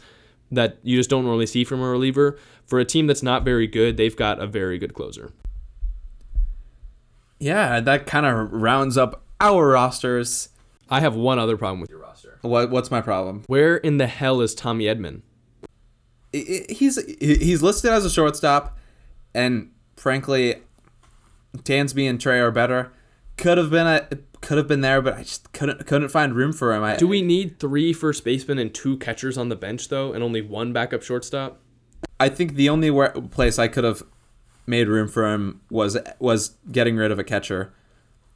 that 0.52 0.78
you 0.84 0.98
just 0.98 1.10
don't 1.10 1.26
normally 1.26 1.46
see 1.48 1.64
from 1.64 1.82
a 1.82 1.90
reliever. 1.90 2.38
For 2.66 2.80
a 2.80 2.86
team 2.86 3.08
that's 3.08 3.24
not 3.24 3.44
very 3.44 3.68
good, 3.68 3.98
they've 3.98 4.16
got 4.16 4.40
a 4.40 4.48
very 4.48 4.78
good 4.78 4.94
closer. 4.94 5.32
Yeah, 7.40 7.80
that 7.80 8.06
kind 8.08 8.26
of 8.26 8.52
rounds 8.52 8.98
up 8.98 9.24
our 9.40 9.68
rosters. 9.68 10.50
I 10.90 11.02
have 11.02 11.16
one 11.16 11.38
other 11.40 11.58
problem 11.58 11.82
with 11.82 11.90
your 11.90 12.00
roster. 12.00 12.40
What 12.42 12.70
what's 12.72 12.90
my 12.90 13.02
problem? 13.02 13.44
Where 13.48 13.78
in 13.78 13.98
the 13.98 14.08
hell 14.08 14.42
is 14.42 14.56
Tommy 14.56 14.90
I- 16.34 16.66
He's 16.70 16.98
he's 17.20 17.62
listed 17.62 17.92
as 17.92 18.06
a 18.06 18.10
shortstop, 18.10 18.78
and 19.34 19.72
frankly, 19.96 20.56
Dansby 21.58 22.10
and 22.10 22.20
Trea 22.20 22.40
are 22.42 22.52
better. 22.52 22.92
Could 23.38 23.58
have 23.58 23.70
been 23.70 23.88
a 23.88 24.08
could 24.42 24.58
have 24.58 24.68
been 24.68 24.82
there, 24.82 25.02
but 25.02 25.16
I 25.16 25.24
just 25.24 25.52
couldn't 25.54 25.86
couldn't 25.86 26.10
find 26.10 26.34
room 26.36 26.54
for 26.54 26.74
him. 26.74 26.84
I, 26.84 26.96
Do 26.96 27.08
we 27.08 27.22
need 27.22 27.60
three 27.60 27.94
first 27.94 28.24
basemen 28.24 28.60
and 28.60 28.74
two 28.74 28.98
catchers 28.98 29.38
on 29.38 29.50
the 29.50 29.56
bench 29.56 29.90
though, 29.90 30.14
and 30.14 30.24
only 30.24 30.42
one 30.42 30.74
backup 30.74 31.04
shortstop? 31.04 31.60
I 32.20 32.30
think 32.30 32.56
the 32.56 32.70
only 32.70 32.90
where, 32.90 33.10
place 33.10 33.60
I 33.60 33.68
could 33.68 33.84
have 33.84 34.04
made 34.68 34.88
room 34.88 35.08
for 35.08 35.32
him 35.34 35.62
was 35.72 35.98
was 36.20 36.56
getting 36.72 36.96
rid 36.98 37.12
of 37.12 37.18
a 37.18 37.24
catcher. 37.24 37.74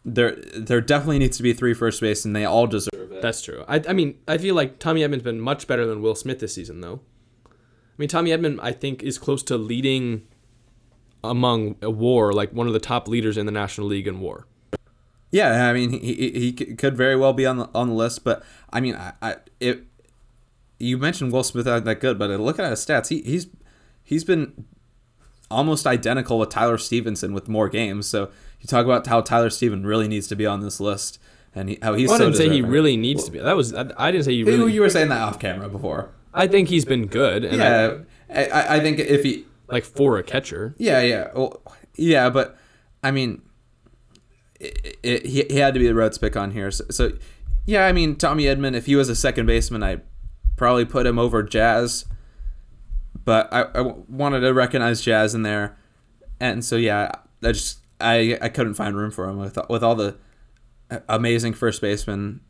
There 0.04 0.36
there 0.56 0.82
definitely 0.82 1.20
needs 1.20 1.38
to 1.38 1.44
be 1.44 1.54
three 1.54 1.76
first 1.76 2.02
base, 2.02 2.26
and 2.26 2.36
they 2.36 2.46
all 2.46 2.66
deserve 2.66 3.12
it. 3.12 3.22
That's 3.22 3.42
true. 3.42 3.64
I, 3.68 3.84
I 3.88 3.94
mean, 3.94 4.18
I 4.28 4.40
feel 4.40 4.56
like 4.56 4.80
Tommy 4.80 5.02
Edman's 5.02 5.22
been 5.22 5.40
much 5.40 5.68
better 5.68 5.86
than 5.86 6.02
Will 6.02 6.16
Smith 6.16 6.40
this 6.40 6.56
season, 6.56 6.82
though. 6.82 7.02
I 7.46 7.50
mean, 7.98 8.10
Tommy 8.10 8.32
Edman, 8.32 8.60
I 8.64 8.72
think, 8.72 9.04
is 9.04 9.20
close 9.20 9.44
to 9.44 9.58
leading 9.58 10.24
among 11.24 11.76
a 11.84 11.92
WAR, 11.92 12.34
like 12.34 12.52
one 12.52 12.66
of 12.66 12.74
the 12.74 12.80
top 12.80 13.08
leaders 13.08 13.38
in 13.38 13.46
the 13.46 13.52
National 13.52 13.86
League 13.86 14.08
in 14.08 14.22
WAR. 14.22 14.48
Yeah, 15.30 15.70
I 15.70 15.74
mean, 15.74 15.92
he, 15.92 16.14
he, 16.14 16.32
he 16.32 16.52
could 16.52 16.98
very 16.98 17.16
well 17.16 17.34
be 17.34 17.46
on 17.46 17.58
the 17.58 17.70
on 17.76 17.90
the 17.90 17.94
list, 17.94 18.24
but 18.24 18.44
I 18.72 18.80
mean, 18.80 18.96
I, 18.96 19.14
I 19.22 19.36
it. 19.60 19.86
You 20.80 20.98
mentioned 20.98 21.32
Will 21.32 21.44
Smith 21.44 21.68
not 21.68 21.86
that 21.86 22.00
good, 22.00 22.18
but 22.18 22.32
looking 22.40 22.66
at 22.66 22.72
his 22.72 22.84
stats, 22.84 23.10
he, 23.10 23.22
he's 23.22 23.48
he's 24.04 24.24
been 24.24 24.66
almost 25.52 25.86
identical 25.86 26.40
with 26.40 26.50
Tyler 26.50 26.78
Stephenson 26.78 27.34
with 27.34 27.48
more 27.48 27.70
games. 27.70 28.08
So 28.08 28.30
you 28.60 28.68
talk 28.68 28.86
about 28.86 29.06
how 29.08 29.22
Tyler 29.22 29.50
Steven 29.50 29.86
really 29.86 30.08
needs 30.08 30.28
to 30.28 30.36
be 30.36 30.46
on 30.46 30.62
this 30.62 30.80
list, 30.80 31.20
and 31.54 31.70
he, 31.70 31.80
how 31.82 31.94
he's. 31.94 32.12
I 32.12 32.18
so 32.18 32.24
didn't 32.26 32.38
say 32.38 32.50
he 32.50 32.62
really 32.62 32.98
needs 32.98 33.24
to 33.26 33.32
be. 33.32 33.40
That 33.40 33.56
was 33.56 33.74
I, 33.74 33.92
I 33.98 34.12
didn't 34.12 34.26
say 34.26 34.32
he 34.32 34.38
You- 34.40 34.46
really. 34.46 34.74
You 34.74 34.82
were 34.82 34.90
saying 34.90 35.10
that 35.10 35.22
off 35.22 35.40
camera 35.40 35.70
before. 35.70 36.10
I 36.34 36.48
think 36.48 36.70
he's 36.70 36.86
been 36.86 37.08
good, 37.08 37.44
and 37.44 37.62
I- 37.62 37.66
Yeah, 37.66 37.98
I, 38.34 38.46
I, 38.46 38.76
I 38.76 38.80
think 38.80 39.00
if 39.00 39.24
he, 39.24 39.46
like 39.68 39.84
for 39.84 40.18
a 40.18 40.24
catcher. 40.24 40.74
yeah, 40.78 41.02
yeah, 41.02 41.28
well, 41.36 41.62
yeah, 41.96 42.30
but 42.30 42.58
I 43.04 43.12
mean, 43.12 43.42
it, 44.60 44.98
it, 45.04 45.26
he, 45.26 45.44
he 45.50 45.58
had 45.58 45.74
to 45.74 45.80
be 45.80 45.88
the 45.88 45.96
Reds 45.96 46.18
pick 46.18 46.36
on 46.38 46.52
here. 46.52 46.72
So, 46.72 46.86
so, 46.90 47.12
yeah, 47.66 47.86
I 47.86 47.92
mean, 47.92 48.16
Tommy 48.16 48.44
Edman, 48.46 48.76
if 48.76 48.86
he 48.86 48.96
was 48.96 49.10
a 49.10 49.16
second 49.16 49.46
baseman, 49.46 49.84
I'd 49.84 50.02
probably 50.56 50.86
put 50.86 51.06
him 51.06 51.18
over 51.20 51.44
Jazz. 51.44 52.06
But 53.24 53.52
I, 53.54 53.64
I 53.76 53.82
wanted 53.82 54.40
to 54.42 54.54
recognize 54.54 55.02
Jazz 55.02 55.36
in 55.36 55.44
there, 55.44 55.78
and 56.40 56.66
so 56.66 56.76
yeah, 56.76 57.12
I 57.44 57.52
just 57.52 57.80
I 58.00 58.38
I 58.42 58.50
couldn't 58.50 58.74
find 58.74 58.96
room 58.96 59.12
for 59.12 59.30
him 59.30 59.38
with 59.38 59.58
with 59.70 59.84
all 59.84 59.96
the 59.96 60.18
amazing 61.08 61.54
first 61.54 61.82
basemen. 61.82 62.42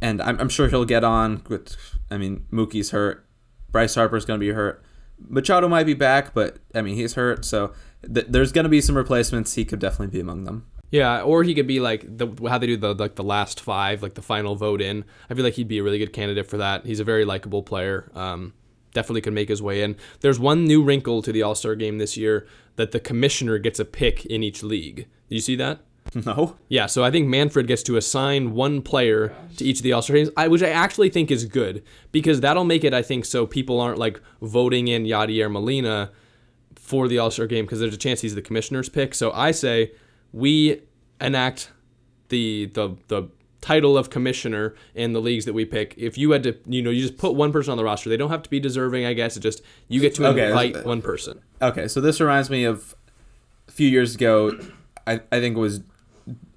And 0.00 0.20
I'm, 0.20 0.38
I'm 0.40 0.48
sure 0.48 0.68
he'll 0.68 0.84
get 0.84 1.04
on. 1.04 1.42
With, 1.48 1.76
I 2.10 2.18
mean, 2.18 2.46
Mookie's 2.52 2.90
hurt. 2.90 3.24
Bryce 3.70 3.94
Harper's 3.94 4.24
going 4.24 4.38
to 4.40 4.44
be 4.44 4.52
hurt. 4.52 4.82
Machado 5.28 5.68
might 5.68 5.86
be 5.86 5.94
back, 5.94 6.34
but 6.34 6.58
I 6.74 6.82
mean, 6.82 6.96
he's 6.96 7.14
hurt. 7.14 7.44
So 7.44 7.72
th- 8.12 8.26
there's 8.28 8.52
going 8.52 8.64
to 8.64 8.68
be 8.68 8.80
some 8.80 8.96
replacements. 8.96 9.54
He 9.54 9.64
could 9.64 9.78
definitely 9.78 10.08
be 10.08 10.20
among 10.20 10.44
them. 10.44 10.66
Yeah, 10.90 11.22
or 11.22 11.42
he 11.42 11.54
could 11.54 11.66
be 11.66 11.80
like 11.80 12.04
the 12.18 12.28
how 12.48 12.58
they 12.58 12.66
do 12.66 12.76
the 12.76 12.94
like 12.94 13.14
the 13.14 13.24
last 13.24 13.60
five, 13.60 14.02
like 14.02 14.14
the 14.14 14.22
final 14.22 14.56
vote 14.56 14.82
in. 14.82 15.04
I 15.30 15.34
feel 15.34 15.42
like 15.42 15.54
he'd 15.54 15.68
be 15.68 15.78
a 15.78 15.82
really 15.82 15.98
good 15.98 16.12
candidate 16.12 16.50
for 16.50 16.58
that. 16.58 16.84
He's 16.84 17.00
a 17.00 17.04
very 17.04 17.24
likable 17.24 17.62
player. 17.62 18.10
Um, 18.14 18.52
definitely 18.92 19.20
could 19.20 19.32
make 19.32 19.48
his 19.48 19.62
way 19.62 19.82
in. 19.82 19.96
There's 20.20 20.38
one 20.38 20.64
new 20.64 20.82
wrinkle 20.82 21.22
to 21.22 21.32
the 21.32 21.42
All 21.42 21.54
Star 21.54 21.74
game 21.74 21.98
this 21.98 22.16
year 22.16 22.46
that 22.76 22.92
the 22.92 23.00
commissioner 23.00 23.58
gets 23.58 23.78
a 23.80 23.84
pick 23.84 24.24
in 24.26 24.42
each 24.42 24.62
league. 24.62 25.06
Did 25.28 25.34
you 25.34 25.40
see 25.40 25.56
that? 25.56 25.80
No. 26.26 26.56
Yeah, 26.68 26.86
so 26.86 27.04
I 27.04 27.10
think 27.10 27.28
Manfred 27.28 27.66
gets 27.66 27.82
to 27.84 27.96
assign 27.96 28.52
one 28.52 28.82
player 28.82 29.34
to 29.56 29.64
each 29.64 29.78
of 29.78 29.82
the 29.82 29.92
All 29.92 30.02
Star 30.02 30.16
games, 30.16 30.30
I, 30.36 30.48
which 30.48 30.62
I 30.62 30.68
actually 30.68 31.08
think 31.10 31.30
is 31.30 31.44
good 31.44 31.82
because 32.10 32.40
that'll 32.40 32.64
make 32.64 32.84
it, 32.84 32.92
I 32.92 33.02
think, 33.02 33.24
so 33.24 33.46
people 33.46 33.80
aren't 33.80 33.98
like 33.98 34.20
voting 34.42 34.88
in 34.88 35.04
Yadier 35.04 35.50
Molina 35.50 36.10
for 36.74 37.08
the 37.08 37.18
All 37.18 37.30
Star 37.30 37.46
game 37.46 37.64
because 37.64 37.80
there's 37.80 37.94
a 37.94 37.98
chance 37.98 38.20
he's 38.20 38.34
the 38.34 38.42
commissioner's 38.42 38.88
pick. 38.88 39.14
So 39.14 39.32
I 39.32 39.52
say 39.52 39.92
we 40.32 40.82
enact 41.20 41.70
the 42.28 42.66
the 42.74 42.96
the 43.08 43.28
title 43.62 43.96
of 43.96 44.10
commissioner 44.10 44.74
in 44.94 45.14
the 45.14 45.20
leagues 45.20 45.46
that 45.46 45.54
we 45.54 45.64
pick. 45.64 45.94
If 45.96 46.18
you 46.18 46.32
had 46.32 46.42
to, 46.42 46.56
you 46.66 46.82
know, 46.82 46.90
you 46.90 47.00
just 47.00 47.16
put 47.16 47.34
one 47.34 47.50
person 47.52 47.70
on 47.70 47.78
the 47.78 47.84
roster. 47.84 48.10
They 48.10 48.16
don't 48.18 48.28
have 48.30 48.42
to 48.42 48.50
be 48.50 48.60
deserving, 48.60 49.06
I 49.06 49.14
guess. 49.14 49.36
It 49.38 49.40
just 49.40 49.62
you 49.88 50.00
get 50.00 50.14
to 50.16 50.26
Okay, 50.26 50.48
invite 50.48 50.84
one 50.84 51.00
person. 51.00 51.40
Okay, 51.62 51.88
so 51.88 52.00
this 52.02 52.20
reminds 52.20 52.50
me 52.50 52.64
of 52.64 52.94
a 53.68 53.72
few 53.72 53.88
years 53.88 54.14
ago. 54.16 54.52
I, 55.06 55.20
I 55.32 55.40
think 55.40 55.56
it 55.56 55.60
was 55.60 55.80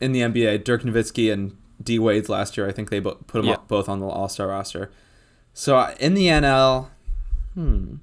in 0.02 0.12
the 0.12 0.20
NBA, 0.22 0.64
Dirk 0.66 0.82
Nowitzki 0.84 1.32
and 1.32 1.56
D 1.82 1.98
Wade's 2.00 2.28
last 2.28 2.58
year. 2.58 2.68
I 2.68 2.72
think 2.72 2.90
they 2.90 3.00
put 3.00 3.26
them 3.28 3.46
Yeah. 3.46 3.58
both 3.68 3.88
on 3.88 4.00
the 4.00 4.08
All 4.08 4.28
Star 4.28 4.48
roster. 4.48 4.92
So 5.54 5.78
uh, 5.78 5.96
in 6.00 6.16
the 6.16 6.28
NL, 6.28 6.88
hmm, 7.54 7.96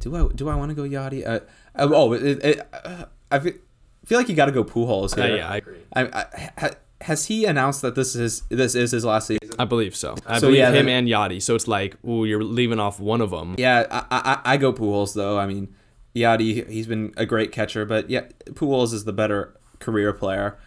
do 0.00 0.16
I 0.16 0.28
do 0.34 0.48
I 0.48 0.54
want 0.56 0.70
to 0.70 0.74
go 0.74 0.82
Yadi? 0.82 1.26
Uh, 1.26 1.40
uh, 1.76 1.88
oh, 1.92 2.12
it, 2.14 2.44
it, 2.44 2.68
uh, 2.72 3.04
I 3.30 3.38
feel, 3.38 3.52
like 4.10 4.28
you 4.28 4.34
got 4.34 4.46
to 4.46 4.52
go 4.52 4.64
Pujols 4.64 5.16
Uh, 5.16 5.26
here. 5.26 5.36
yeah, 5.36 5.48
I 5.48 5.56
agree. 5.58 5.78
I, 5.92 6.02
I, 6.06 6.50
ha, 6.58 6.70
has 7.02 7.26
he 7.26 7.44
announced 7.44 7.82
that 7.82 7.94
this 7.94 8.14
is 8.16 8.42
this 8.48 8.74
is 8.74 8.90
his 8.92 9.04
last 9.04 9.28
season? 9.28 9.50
I 9.58 9.64
believe 9.64 9.94
so. 9.96 10.16
I 10.26 10.38
So, 10.38 10.48
believe 10.48 10.58
yeah, 10.58 10.70
him 10.72 10.86
then- 10.86 11.06
and 11.06 11.08
Yadi. 11.08 11.40
So 11.42 11.54
it's 11.54 11.68
like, 11.68 11.96
ooh, 12.04 12.24
you're 12.24 12.42
leaving 12.42 12.80
off 12.80 12.98
one 13.00 13.20
of 13.20 13.30
them. 13.30 13.54
Yeah, 13.58 13.86
I, 13.90 14.04
I, 14.44 14.52
I 14.54 14.56
go 14.56 14.72
Pujols 14.72 15.14
though. 15.14 15.38
I 15.38 15.46
mean, 15.46 15.74
Yadi, 16.14 16.68
he's 16.68 16.86
been 16.86 17.12
a 17.16 17.26
great 17.26 17.52
catcher, 17.52 17.84
but 17.84 18.10
yeah, 18.10 18.26
Pujols 18.50 18.92
is 18.92 19.04
the 19.04 19.12
better 19.12 19.54
career 19.78 20.12
player. 20.12 20.58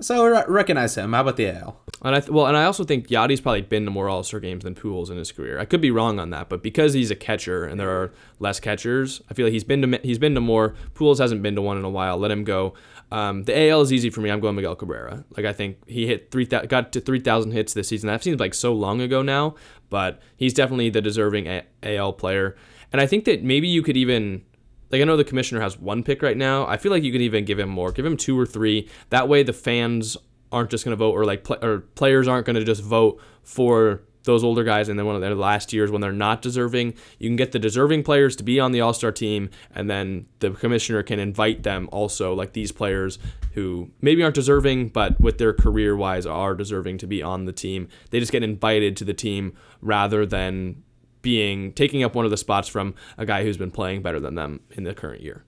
So 0.00 0.26
re- 0.26 0.42
recognize 0.48 0.96
him. 0.96 1.12
How 1.12 1.20
about 1.20 1.36
the 1.36 1.46
AL? 1.50 1.80
And 2.02 2.16
I 2.16 2.20
th- 2.20 2.30
well, 2.30 2.46
and 2.46 2.56
I 2.56 2.64
also 2.64 2.82
think 2.82 3.06
Yadi's 3.08 3.40
probably 3.40 3.62
been 3.62 3.84
to 3.84 3.92
more 3.92 4.08
All 4.08 4.24
Star 4.24 4.40
games 4.40 4.64
than 4.64 4.74
Pujols 4.74 5.08
in 5.08 5.16
his 5.16 5.30
career. 5.30 5.60
I 5.60 5.64
could 5.66 5.80
be 5.80 5.92
wrong 5.92 6.18
on 6.18 6.30
that, 6.30 6.48
but 6.48 6.64
because 6.64 6.94
he's 6.94 7.12
a 7.12 7.14
catcher 7.14 7.64
and 7.64 7.78
there 7.78 7.90
are 7.90 8.12
less 8.40 8.58
catchers, 8.58 9.22
I 9.30 9.34
feel 9.34 9.46
like 9.46 9.52
he's 9.52 9.62
been 9.62 9.82
to 9.82 10.00
he's 10.02 10.18
been 10.18 10.34
to 10.34 10.40
more. 10.40 10.74
Pujols 10.94 11.18
hasn't 11.18 11.42
been 11.42 11.54
to 11.54 11.62
one 11.62 11.78
in 11.78 11.84
a 11.84 11.88
while. 11.90 12.18
Let 12.18 12.32
him 12.32 12.42
go. 12.42 12.74
Um, 13.10 13.44
the 13.44 13.68
AL 13.68 13.82
is 13.82 13.92
easy 13.92 14.10
for 14.10 14.20
me. 14.20 14.30
I'm 14.30 14.40
going 14.40 14.56
Miguel 14.56 14.74
Cabrera. 14.74 15.24
Like 15.36 15.46
I 15.46 15.52
think 15.52 15.88
he 15.88 16.06
hit 16.06 16.30
three 16.30 16.46
got 16.46 16.92
to 16.92 17.00
three 17.00 17.20
thousand 17.20 17.52
hits 17.52 17.74
this 17.74 17.88
season. 17.88 18.08
That 18.08 18.22
seems 18.22 18.40
like 18.40 18.54
so 18.54 18.72
long 18.72 19.00
ago 19.00 19.22
now, 19.22 19.54
but 19.90 20.20
he's 20.36 20.54
definitely 20.54 20.90
the 20.90 21.00
deserving 21.00 21.46
a- 21.46 21.64
AL 21.82 22.14
player. 22.14 22.56
And 22.92 23.00
I 23.00 23.06
think 23.06 23.24
that 23.24 23.42
maybe 23.42 23.68
you 23.68 23.82
could 23.82 23.96
even 23.96 24.44
like 24.90 25.00
I 25.00 25.04
know 25.04 25.16
the 25.16 25.24
commissioner 25.24 25.60
has 25.60 25.78
one 25.78 26.02
pick 26.02 26.22
right 26.22 26.36
now. 26.36 26.66
I 26.66 26.76
feel 26.76 26.92
like 26.92 27.02
you 27.02 27.12
could 27.12 27.20
even 27.20 27.44
give 27.44 27.58
him 27.58 27.68
more. 27.68 27.92
Give 27.92 28.06
him 28.06 28.16
two 28.16 28.38
or 28.38 28.46
three. 28.46 28.88
That 29.10 29.28
way 29.28 29.42
the 29.42 29.52
fans 29.52 30.16
aren't 30.52 30.70
just 30.70 30.84
going 30.84 30.92
to 30.92 30.96
vote 30.96 31.12
or 31.12 31.24
like 31.24 31.44
pl- 31.44 31.58
or 31.62 31.80
players 31.80 32.28
aren't 32.28 32.46
going 32.46 32.56
to 32.56 32.64
just 32.64 32.82
vote 32.82 33.20
for 33.42 34.02
those 34.24 34.42
older 34.42 34.64
guys 34.64 34.88
and 34.88 34.98
then 34.98 35.06
one 35.06 35.14
of 35.14 35.20
their 35.20 35.34
last 35.34 35.72
years 35.72 35.90
when 35.90 36.00
they're 36.00 36.12
not 36.12 36.42
deserving. 36.42 36.94
You 37.18 37.28
can 37.28 37.36
get 37.36 37.52
the 37.52 37.58
deserving 37.58 38.02
players 38.02 38.36
to 38.36 38.42
be 38.42 38.58
on 38.58 38.72
the 38.72 38.80
All-Star 38.80 39.12
team 39.12 39.50
and 39.74 39.88
then 39.88 40.26
the 40.40 40.50
commissioner 40.50 41.02
can 41.02 41.20
invite 41.20 41.62
them 41.62 41.88
also 41.92 42.34
like 42.34 42.52
these 42.52 42.72
players 42.72 43.18
who 43.52 43.90
maybe 44.00 44.22
aren't 44.22 44.34
deserving 44.34 44.88
but 44.88 45.20
with 45.20 45.38
their 45.38 45.52
career 45.52 45.96
wise 45.96 46.26
are 46.26 46.54
deserving 46.54 46.98
to 46.98 47.06
be 47.06 47.22
on 47.22 47.44
the 47.44 47.52
team. 47.52 47.88
They 48.10 48.20
just 48.20 48.32
get 48.32 48.42
invited 48.42 48.96
to 48.98 49.04
the 49.04 49.14
team 49.14 49.54
rather 49.80 50.26
than 50.26 50.82
being 51.22 51.72
taking 51.72 52.02
up 52.02 52.14
one 52.14 52.24
of 52.24 52.30
the 52.30 52.36
spots 52.36 52.68
from 52.68 52.94
a 53.16 53.24
guy 53.24 53.42
who's 53.42 53.56
been 53.56 53.70
playing 53.70 54.02
better 54.02 54.20
than 54.20 54.34
them 54.34 54.60
in 54.72 54.84
the 54.84 54.94
current 54.94 55.22
year. 55.22 55.44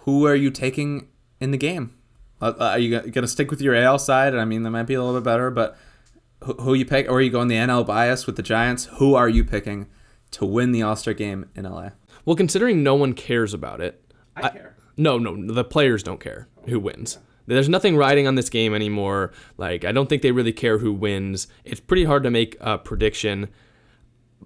Who 0.00 0.26
are 0.26 0.34
you 0.34 0.50
taking 0.50 1.08
in 1.38 1.50
the 1.50 1.58
game? 1.58 1.94
Uh, 2.40 2.54
are 2.58 2.78
you 2.78 2.98
going 2.98 3.12
to 3.12 3.28
stick 3.28 3.50
with 3.50 3.60
your 3.60 3.74
AL 3.74 3.98
side? 3.98 4.34
I 4.34 4.46
mean, 4.46 4.62
that 4.62 4.70
might 4.70 4.84
be 4.84 4.94
a 4.94 5.02
little 5.02 5.20
bit 5.20 5.24
better, 5.24 5.50
but 5.50 5.76
who, 6.44 6.54
who 6.54 6.74
you 6.74 6.84
pick? 6.84 7.08
Or 7.08 7.14
are 7.14 7.20
you 7.20 7.30
going 7.30 7.48
the 7.48 7.56
NL 7.56 7.86
bias 7.86 8.26
with 8.26 8.36
the 8.36 8.42
Giants? 8.42 8.86
Who 8.94 9.14
are 9.14 9.28
you 9.28 9.44
picking 9.44 9.88
to 10.32 10.44
win 10.46 10.72
the 10.72 10.82
All 10.82 10.96
Star 10.96 11.14
game 11.14 11.48
in 11.54 11.64
LA? 11.64 11.90
Well, 12.24 12.36
considering 12.36 12.82
no 12.82 12.94
one 12.94 13.14
cares 13.14 13.54
about 13.54 13.80
it, 13.80 14.02
I 14.36 14.48
care. 14.50 14.76
no, 14.96 15.18
no, 15.18 15.52
the 15.52 15.64
players 15.64 16.02
don't 16.02 16.20
care 16.20 16.48
who 16.66 16.78
wins. 16.78 17.18
There's 17.46 17.68
nothing 17.68 17.96
riding 17.96 18.28
on 18.28 18.36
this 18.36 18.48
game 18.48 18.74
anymore. 18.74 19.32
Like, 19.56 19.84
I 19.84 19.90
don't 19.90 20.08
think 20.08 20.22
they 20.22 20.30
really 20.30 20.52
care 20.52 20.78
who 20.78 20.92
wins. 20.92 21.48
It's 21.64 21.80
pretty 21.80 22.04
hard 22.04 22.22
to 22.22 22.30
make 22.30 22.56
a 22.60 22.78
prediction. 22.78 23.48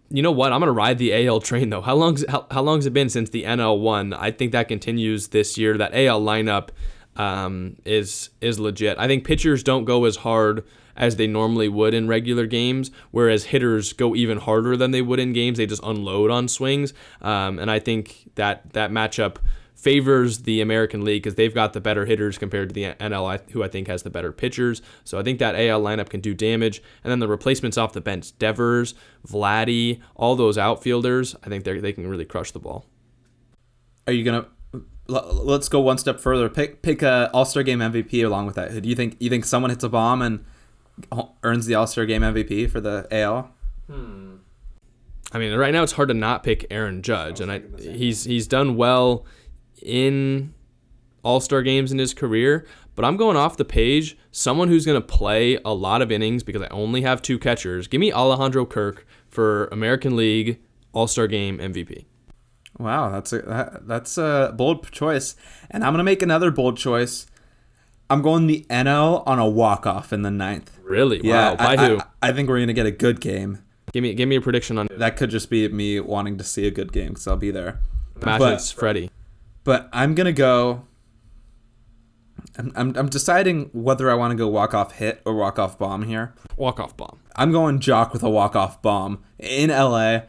You 0.08 0.22
know 0.22 0.32
what? 0.32 0.52
I'm 0.52 0.60
gonna 0.60 0.72
ride 0.72 0.98
the 0.98 1.26
AL 1.26 1.40
train 1.40 1.70
though. 1.70 1.82
How 1.82 1.94
long's 1.94 2.24
how, 2.28 2.46
how 2.50 2.62
long's 2.62 2.86
it 2.86 2.92
been 2.92 3.08
since 3.10 3.30
the 3.30 3.44
NL 3.44 3.78
won? 3.80 4.12
I 4.12 4.30
think 4.30 4.52
that 4.52 4.68
continues 4.68 5.28
this 5.28 5.58
year. 5.58 5.76
That 5.76 5.94
AL 5.94 6.22
lineup 6.22 6.70
um, 7.16 7.76
is 7.84 8.30
is 8.40 8.58
legit. 8.58 8.98
I 8.98 9.06
think 9.06 9.24
pitchers 9.24 9.62
don't 9.62 9.84
go 9.84 10.04
as 10.04 10.16
hard 10.16 10.64
as 10.96 11.16
they 11.16 11.26
normally 11.26 11.68
would 11.68 11.94
in 11.94 12.08
regular 12.08 12.46
games, 12.46 12.90
whereas 13.10 13.44
hitters 13.44 13.92
go 13.92 14.14
even 14.14 14.38
harder 14.38 14.76
than 14.76 14.90
they 14.90 15.02
would 15.02 15.18
in 15.18 15.32
games. 15.32 15.58
They 15.58 15.66
just 15.66 15.82
unload 15.82 16.30
on 16.30 16.48
swings, 16.48 16.92
um, 17.20 17.58
and 17.58 17.70
I 17.70 17.78
think 17.78 18.30
that 18.34 18.72
that 18.72 18.90
matchup 18.90 19.36
favors 19.84 20.42
the 20.42 20.62
American 20.62 21.04
League 21.04 21.22
because 21.22 21.34
they've 21.34 21.54
got 21.54 21.74
the 21.74 21.80
better 21.80 22.06
hitters 22.06 22.38
compared 22.38 22.70
to 22.70 22.72
the 22.72 22.94
NL, 22.94 23.38
who 23.50 23.62
I 23.62 23.68
think 23.68 23.86
has 23.88 24.02
the 24.02 24.08
better 24.08 24.32
pitchers. 24.32 24.80
So 25.04 25.18
I 25.18 25.22
think 25.22 25.38
that 25.40 25.54
AL 25.54 25.82
lineup 25.82 26.08
can 26.08 26.20
do 26.20 26.32
damage. 26.32 26.82
And 27.04 27.10
then 27.10 27.18
the 27.18 27.28
replacements 27.28 27.76
off 27.76 27.92
the 27.92 28.00
bench, 28.00 28.36
Devers, 28.38 28.94
Vladdy, 29.28 30.00
all 30.14 30.36
those 30.36 30.56
outfielders, 30.56 31.36
I 31.44 31.48
think 31.50 31.64
they 31.64 31.92
can 31.92 32.06
really 32.06 32.24
crush 32.24 32.50
the 32.52 32.58
ball. 32.58 32.86
Are 34.06 34.12
you 34.12 34.24
gonna? 34.24 34.46
Let's 35.06 35.68
go 35.68 35.80
one 35.80 35.98
step 35.98 36.18
further. 36.18 36.48
Pick 36.48 36.80
pick 36.80 37.02
a 37.02 37.30
All 37.34 37.44
Star 37.44 37.62
Game 37.62 37.80
MVP 37.80 38.24
along 38.24 38.46
with 38.46 38.54
that. 38.54 38.82
Do 38.82 38.88
you 38.88 38.94
think 38.94 39.16
you 39.18 39.28
think 39.28 39.44
someone 39.44 39.70
hits 39.70 39.84
a 39.84 39.88
bomb 39.88 40.22
and 40.22 40.44
earns 41.42 41.66
the 41.66 41.74
All 41.74 41.86
Star 41.86 42.06
Game 42.06 42.22
MVP 42.22 42.70
for 42.70 42.80
the 42.80 43.06
AL? 43.10 43.50
Hmm. 43.86 44.36
I 45.32 45.38
mean, 45.38 45.52
right 45.54 45.72
now 45.72 45.82
it's 45.82 45.92
hard 45.92 46.08
to 46.08 46.14
not 46.14 46.42
pick 46.42 46.66
Aaron 46.70 47.02
Judge, 47.02 47.40
and 47.40 47.50
I, 47.50 47.62
he's 47.78 48.24
he's 48.24 48.46
done 48.46 48.76
well 48.76 49.24
in 49.82 50.54
All 51.22 51.40
Star 51.40 51.62
games 51.62 51.90
in 51.90 51.98
his 51.98 52.14
career. 52.14 52.66
But 52.94 53.04
I'm 53.04 53.16
going 53.16 53.36
off 53.36 53.56
the 53.56 53.64
page. 53.64 54.16
Someone 54.30 54.68
who's 54.68 54.86
going 54.86 55.00
to 55.00 55.06
play 55.06 55.58
a 55.64 55.74
lot 55.74 56.00
of 56.00 56.12
innings 56.12 56.44
because 56.44 56.62
I 56.62 56.68
only 56.68 57.02
have 57.02 57.22
two 57.22 57.38
catchers. 57.40 57.88
Give 57.88 58.00
me 58.00 58.12
Alejandro 58.12 58.64
Kirk 58.64 59.04
for 59.28 59.66
American 59.66 60.14
League 60.14 60.60
All 60.92 61.08
Star 61.08 61.26
Game 61.26 61.58
MVP. 61.58 62.04
Wow, 62.78 63.10
that's 63.10 63.32
a 63.32 63.42
that, 63.42 63.88
that's 63.88 64.18
a 64.18 64.52
bold 64.56 64.90
choice, 64.90 65.36
and 65.70 65.84
I'm 65.84 65.92
gonna 65.92 66.04
make 66.04 66.22
another 66.22 66.50
bold 66.50 66.76
choice. 66.76 67.26
I'm 68.10 68.20
going 68.20 68.46
the 68.46 68.66
NL 68.68 69.22
on 69.26 69.38
a 69.38 69.48
walk 69.48 69.86
off 69.86 70.12
in 70.12 70.22
the 70.22 70.30
ninth. 70.30 70.73
Really? 70.84 71.20
Yeah. 71.24 71.50
Wow. 71.50 71.56
By 71.56 71.64
I, 71.64 71.88
who? 71.88 71.98
I, 71.98 72.04
I, 72.22 72.32
think 72.32 72.48
we're 72.48 72.60
gonna 72.60 72.72
get 72.72 72.86
a 72.86 72.90
good 72.90 73.20
game. 73.20 73.62
Give 73.92 74.02
me 74.02 74.14
give 74.14 74.28
me 74.28 74.36
a 74.36 74.40
prediction 74.40 74.78
on 74.78 74.88
that. 74.90 75.16
Could 75.16 75.30
just 75.30 75.50
be 75.50 75.66
me 75.68 75.98
wanting 76.00 76.38
to 76.38 76.44
see 76.44 76.66
a 76.66 76.70
good 76.70 76.92
game 76.92 77.08
because 77.08 77.26
I'll 77.26 77.36
be 77.36 77.50
there. 77.50 77.80
Match 78.24 78.38
but, 78.38 78.52
it's 78.54 78.70
Freddie. 78.70 79.10
But 79.64 79.88
I'm 79.92 80.14
gonna 80.14 80.32
go. 80.32 80.86
I'm, 82.56 82.72
I'm, 82.76 82.96
I'm 82.96 83.08
deciding 83.08 83.70
whether 83.72 84.10
I 84.10 84.14
want 84.14 84.32
to 84.32 84.36
go 84.36 84.46
walk 84.46 84.74
off 84.74 84.92
hit 84.92 85.22
or 85.24 85.34
walk 85.34 85.58
off 85.58 85.78
bomb 85.78 86.02
here. 86.02 86.34
Walk 86.56 86.78
off 86.78 86.96
bomb. 86.96 87.18
I'm 87.34 87.50
going 87.50 87.80
Joc 87.80 88.12
with 88.12 88.22
a 88.22 88.30
walk 88.30 88.54
off 88.54 88.80
bomb 88.80 89.24
in 89.38 89.70
LA. 89.70 90.20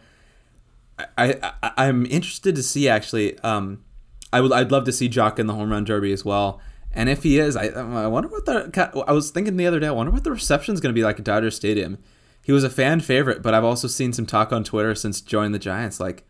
I, 1.18 1.53
I 1.62 1.86
am 1.86 2.06
interested 2.06 2.56
to 2.56 2.64
see 2.64 2.88
actually. 2.88 3.38
Um, 3.39 3.84
I 4.32 4.41
would 4.41 4.51
I'd 4.53 4.72
love 4.72 4.86
to 4.86 4.91
see 4.91 5.10
Joc 5.10 5.39
in 5.39 5.47
the 5.47 5.53
home 5.53 5.72
run 5.72 5.84
derby 5.84 6.14
as 6.14 6.24
well. 6.24 6.62
And 6.96 7.10
if 7.10 7.24
he 7.24 7.39
is, 7.39 7.58
I 7.58 7.66
I 7.68 8.08
wonder 8.08 8.30
what 8.30 8.46
the 8.46 9.04
I 9.06 9.12
was 9.12 9.30
thinking 9.30 9.58
the 9.58 9.68
other 9.68 9.80
day. 9.80 9.88
I 9.88 9.91
wonder 9.91 10.12
what 10.12 10.24
the 10.24 10.32
reception 10.32 10.74
is 10.74 10.80
going 10.80 10.93
to 10.93 10.98
be 10.98 11.04
like 11.04 11.20
at 11.20 11.26
Dodger 11.26 11.52
Stadium. 11.52 11.98
He 12.41 12.52
was 12.52 12.64
a 12.64 12.70
fan 12.70 13.02
favorite, 13.02 13.41
but 13.41 13.54
I've 13.54 13.66
also 13.66 13.88
seen 13.88 14.14
some 14.14 14.26
talk 14.26 14.54
on 14.54 14.64
Twitter 14.64 14.96
since 14.96 15.20
joining 15.20 15.52
the 15.52 15.60
Giants. 15.60 16.00
Like, 16.00 16.26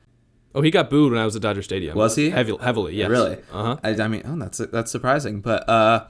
oh, 0.56 0.62
he 0.62 0.72
got 0.72 0.90
booed 0.90 1.12
when 1.12 1.22
I 1.22 1.26
was 1.26 1.36
at 1.36 1.44
Dodger 1.44 1.62
Stadium. 1.62 1.96
Was 1.96 2.16
he 2.16 2.32
heavily? 2.32 2.64
Heavily, 2.64 2.96
yes. 2.96 3.10
Really? 3.10 3.38
Uh 3.52 3.64
huh. 3.64 3.78
I, 3.84 3.90
I 3.90 4.08
mean, 4.08 4.24
oh, 4.26 4.38
that's 4.38 4.58
that's 4.58 4.92
surprising, 4.92 5.42
but 5.42 5.70
uh, 5.70 6.08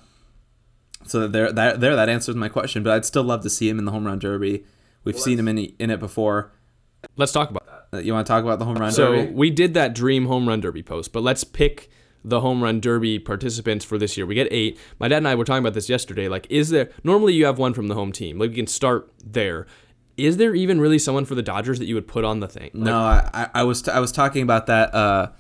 so 1.06 1.28
there 1.28 1.52
that 1.52 1.82
there 1.82 1.96
that 1.98 2.08
answers 2.08 2.36
my 2.36 2.48
question. 2.48 2.82
But 2.82 2.94
I'd 2.94 3.06
still 3.06 3.24
love 3.24 3.42
to 3.44 3.50
see 3.50 3.68
him 3.68 3.78
in 3.78 3.84
the 3.84 3.92
home 3.92 4.06
run 4.06 4.20
derby. 4.20 4.64
We've 5.04 5.16
well, 5.16 5.24
seen 5.24 5.38
him 5.38 5.50
in 5.50 5.58
in 5.58 5.90
it 5.90 6.00
before. 6.00 6.54
Let's 7.18 7.34
talk 7.34 7.50
about 7.50 7.66
that. 7.66 7.98
Uh, 7.98 8.02
you 8.02 8.14
want 8.14 8.26
to 8.26 8.32
talk 8.32 8.44
about 8.44 8.60
the 8.60 8.66
home 8.66 8.78
run 8.78 8.94
so 8.94 9.12
derby? 9.12 9.28
So 9.28 9.34
we 9.34 9.50
did 9.50 9.74
that 9.74 9.94
dream 9.94 10.28
home 10.28 10.48
run 10.48 10.62
derby 10.62 10.82
post, 10.82 11.12
but 11.12 11.24
let's 11.24 11.44
pick 11.44 11.90
the 12.26 12.42
home 12.42 12.62
run 12.64 12.80
derby 12.80 13.20
participants 13.20 13.86
for 13.86 13.98
this 13.98 14.18
year. 14.18 14.26
We 14.26 14.36
get 14.36 14.48
eight. 14.52 14.78
My 15.00 15.08
dad 15.08 15.18
and 15.18 15.28
I 15.28 15.36
were 15.36 15.46
talking 15.46 15.64
about 15.64 15.76
this 15.76 15.90
yesterday. 15.90 16.28
Like, 16.28 16.48
is 16.50 16.70
there 16.70 16.90
normally 17.04 17.34
you 17.34 17.46
have 17.46 17.60
one 17.60 17.74
from 17.74 17.88
the 17.88 17.96
home 17.96 18.12
team? 18.12 18.40
Like, 18.40 18.50
we 18.50 18.56
can 18.56 18.68
start 18.68 19.12
there. 19.24 19.68
Is 20.18 20.38
there 20.38 20.56
even 20.56 20.82
really 20.82 20.98
someone 20.98 21.26
for 21.26 21.36
the 21.36 21.44
Dodgers 21.44 21.78
that 21.80 21.86
you 21.86 21.96
would 21.96 22.08
put 22.08 22.24
on 22.24 22.40
the 22.40 22.48
thing? 22.48 22.72
No, 22.74 22.98
I, 22.98 23.50
I 23.54 23.64
was 23.64 23.82
t- 23.82 23.92
I 23.92 24.00
was 24.00 24.12
talking 24.12 24.42
about 24.44 24.66
that. 24.68 24.94
Uh, 24.94 25.32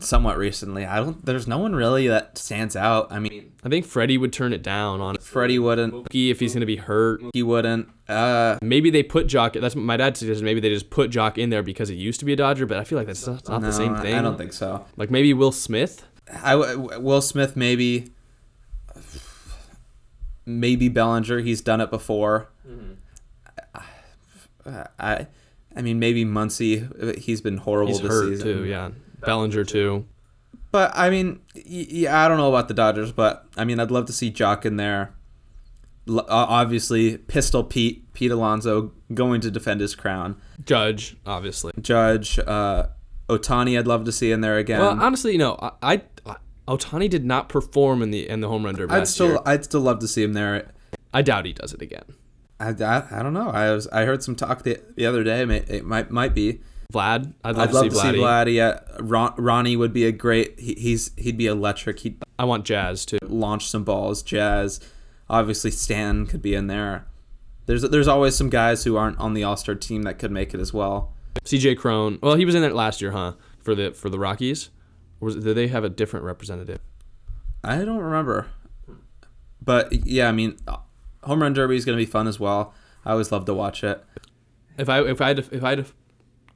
somewhat 0.00 0.38
recently. 0.38 0.84
I 0.84 0.96
don't. 0.96 1.24
There's 1.24 1.46
no 1.46 1.58
one 1.58 1.74
really 1.74 2.08
that 2.08 2.38
stands 2.38 2.76
out. 2.76 3.12
I 3.12 3.18
mean, 3.18 3.52
I 3.64 3.68
think 3.68 3.86
Freddie 3.86 4.18
would 4.18 4.32
turn 4.32 4.52
it 4.52 4.62
down 4.62 5.00
on 5.00 5.16
Freddie 5.18 5.58
wouldn't. 5.58 5.92
Mookie 5.92 6.30
if 6.30 6.40
he's 6.40 6.54
gonna 6.54 6.66
be 6.66 6.76
hurt. 6.76 7.22
He 7.32 7.42
wouldn't. 7.42 7.88
Uh, 8.08 8.58
maybe 8.62 8.90
they 8.90 9.02
put 9.02 9.26
Joc. 9.26 9.60
That's 9.60 9.74
what 9.74 9.84
my 9.84 9.96
dad 9.96 10.16
suggested. 10.16 10.44
Maybe 10.44 10.60
they 10.60 10.70
just 10.70 10.90
put 10.90 11.10
Joc 11.10 11.38
in 11.38 11.50
there 11.50 11.62
because 11.62 11.88
he 11.88 11.96
used 11.96 12.20
to 12.20 12.26
be 12.26 12.32
a 12.32 12.36
Dodger, 12.36 12.66
but 12.66 12.78
I 12.78 12.84
feel 12.84 12.98
like 12.98 13.06
that's 13.06 13.26
not, 13.26 13.48
not 13.48 13.60
no, 13.62 13.66
the 13.66 13.72
same 13.72 13.96
thing. 13.96 14.14
I 14.14 14.22
don't 14.22 14.38
think 14.38 14.52
so. 14.52 14.86
Like 14.96 15.10
maybe 15.10 15.32
Will 15.34 15.52
Smith. 15.52 16.06
I 16.42 16.54
Will 16.56 17.20
Smith 17.20 17.56
maybe. 17.56 18.12
Maybe 20.46 20.88
Bellinger. 20.88 21.40
He's 21.40 21.60
done 21.60 21.80
it 21.82 21.90
before. 21.90 22.48
Mm-hmm. 22.66 22.94
I, 24.98 25.26
I 25.76 25.82
mean, 25.82 25.98
maybe 25.98 26.24
Muncy. 26.24 27.18
He's 27.18 27.40
been 27.40 27.58
horrible 27.58 27.92
he's 27.92 28.02
this 28.02 28.10
hurt 28.10 28.28
season. 28.30 28.46
too. 28.46 28.64
Yeah. 28.64 28.90
Bellinger 29.20 29.64
too. 29.64 30.06
But 30.70 30.92
I 30.94 31.10
mean, 31.10 31.40
yeah, 31.54 32.24
I 32.24 32.28
don't 32.28 32.36
know 32.36 32.48
about 32.48 32.68
the 32.68 32.74
Dodgers, 32.74 33.12
but 33.12 33.46
I 33.56 33.64
mean, 33.64 33.80
I'd 33.80 33.90
love 33.90 34.06
to 34.06 34.12
see 34.12 34.30
Joc 34.30 34.64
in 34.64 34.76
there. 34.76 35.14
L- 36.08 36.26
obviously, 36.28 37.18
Pistol 37.18 37.64
Pete, 37.64 38.12
Pete 38.12 38.30
Alonso 38.30 38.92
going 39.12 39.40
to 39.42 39.50
defend 39.50 39.80
his 39.80 39.94
crown. 39.94 40.40
Judge, 40.64 41.16
obviously. 41.26 41.72
Judge, 41.80 42.38
uh, 42.38 42.86
Ohtani, 43.28 43.78
I'd 43.78 43.86
love 43.86 44.04
to 44.04 44.12
see 44.12 44.30
in 44.32 44.40
there 44.40 44.58
again. 44.58 44.80
Well, 44.80 44.98
honestly, 45.00 45.32
you 45.32 45.38
know, 45.38 45.56
I, 45.82 46.02
I 46.26 46.36
Ohtani 46.66 47.08
did 47.08 47.24
not 47.24 47.48
perform 47.48 48.02
in 48.02 48.10
the 48.10 48.28
in 48.28 48.40
the 48.40 48.48
home 48.48 48.64
run 48.64 48.74
derby. 48.74 48.92
I'd 48.92 49.08
still, 49.08 49.28
year. 49.28 49.38
I'd 49.46 49.64
still 49.64 49.80
love 49.80 50.00
to 50.00 50.08
see 50.08 50.22
him 50.22 50.34
there. 50.34 50.72
I 51.12 51.22
doubt 51.22 51.46
he 51.46 51.54
does 51.54 51.72
it 51.72 51.80
again. 51.80 52.04
I, 52.60 52.70
I, 52.70 53.20
I 53.20 53.22
don't 53.22 53.32
know. 53.34 53.48
I 53.48 53.70
was 53.72 53.86
I 53.88 54.04
heard 54.04 54.22
some 54.22 54.34
talk 54.34 54.62
the, 54.64 54.80
the 54.96 55.06
other 55.06 55.24
day. 55.24 55.42
It 55.42 55.84
might 55.84 56.10
might 56.10 56.34
be. 56.34 56.60
Vlad. 56.92 57.34
I'd 57.44 57.56
love, 57.56 57.68
I'd 57.68 57.70
to, 57.70 57.74
love 57.74 57.84
see, 57.84 57.88
to 57.90 57.96
see 57.96 58.18
Vlad. 58.18 58.54
Yeah, 58.54 58.80
Ron, 58.98 59.34
Ronnie 59.36 59.76
would 59.76 59.92
be 59.92 60.06
a 60.06 60.12
great. 60.12 60.58
He, 60.58 60.72
he's 60.74 61.10
he'd 61.18 61.36
be 61.36 61.46
electric. 61.46 61.98
He'd. 62.00 62.22
I 62.38 62.44
want 62.44 62.64
Jazz 62.64 63.04
to 63.06 63.18
Launch 63.22 63.68
some 63.68 63.84
balls. 63.84 64.22
Jazz. 64.22 64.80
Obviously, 65.28 65.70
Stan 65.70 66.24
could 66.26 66.40
be 66.40 66.54
in 66.54 66.66
there. 66.66 67.06
There's 67.66 67.82
there's 67.82 68.08
always 68.08 68.34
some 68.36 68.48
guys 68.48 68.84
who 68.84 68.96
aren't 68.96 69.18
on 69.18 69.34
the 69.34 69.44
All 69.44 69.58
Star 69.58 69.74
team 69.74 70.04
that 70.04 70.18
could 70.18 70.30
make 70.30 70.54
it 70.54 70.60
as 70.60 70.72
well. 70.72 71.12
C.J. 71.44 71.74
Cron. 71.74 72.18
Well, 72.22 72.36
he 72.36 72.46
was 72.46 72.54
in 72.54 72.64
it 72.64 72.74
last 72.74 73.02
year, 73.02 73.10
huh? 73.10 73.34
For 73.60 73.74
the 73.74 73.92
for 73.92 74.08
the 74.08 74.18
Rockies, 74.18 74.70
or 75.20 75.26
was 75.26 75.36
did 75.36 75.58
they 75.58 75.68
have 75.68 75.84
a 75.84 75.90
different 75.90 76.24
representative? 76.24 76.80
I 77.62 77.84
don't 77.84 77.98
remember. 77.98 78.46
But 79.60 80.06
yeah, 80.06 80.28
I 80.28 80.32
mean, 80.32 80.56
uh, 80.66 80.78
home 81.24 81.42
run 81.42 81.52
derby 81.52 81.76
is 81.76 81.84
going 81.84 81.98
to 81.98 82.02
be 82.02 82.10
fun 82.10 82.26
as 82.26 82.40
well. 82.40 82.72
I 83.04 83.10
always 83.10 83.30
love 83.30 83.44
to 83.44 83.52
watch 83.52 83.84
it. 83.84 84.02
If 84.78 84.88
I 84.88 85.02
if 85.02 85.20
I 85.20 85.28
had 85.28 85.36
to, 85.36 85.54
if 85.54 85.62
I 85.62 85.70
had 85.70 85.84
to 85.84 85.92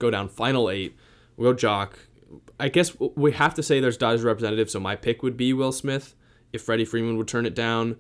go 0.03 0.11
down 0.11 0.29
final 0.29 0.69
eight. 0.69 0.97
We'll 1.37 1.53
go 1.53 1.57
Joc. 1.57 1.93
I 2.61 2.69
guess 2.69 2.97
we 2.99 3.33
have 3.33 3.55
to 3.55 3.63
say 3.63 3.81
there's 3.81 3.97
Dodgers 3.97 4.23
representative, 4.23 4.71
so 4.71 4.81
my 4.81 4.97
pick 4.97 5.23
would 5.23 5.37
be 5.37 5.53
Will 5.53 5.73
Smith. 5.73 6.15
If 6.53 6.63
Freddie 6.63 6.85
Freeman 6.85 7.17
would 7.17 7.29
turn 7.29 7.47
it 7.47 7.55
down, 7.55 7.97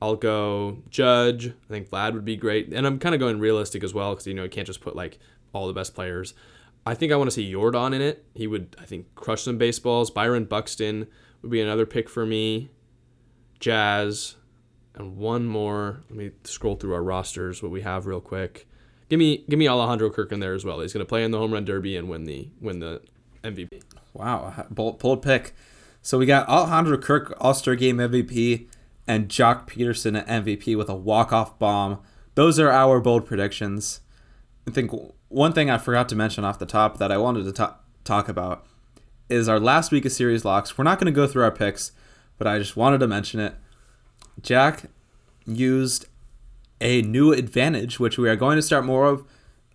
I'll 0.00 0.16
go 0.16 0.78
Judge. 0.90 1.48
I 1.48 1.68
think 1.68 1.88
Vlad 1.88 2.14
would 2.14 2.24
be 2.24 2.36
great, 2.36 2.72
and 2.72 2.86
I'm 2.86 2.98
kind 2.98 3.14
of 3.14 3.20
going 3.20 3.38
realistic 3.38 3.84
as 3.84 3.94
well 3.94 4.10
because 4.10 4.26
you 4.26 4.34
know 4.34 4.44
you 4.44 4.48
can't 4.48 4.66
just 4.66 4.80
put 4.80 4.96
like 4.96 5.18
all 5.52 5.66
the 5.66 5.72
best 5.72 5.94
players. 5.94 6.34
I 6.84 6.94
think 6.94 7.12
I 7.12 7.16
want 7.16 7.28
to 7.28 7.34
see 7.34 7.52
Yordan 7.52 7.94
in 7.94 8.02
it. 8.02 8.24
He 8.34 8.48
would, 8.48 8.74
I 8.80 8.84
think, 8.84 9.14
crush 9.14 9.42
some 9.42 9.56
baseballs. 9.56 10.10
Byron 10.10 10.46
Buxton 10.46 11.06
would 11.40 11.50
be 11.50 11.60
another 11.60 11.86
pick 11.86 12.08
for 12.08 12.26
me. 12.26 12.70
Jazz, 13.60 14.34
and 14.96 15.16
one 15.16 15.46
more. 15.46 16.02
Let 16.10 16.18
me 16.18 16.30
scroll 16.42 16.74
through 16.74 16.94
our 16.94 17.02
rosters, 17.02 17.62
what 17.62 17.70
we 17.70 17.82
have 17.82 18.06
real 18.06 18.20
quick. 18.20 18.66
Give 19.12 19.18
me 19.18 19.44
give 19.46 19.58
me 19.58 19.68
Alejandro 19.68 20.08
Kirk 20.08 20.32
in 20.32 20.40
there 20.40 20.54
as 20.54 20.64
well. 20.64 20.80
He's 20.80 20.94
going 20.94 21.04
to 21.04 21.08
play 21.08 21.22
in 21.22 21.32
the 21.32 21.38
home 21.38 21.52
run 21.52 21.66
derby 21.66 21.98
and 21.98 22.08
win 22.08 22.24
the 22.24 22.48
win 22.62 22.78
the 22.78 23.02
MVP. 23.44 23.82
Wow, 24.14 24.54
uh, 24.56 24.62
bold, 24.70 25.00
bold 25.00 25.20
pick. 25.20 25.54
So 26.00 26.16
we 26.16 26.24
got 26.24 26.48
Alejandro 26.48 26.96
Kirk 26.96 27.36
All 27.38 27.52
Star 27.52 27.74
Game 27.74 27.98
MVP 27.98 28.68
and 29.06 29.28
Joc 29.28 29.68
Pederson 29.68 30.26
MVP 30.26 30.78
with 30.78 30.88
a 30.88 30.94
walk 30.94 31.30
off 31.30 31.58
bomb. 31.58 32.00
Those 32.36 32.58
are 32.58 32.70
our 32.70 33.00
bold 33.00 33.26
predictions. 33.26 34.00
I 34.66 34.70
think 34.70 34.90
one 35.28 35.52
thing 35.52 35.68
I 35.68 35.76
forgot 35.76 36.08
to 36.08 36.16
mention 36.16 36.46
off 36.46 36.58
the 36.58 36.64
top 36.64 36.96
that 36.96 37.12
I 37.12 37.18
wanted 37.18 37.44
to 37.44 37.52
talk 37.52 37.84
talk 38.04 38.30
about 38.30 38.64
is 39.28 39.46
our 39.46 39.60
last 39.60 39.92
week 39.92 40.06
of 40.06 40.12
series 40.12 40.46
locks. 40.46 40.78
We're 40.78 40.84
not 40.84 40.98
going 40.98 41.12
to 41.12 41.14
go 41.14 41.26
through 41.26 41.42
our 41.42 41.50
picks, 41.50 41.92
but 42.38 42.46
I 42.46 42.58
just 42.58 42.78
wanted 42.78 43.00
to 43.00 43.06
mention 43.06 43.40
it. 43.40 43.56
Jack 44.40 44.84
used 45.44 46.06
a 46.82 47.00
new 47.02 47.32
advantage, 47.32 47.98
which 47.98 48.18
we 48.18 48.28
are 48.28 48.36
going 48.36 48.56
to 48.56 48.62
start 48.62 48.84
more 48.84 49.06
of, 49.06 49.24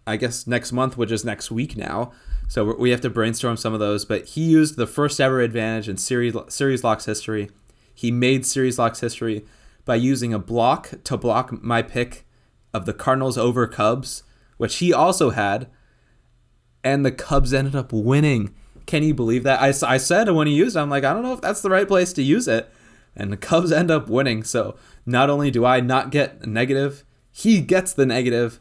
I 0.05 0.17
guess, 0.17 0.45
next 0.45 0.71
month, 0.71 0.97
which 0.97 1.11
is 1.11 1.25
next 1.25 1.49
week 1.49 1.75
now. 1.75 2.11
So 2.47 2.65
we're- 2.65 2.91
have 2.91 3.01
to 3.01 3.09
brainstorm 3.09 3.57
some 3.57 3.73
of 3.73 3.79
those. 3.79 4.05
But 4.05 4.25
he 4.27 4.41
used 4.41 4.75
the 4.75 4.87
first 4.87 5.19
ever 5.19 5.41
advantage 5.41 5.89
in 5.89 5.97
series 5.97 6.35
series 6.49 6.83
locks 6.83 7.05
history. 7.05 7.49
He 7.93 8.11
made 8.11 8.45
series 8.45 8.77
locks 8.77 8.99
history 8.99 9.45
by 9.85 9.95
using 9.95 10.33
a 10.33 10.39
block 10.39 10.91
to 11.05 11.17
block 11.17 11.63
my 11.63 11.81
pick 11.81 12.25
of 12.73 12.85
the 12.85 12.93
Cardinals 12.93 13.37
over 13.37 13.65
Cubs, 13.67 14.23
which 14.57 14.77
he 14.77 14.93
also 14.93 15.31
had, 15.31 15.67
and 16.83 17.05
the 17.05 17.11
Cubs 17.11 17.53
ended 17.53 17.75
up 17.75 17.91
winning. 17.91 18.53
Can 18.85 19.03
you 19.03 19.13
believe 19.13 19.43
that? 19.43 19.61
I, 19.61 19.73
I 19.93 19.97
said 19.97 20.29
when 20.29 20.47
he 20.47 20.53
used 20.53 20.75
it, 20.75 20.79
I'm 20.79 20.89
like, 20.89 21.03
I 21.03 21.13
don't 21.13 21.23
know 21.23 21.33
if 21.33 21.41
that's 21.41 21.61
the 21.61 21.69
right 21.69 21.87
place 21.87 22.13
to 22.13 22.21
use 22.21 22.47
it. 22.47 22.69
And 23.17 23.33
the 23.33 23.37
Cubs 23.37 23.71
end 23.71 23.89
up 23.91 24.07
winning. 24.07 24.43
So 24.43 24.77
not 25.05 25.29
only 25.29 25.51
do 25.51 25.65
I 25.65 25.81
not 25.81 26.11
get 26.11 26.37
a 26.41 26.47
negative, 26.47 27.03
he 27.31 27.59
gets 27.59 27.91
the 27.91 28.05
negative. 28.05 28.59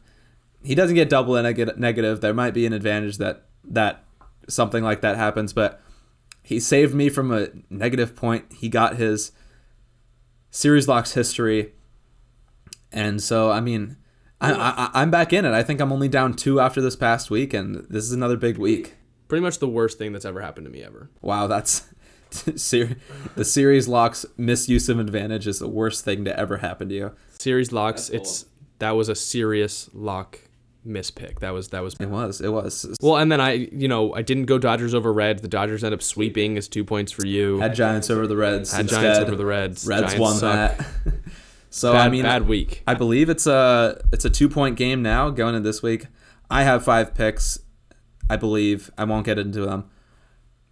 He 0.64 0.74
doesn't 0.74 0.96
get 0.96 1.10
double 1.10 1.36
a 1.36 1.42
neg- 1.42 1.78
negative. 1.78 2.20
There 2.20 2.34
might 2.34 2.54
be 2.54 2.66
an 2.66 2.72
advantage 2.72 3.18
that 3.18 3.44
that 3.68 4.04
something 4.48 4.82
like 4.82 5.02
that 5.02 5.16
happens, 5.16 5.52
but 5.52 5.80
he 6.42 6.58
saved 6.58 6.94
me 6.94 7.08
from 7.08 7.32
a 7.32 7.48
negative 7.68 8.16
point. 8.16 8.46
He 8.52 8.68
got 8.68 8.96
his 8.96 9.32
series 10.50 10.88
locks 10.88 11.12
history, 11.12 11.72
and 12.90 13.22
so 13.22 13.50
I 13.50 13.60
mean, 13.60 13.96
I, 14.40 14.52
I 14.52 14.90
I'm 14.94 15.10
back 15.10 15.32
in 15.32 15.44
it. 15.44 15.52
I 15.52 15.62
think 15.62 15.80
I'm 15.80 15.92
only 15.92 16.08
down 16.08 16.34
two 16.34 16.60
after 16.60 16.80
this 16.80 16.96
past 16.96 17.30
week, 17.30 17.52
and 17.52 17.86
this 17.90 18.04
is 18.04 18.12
another 18.12 18.36
big 18.36 18.56
week. 18.56 18.94
Pretty 19.28 19.42
much 19.42 19.58
the 19.58 19.68
worst 19.68 19.98
thing 19.98 20.12
that's 20.12 20.24
ever 20.24 20.40
happened 20.40 20.66
to 20.66 20.70
me 20.70 20.82
ever. 20.82 21.10
Wow, 21.20 21.46
that's 21.46 21.88
ser- 22.56 22.96
the 23.34 23.44
series 23.44 23.88
locks 23.88 24.26
misuse 24.36 24.88
of 24.88 24.98
advantage 24.98 25.46
is 25.46 25.58
the 25.58 25.68
worst 25.68 26.04
thing 26.04 26.24
to 26.24 26.38
ever 26.38 26.58
happen 26.58 26.88
to 26.88 26.94
you. 26.94 27.12
Series 27.38 27.72
locks. 27.72 28.08
That's 28.08 28.42
It's 28.42 28.44
that 28.78 28.90
was 28.92 29.08
a 29.08 29.14
serious 29.14 29.88
lock 29.92 30.40
mispick. 30.86 31.40
That 31.40 31.50
was 31.50 31.68
that 31.68 31.82
was. 31.82 31.94
It 31.98 32.06
was. 32.06 32.40
It 32.40 32.48
was. 32.48 32.96
Well, 33.00 33.16
and 33.16 33.30
then 33.30 33.40
I, 33.40 33.52
you 33.52 33.88
know, 33.88 34.14
I 34.14 34.22
didn't 34.22 34.46
go 34.46 34.58
Dodgers 34.58 34.94
over 34.94 35.12
Reds. 35.12 35.42
The 35.42 35.48
Dodgers 35.48 35.82
end 35.84 35.94
up 35.94 36.02
sweeping. 36.02 36.56
It's 36.56 36.68
two 36.68 36.84
points 36.84 37.12
for 37.12 37.26
you. 37.26 37.58
had 37.58 37.74
Giants 37.74 38.10
over 38.10 38.26
the 38.26 38.36
Reds. 38.36 38.72
Had 38.72 38.82
instead. 38.82 39.02
Giants 39.02 39.18
over 39.20 39.36
the 39.36 39.46
Reds. 39.46 39.86
Reds 39.86 40.02
Giants 40.02 40.18
won 40.18 40.36
suck. 40.36 40.78
that. 40.78 40.86
so 41.70 41.92
Bad, 41.92 42.06
I 42.06 42.10
mean, 42.10 42.22
bad 42.22 42.46
week. 42.48 42.82
I 42.86 42.94
believe 42.94 43.28
it's 43.28 43.46
a 43.46 44.00
it's 44.12 44.24
a 44.24 44.30
two 44.30 44.48
point 44.48 44.76
game 44.76 45.02
now 45.02 45.30
going 45.30 45.54
into 45.54 45.66
this 45.68 45.82
week. 45.82 46.06
I 46.50 46.62
have 46.62 46.84
five 46.84 47.14
picks. 47.14 47.58
I 48.28 48.36
believe 48.36 48.90
I 48.98 49.04
won't 49.04 49.24
get 49.24 49.38
into 49.38 49.60
them, 49.60 49.88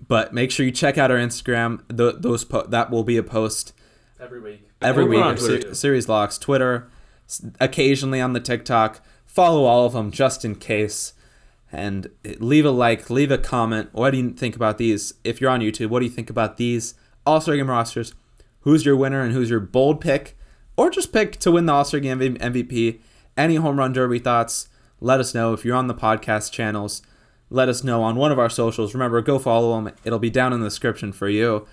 but 0.09 0.33
make 0.35 0.51
sure 0.51 0.65
you 0.67 0.73
check 0.73 0.99
out 0.99 1.11
our 1.11 1.17
Instagram. 1.19 1.81
Th 1.95 2.15
those 2.19 2.45
po- 2.45 2.67
that 2.67 2.91
will 2.91 3.05
be 3.05 3.17
a 3.17 3.23
post 3.23 3.73
Every 4.21 4.41
week. 4.41 4.69
every 4.83 5.05
We're 5.05 5.11
week. 5.11 5.25
on 5.25 5.37
Ser- 5.39 5.75
series 5.75 6.09
locks, 6.09 6.39
Twitter, 6.39 6.89
s- 7.29 7.45
occasionally 7.61 8.21
on 8.21 8.33
the 8.33 8.41
TikTok. 8.41 9.01
Follow 9.27 9.65
all 9.65 9.87
of 9.87 9.93
them 9.95 10.11
just 10.11 10.45
in 10.45 10.55
case, 10.55 11.13
and 11.73 12.09
eh, 12.25 12.35
leave 12.39 12.65
a 12.65 12.71
like, 12.71 13.11
leave 13.11 13.31
a 13.33 13.39
comment. 13.39 13.89
What 13.93 14.11
do 14.11 14.19
you 14.19 14.31
think 14.31 14.55
about 14.57 14.79
these? 14.79 15.15
If 15.25 15.41
you're 15.41 15.51
on 15.51 15.61
YouTube, 15.61 15.89
what 15.89 16.01
do 16.01 16.07
you 16.07 16.11
think 16.13 16.31
about 16.31 16.57
these 16.57 16.95
All 17.27 17.41
Star 17.41 17.57
Game 17.57 17.69
rosters? 17.71 18.15
Who's 18.61 18.87
your 18.87 18.97
winner 18.97 19.21
and 19.21 19.33
who's 19.33 19.51
your 19.51 19.61
bold 19.61 20.01
pick, 20.01 20.37
or 20.77 20.89
just 20.91 21.13
pick 21.13 21.37
to 21.41 21.51
win 21.53 21.67
the 21.67 21.73
All 21.73 21.85
Star 21.85 22.01
Game 22.01 22.21
MVP? 22.21 23.01
Any 23.37 23.57
home 23.57 23.79
run 23.79 23.93
derby 23.93 24.21
thoughts? 24.21 24.69
Let 25.01 25.19
us 25.21 25.35
know 25.35 25.53
if 25.53 25.65
you're 25.65 25.77
on 25.77 25.89
the 25.89 25.95
podcast 25.95 26.53
channels. 26.53 27.03
Let 27.51 27.69
us 27.69 27.85
know 27.85 28.03
on 28.03 28.17
one 28.17 28.33
of 28.33 28.39
our 28.39 28.51
socials. 28.51 28.95
Remember, 28.95 29.21
go 29.21 29.39
follow 29.39 29.75
them. 29.75 29.95
It'll 30.05 30.19
be 30.19 30.31
down 30.31 30.53
in 30.53 30.61
the 30.61 30.67
description 30.67 31.13
for 31.13 31.29
you. 31.29 31.67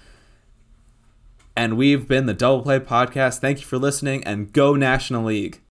And 1.56 1.78
we've 1.78 2.08
been 2.08 2.26
the 2.26 2.34
Double 2.34 2.62
Play 2.62 2.80
Podcast. 2.80 3.40
Thank 3.40 3.60
you 3.60 3.66
for 3.66 3.78
listening 3.78 4.24
and 4.24 4.54
go 4.54 4.76
National 4.76 5.26
League. 5.26 5.62